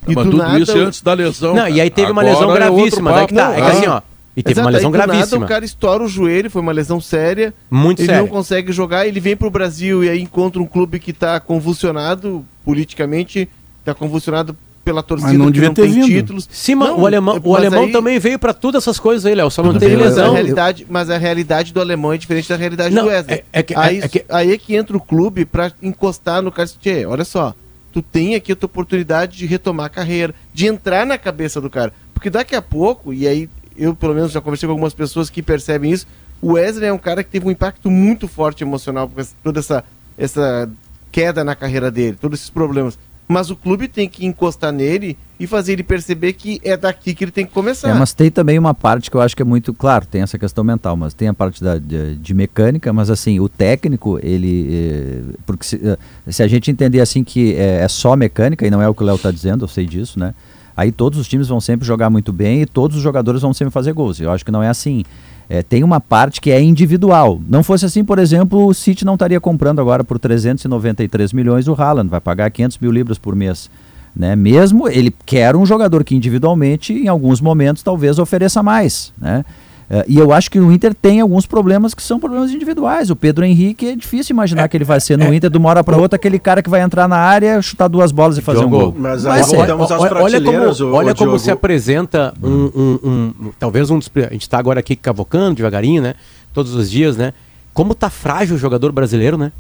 [0.07, 1.55] Mas tudo isso é antes da lesão.
[1.55, 3.11] Não, e aí teve uma lesão é gravíssima.
[3.11, 3.53] daí que tá.
[3.55, 4.03] É que assim, ó.
[4.37, 5.47] E teve Exato, uma lesão aí do nada gravíssima.
[5.47, 7.55] o cara estoura o joelho, foi uma lesão séria.
[7.71, 8.21] Muito ele séria.
[8.21, 12.45] não consegue jogar, ele vem pro Brasil e aí encontra um clube que tá convulsionado
[12.63, 13.49] politicamente,
[13.83, 14.55] tá convulsionado
[14.87, 16.07] pela torcida não que devia não ter vindo.
[16.07, 16.49] títulos.
[16.49, 19.27] Sim, mas Não, o alemão, o mas alemão aí- também veio pra todas essas coisas
[19.27, 19.51] aí, Léo.
[19.51, 20.35] Só não teve mas Mas a, lesão.
[20.35, 23.39] realidade, mas a realidade do alemão é diferente da realidade Não, do Wesley.
[23.39, 26.53] é- é que- aí, é que- aí é que entra o clube pra encostar no
[26.53, 27.53] cara e dizer, "Tchê, olha só,
[27.93, 31.69] tu tem aqui a tua oportunidade de retomar a carreira, de entrar na cabeça do
[31.69, 31.93] cara.
[32.15, 35.43] Porque daqui a pouco, e aí eu pelo menos já conversei com algumas pessoas que
[35.43, 36.07] percebem isso,
[36.41, 39.83] o Wesley é um cara que teve um impacto muito forte emocional com toda essa,
[40.17, 40.71] essa
[41.11, 42.97] queda na carreira dele, todos esses problemas.
[43.29, 47.25] Mas o clube tem que encostar nele e fazer ele perceber que é daqui que
[47.25, 47.89] ele tem que começar.
[47.89, 50.39] É, mas tem também uma parte que eu acho que é muito claro, tem essa
[50.39, 54.69] questão mental, mas tem a parte da, de, de mecânica, mas assim, o técnico, ele.
[54.71, 55.99] eh, porque se, eh,
[56.33, 59.03] se a gente entender assim que é, é só mecânica, e não é o que
[59.03, 60.33] o Léo está dizendo, eu sei disso, né?
[60.77, 63.73] Aí todos os times vão sempre jogar muito bem e todos os jogadores vão sempre
[63.73, 64.21] fazer gols.
[64.21, 65.05] Eu acho que não é assim.
[65.49, 67.41] É, tem uma parte que é individual.
[67.49, 71.75] Não fosse assim, por exemplo, o City não estaria comprando agora por 393 milhões o
[71.75, 73.71] Haaland, vai pagar 500 mil libras por mês.
[74.15, 74.35] Né?
[74.35, 79.13] Mesmo ele quer um jogador que individualmente, em alguns momentos, talvez ofereça mais.
[79.19, 79.45] Né?
[79.89, 83.09] Eh, e eu acho que o Inter tem alguns problemas que são problemas individuais.
[83.09, 85.85] O Pedro Henrique é difícil imaginar que ele vai ser no Inter de uma hora
[85.85, 88.69] para outra aquele cara que vai entrar na área, chutar duas bolas e fazer um
[88.69, 88.95] Diogo, gol.
[88.99, 89.57] Mas aí ser.
[89.57, 94.11] voltamos às olha como, olha como se apresenta um, um- um- Talvez um dos.
[94.17, 96.15] A gente está agora aqui cavocando devagarinho, né?
[96.53, 97.33] Todos os dias, né?
[97.73, 99.53] Como tá frágil o jogador brasileiro, né?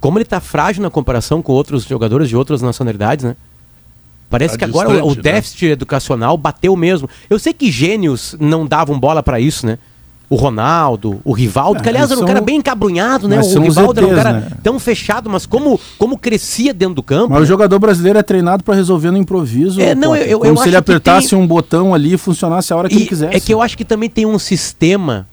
[0.00, 3.34] Como ele tá frágil na comparação com outros jogadores de outras nacionalidades, né?
[4.30, 5.22] Parece Tá que agora o- o, distante, né?
[5.32, 7.08] déficit educacional bateu mesmo.
[7.30, 9.78] Eu sei que gênios não davam bola para isso, né?
[10.30, 13.40] O Ronaldo, o Rivaldo, que É, aliás era um cara bem encabrunhado, né?
[13.40, 14.50] O Rivaldo era um ETs, cara né?
[14.62, 17.32] tão fechado, mas como, como crescia dentro do campo.
[17.32, 19.80] Mas o jogador brasileiro é treinado para resolver no improviso.
[19.80, 22.18] É, não, eu- eu Como se acho ele que apertasse tem- um botão ali e
[22.18, 23.34] funcionasse a hora que E ele quisesse.
[23.34, 25.26] É que eu acho que também tem um sistema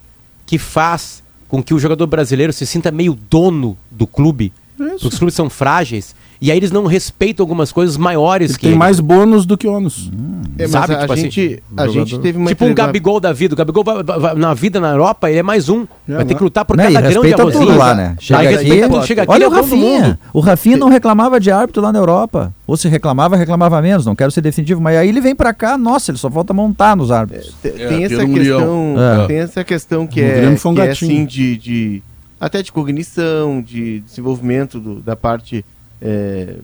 [0.45, 4.53] que faz com que o jogador brasileiro se sinta meio dono do clube.
[4.79, 5.09] Isso.
[5.09, 6.15] Os clubes são frágeis.
[6.41, 8.79] E aí eles não respeitam algumas coisas maiores Ele que tem ele.
[8.79, 10.11] mais bônus do que ônus.
[10.57, 13.31] É, mas sabe, a, tipo assim, gente, a gente teve uma Tipo um Gabigol da
[13.33, 13.53] vida.
[13.53, 15.83] O Gabigol vai- vai- vai- na vida na Europa, ele é mais um.
[16.07, 16.37] É, vai ter né?
[16.37, 17.65] que lutar por Né, e cada grão de respeita arrozinho.
[17.67, 18.15] tudo lá, né?
[18.19, 19.63] Chega Aí aqui, respeita tudo, chega aqui, olha o é mundo.
[19.71, 20.19] Rafinha.
[20.33, 22.53] O Rafinha não reclamava de árbitro lá na Europa.
[22.67, 24.05] Ou se reclamava, reclamava menos.
[24.05, 26.95] Não quero ser definitivo, mas aí ele vem pra cá, nossa, ele só falta montar
[26.95, 27.55] nos árbitros.
[27.63, 28.95] É, tem essa pelo questão.
[29.23, 29.27] É.
[29.27, 31.11] tem essa questão que O é, um que é gatinho.
[31.11, 32.03] assim de, de-
[32.39, 35.63] até de cognição, de desenvolvimento do- da parte
[36.01, 36.55] é,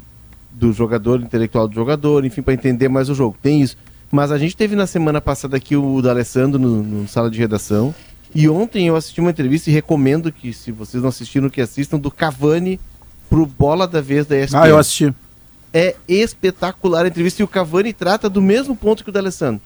[0.52, 3.38] do jogador, intelectual do jogador, enfim, para entender mais o jogo.
[3.42, 3.78] Tem isso.
[4.12, 7.96] Mas a gente teve na semana passada aqui o D'Alessandro no, no sala de redação.
[8.34, 11.98] E ontem eu assisti uma entrevista e recomendo que, se vocês não assistiram, que assistam
[11.98, 12.80] do Cavani
[13.30, 14.58] pro Bola da Vez da ESPN.
[14.60, 15.14] Ah, eu assisti.
[15.74, 19.62] É espetacular a entrevista e o Cavani trata do mesmo ponto que o D'Alessandro.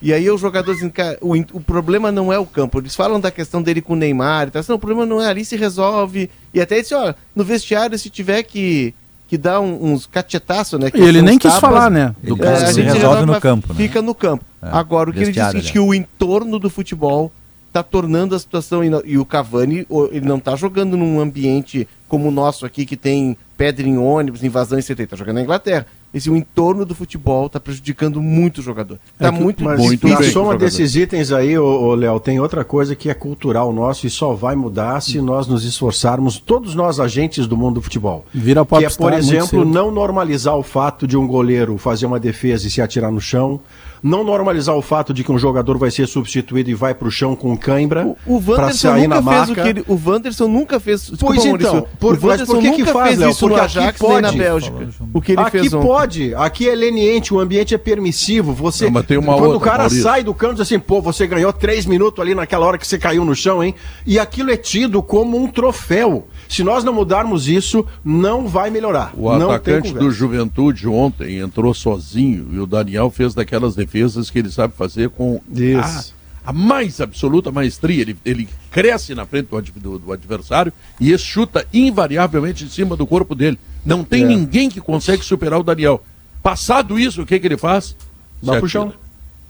[0.00, 0.82] E aí os jogadores
[1.20, 2.78] o, o problema não é o campo.
[2.78, 4.60] Eles falam da questão dele com o Neymar e tal.
[4.60, 6.30] Assim, Não, o problema não é ali, se resolve.
[6.52, 8.94] E até disse, ó, no vestiário, se tiver que,
[9.28, 10.90] que dar um- uns cachetaços, né?
[10.94, 12.14] E ele nem quis tapas, falar, né?
[12.22, 13.74] Ele Do É, é, se resolve no campo, né?
[13.76, 14.44] Fica no campo.
[14.62, 17.32] É, Agora, o que ele diz é seguinte, que o entorno do futebol
[17.68, 18.82] está tornando a situação...
[19.04, 23.36] E, o Cavani, ele não está jogando num ambiente como o nosso aqui, que tem
[23.56, 25.00] pedra em ônibus, invasão, etc.
[25.00, 25.86] Está jogando na Inglaterra.
[26.14, 28.98] Esse o entorno do futebol está prejudicando muito o jogador.
[29.12, 32.40] Está É muito mas muito na bem, soma desses itens aí, ô, ô, Léo, tem
[32.40, 36.74] outra coisa que é cultural nosso e só vai mudar se nós nos esforçarmos, todos
[36.74, 38.24] nós agentes do mundo do futebol.
[38.32, 42.66] Vira Que é, por exemplo, não normalizar o fato de um goleiro fazer uma defesa
[42.66, 43.60] e se atirar no chão.
[44.08, 47.34] Não normalizar o fato de que um jogador vai ser substituído e vai pro chão
[47.34, 49.52] com cãibra O, o Wanderson sair na nunca fez marca.
[49.52, 49.84] o que ele.
[49.88, 51.00] O Wanderson nunca fez.
[51.00, 53.30] Desculpa, Pois então, Maurício, por- o mas Wanderson por que que nunca faz, fez Léo?
[53.30, 54.38] isso no Porque aqui Ajax nem na pode.
[54.38, 54.88] Bélgica.
[55.12, 55.86] O que ele aqui fez ontem.
[55.86, 58.52] pode, aqui é leniente, o ambiente é permissivo.
[58.52, 60.02] Você, Não, mas tem uma quando outra, o cara Maurício.
[60.02, 62.98] sai do campo, diz assim, pô, você ganhou três minutos ali naquela hora que você
[62.98, 63.74] caiu no chão, hein?
[64.06, 66.28] E aquilo é tido como um troféu.
[66.48, 69.12] Se nós não mudarmos isso, não vai melhorar.
[69.16, 70.10] O não atacante tem do.
[70.12, 73.95] Juventude ontem entrou sozinho e o Daniel fez daquelas defesas
[74.30, 76.14] que ele sabe fazer com Isso.
[76.44, 78.02] a, a mais absoluta maestria.
[78.02, 82.96] Ele, ele cresce na frente do, do- do adversário e esse chuta invariavelmente em cima
[82.96, 83.58] do corpo dele.
[83.84, 84.26] Não tem É.
[84.26, 86.02] ninguém que consegue superar o Daniel.
[86.42, 87.96] Passado isso, o que, que ele faz?
[88.42, 88.92] Se pro chão.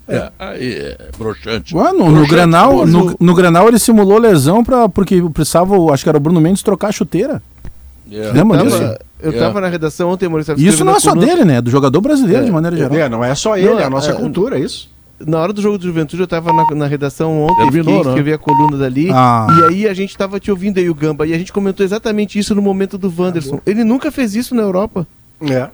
[0.08, 1.74] É, aí é broxante.
[1.76, 5.74] Ué, no, no Broxante, Grenal, mas no, no Grenal ele simulou lesão pra, porque precisava,
[5.92, 7.42] acho que era o Bruno Mendes, trocar a chuteira.
[8.10, 8.32] É.
[8.32, 8.78] Lembra disso?
[8.78, 9.38] Tava- eu É.
[9.38, 10.52] tava na redação ontem, Maurício.
[10.54, 11.26] tava E isso escrevendo não é só coluna.
[11.26, 11.60] dele, né?
[11.60, 12.96] Do jogador brasileiro, de maneira geral.
[12.96, 14.94] É, não é só ele, Não, é a nossa é- cultura, é isso.
[15.18, 18.08] Na hora do jogo do Juventude, eu tava na, na redação ontem, Terminou, fiquei, né?
[18.10, 19.08] escrevi a coluna dali.
[19.10, 19.46] Ah.
[19.58, 22.38] E aí a gente tava te ouvindo aí, o Gamba, e a gente comentou exatamente
[22.38, 23.58] isso no momento do Wanderson.
[23.64, 25.06] Ele nunca fez isso na Europa.
[25.40, 25.68] É.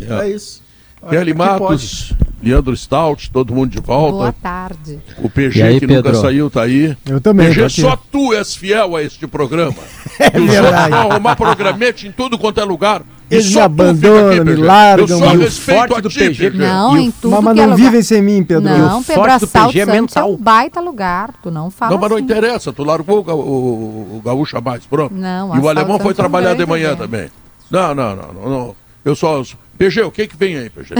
[0.00, 0.12] É.
[0.22, 0.62] É isso.
[1.10, 4.34] Kelly Matos, Leandro Stout, todo mundo de Boa volta.
[4.42, 4.98] tarde.
[5.18, 6.20] O PG aí, que nunca Pedro?
[6.20, 6.96] saiu tá aí.
[7.06, 9.74] Eu também, PG, só tu és fiel a este programa.
[10.18, 10.90] É outros verdade.
[10.92, 13.02] vão arrumar programete em tudo quanto é lugar.
[13.30, 16.08] E Eles só me tu abandonam, me largam, Eu só me- respeito forte a do
[16.08, 16.50] ti, PG.
[16.52, 16.58] PG.
[16.58, 18.62] Não, o- em tudo mas é não vivem sem mim, Pedro.
[18.64, 20.32] Não, Pedro Assalto PG é Santos é mental.
[20.32, 21.34] um baita lugar.
[21.42, 22.24] Tu não fala Não, mas não assim.
[22.24, 25.12] interessa, tu largou o, ga- o, o gaúcho a mais, pronto.
[25.14, 27.28] Não, e o alemão foi também, trabalhar de manhã também.
[27.28, 27.30] também.
[27.70, 28.76] Não, não, não, não, não.
[29.04, 29.42] Eu só.
[29.76, 30.94] PG, o que que vem aí, PG?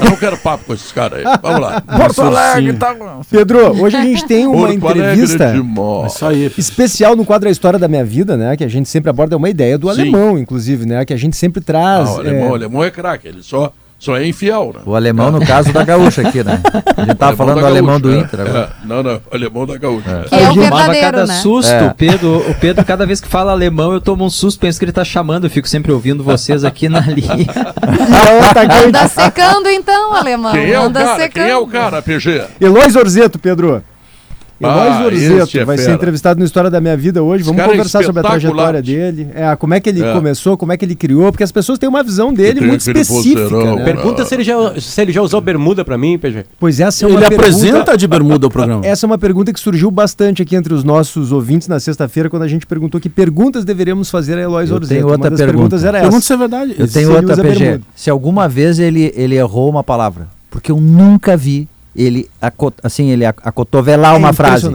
[0.00, 1.38] Eu não quero papo com esses caras aí.
[1.42, 1.80] Vamos lá.
[1.96, 2.94] Porto Alegre, tá...
[3.30, 5.52] Pedro, hoje a gente tem uma Porto entrevista
[6.28, 6.52] aí.
[6.58, 8.56] especial no quadro A História da Minha Vida, né?
[8.56, 10.00] Que a gente sempre aborda é uma ideia do Sim.
[10.02, 11.04] alemão, inclusive, né?
[11.04, 12.10] Que a gente sempre Ah, traz.
[12.10, 14.80] o alemão, é, o alemão é craque, ele só, só é infiel, né?
[14.84, 16.60] O alemão, no caso da gaúcha aqui, né?
[16.96, 18.42] A gente tava falando do alemão do Gaúcha, Inter é.
[18.42, 18.72] agora.
[18.82, 20.24] É, Não, não, alemão da gaúcha.
[20.28, 21.34] Que é Tomava verdadeiro, cada né?
[21.40, 21.72] susto.
[21.72, 21.94] É.
[21.96, 24.92] Pedro, o Pedro, cada vez que fala alemão, eu tomo um susto, penso que ele
[24.92, 25.44] tá chamando.
[25.44, 27.46] Eu fico sempre ouvindo vocês aqui na linha.
[28.60, 30.52] é Anda secando então, alemão.
[30.52, 31.16] Quem é o Anda cara?
[31.16, 31.44] secando.
[31.44, 32.44] Quem é o cara, PG?
[32.60, 33.82] Eloy Orzeto, Pedro.
[34.58, 35.94] Eloy Ah, esse Orzeto é vai ser fera.
[35.96, 37.42] entrevistado no História da Minha Vida hoje.
[37.42, 39.28] Esse Vamos é conversar sobre a trajetória dele.
[39.34, 40.12] É, como é que ele É.
[40.14, 42.80] começou, como é que ele criou, porque as pessoas têm uma visão dele tem muito
[42.80, 43.42] aquele específica.
[43.48, 43.84] vozeirão, né?
[43.84, 46.44] Pergunta se ele, já, se ele já usou bermuda pra mim, PG.
[46.58, 47.46] Pois essa é uma Ele pergunta...
[47.48, 48.80] apresenta de bermuda o programa.
[48.86, 52.42] Essa é uma pergunta que surgiu bastante aqui entre os nossos ouvintes na sexta-feira, quando
[52.42, 54.88] a gente perguntou que perguntas deveríamos fazer a Eloy Eu Orzeto.
[54.88, 55.52] tenho outra uma das pergunta.
[55.56, 56.26] perguntas era Pergunta essa.
[56.26, 56.74] se é verdade.
[56.78, 57.58] Eu tenho ele outra, PG.
[57.64, 57.82] bermuda.
[57.94, 62.28] Se alguma vez ele, ele errou uma palavra, porque eu nunca vi ele,
[62.82, 64.70] assim, ele ac- acotovelar É uma frase.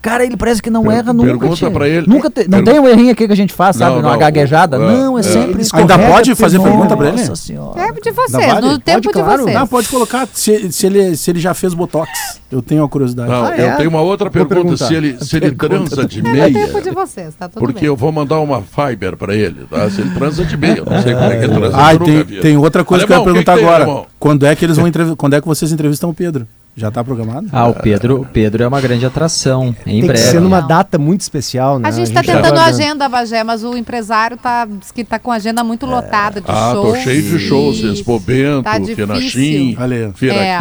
[0.00, 1.28] Cara, ele parece que não Per- erra nunca.
[1.28, 1.70] pergunta tia.
[1.70, 2.08] pra ele.
[2.08, 3.92] Nunca te- não Pergunta- tem um errinho aqui que a gente faz, sabe?
[3.94, 4.74] Não, Uma não, gaguejada.
[4.76, 5.22] é, não, é, é.
[5.22, 7.18] sempre Ainda escorrega, pode fazer nossa pergunta pra ele?
[7.20, 7.80] Nossa senhora.
[7.80, 8.66] É de Ainda vocês, vale?
[8.66, 9.44] no tempo Pode, claro.
[9.46, 9.70] de Ah, vocês.
[9.70, 12.10] pode colocar se, se ele, se ele já fez botox.
[12.50, 13.30] Eu tenho a curiosidade.
[13.30, 13.76] Não, Ah, eu é?
[13.76, 14.54] tenho uma outra Vou pergunta.
[14.56, 14.86] perguntar.
[14.88, 16.52] Se ele, se ele transa de É no meia.
[16.52, 17.86] tempo de vocês, tá tudo Porque bem.
[17.86, 19.88] eu vou mandar uma fiber pra ele, tá?
[19.88, 21.76] Se ele transa de meia, eu não sei como é que ele transa.
[21.76, 24.02] Ah, tem, tem outra coisa que eu ia perguntar agora.
[24.18, 24.90] Quando é que eles vão.
[25.16, 26.44] Quando é que vocês entrevistam o Pedro?
[26.74, 27.48] Já tá programado?
[27.52, 29.68] Ah, o Pedro, o Pedro é uma grande atração.
[29.68, 30.24] Em Tem que breve.
[30.30, 31.86] ser numa data muito especial, né?
[31.86, 32.82] A gente tá tá tentando a aguardando.
[32.82, 36.46] agenda, Bagé, mas o empresário tá, diz que tá com a agenda muito lotada de
[36.50, 36.88] Ah, shows.
[36.88, 37.76] tô cheio de shows.
[37.80, 38.80] e Expo Bento, tá.
[38.80, 39.76] Fenachim.
[40.14, 40.58] Feira É,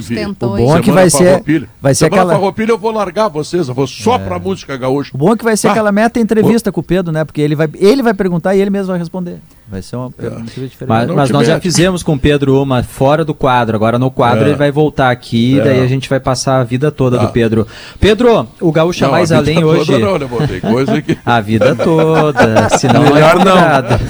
[0.00, 1.42] tentou O bom é que vai ser-
[1.82, 5.10] vai ser Semana aquela- Farroupilha eu vou largar vocês, eu vou só pra música gaúcha.
[5.14, 7.24] O bom é que vai ser Ah, aquela meta entrevista com o Pedro, né?
[7.26, 9.38] Porque ele vai, ele vai perguntar e ele mesmo vai responder.
[9.70, 10.76] Vai ser uma pergunta diferente.
[10.88, 13.76] Mas, Não mas nós já fizemos com o Pedro uma fora do quadro.
[13.76, 14.48] Agora no quadro É.
[14.48, 15.62] ele vai voltar aqui, É.
[15.62, 17.26] daí a gente vai passar a vida toda Tá.
[17.26, 17.66] do Pedro.
[18.00, 19.98] Pedro, o Gaúcha Não, Mais a vida Além toda hoje.
[19.98, 22.68] Não, tem coisa que A vida toda.
[22.70, 23.52] Senão Melhor é não.
[23.56, 24.00] complicado.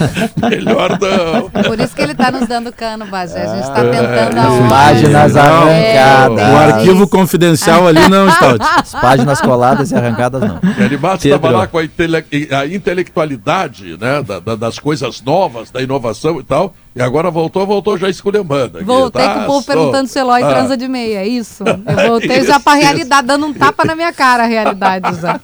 [0.50, 1.50] melhor não.
[1.64, 3.42] Por isso que ele tá nos dando cano, Bagé.
[3.42, 4.68] A gente tá É, tentando a hora.
[4.68, 6.38] páginas Não, arrancadas.
[6.38, 8.58] É, O arquivo confidencial ali não, Stout.
[8.64, 10.58] As páginas coladas e arrancadas não.
[10.78, 11.36] E Animados Pedro.
[11.36, 16.40] estava lá com a, intele- a intelectualidade né, da- da- das coisas novas, da inovação
[16.40, 18.84] e tal, e agora voltou, voltou já esculhambando.
[18.84, 19.34] Voltei tá?
[19.34, 21.62] com o povo perguntando se o Eloy Ah, transa de meia, é isso?
[21.86, 22.82] Eu voltei Isso, já pra isso.
[22.84, 25.40] realidade, dando um tapa na minha cara a realidade já.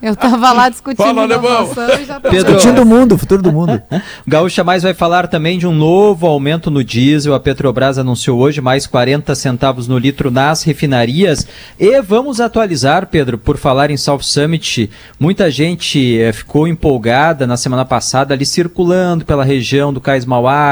[0.00, 1.66] Eu tava lá discutindo Fala, alemão.
[1.68, 2.20] tava...
[2.20, 2.54] Pedro.
[2.54, 3.80] Discutindo o mundo, o futuro do mundo.
[4.26, 7.34] Gaúcha Mais vai falar também de um novo aumento no diesel.
[7.34, 11.46] A Petrobras anunciou hoje mais 40 centavos no litro nas refinarias.
[11.78, 14.90] E vamos atualizar, Pedro, por falar em South Summit.
[15.18, 20.67] Muita gente eh, ficou empolgada na semana passada ali circulando pela região do Cais Mauá,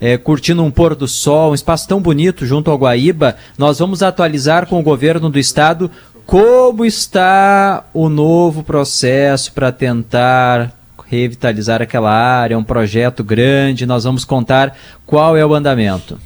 [0.00, 3.36] eh, curtindo um pôr do sol, um espaço tão bonito junto ao Guaíba.
[3.56, 5.90] Nós vamos atualizar com o governo do estado
[6.26, 10.72] como está o novo processo para tentar
[11.06, 14.76] revitalizar aquela área, é um projeto grande, nós vamos contar
[15.06, 16.20] qual é o andamento.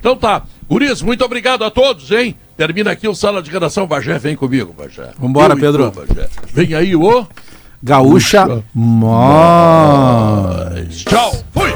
[0.00, 0.42] Então tá.
[0.68, 2.34] Guris, muito obrigado a todos, hein?
[2.56, 3.86] Termina aqui o Sala de Redação.
[3.86, 5.10] Bagé, vem comigo, Bagé.
[5.18, 5.90] Vambora, Eu Pedro.
[5.90, 6.28] tu, Bagé.
[6.52, 7.26] Vem aí o...
[7.86, 9.14] Gaúcha Mó.
[11.06, 11.32] Tchau.
[11.54, 11.70] Fui.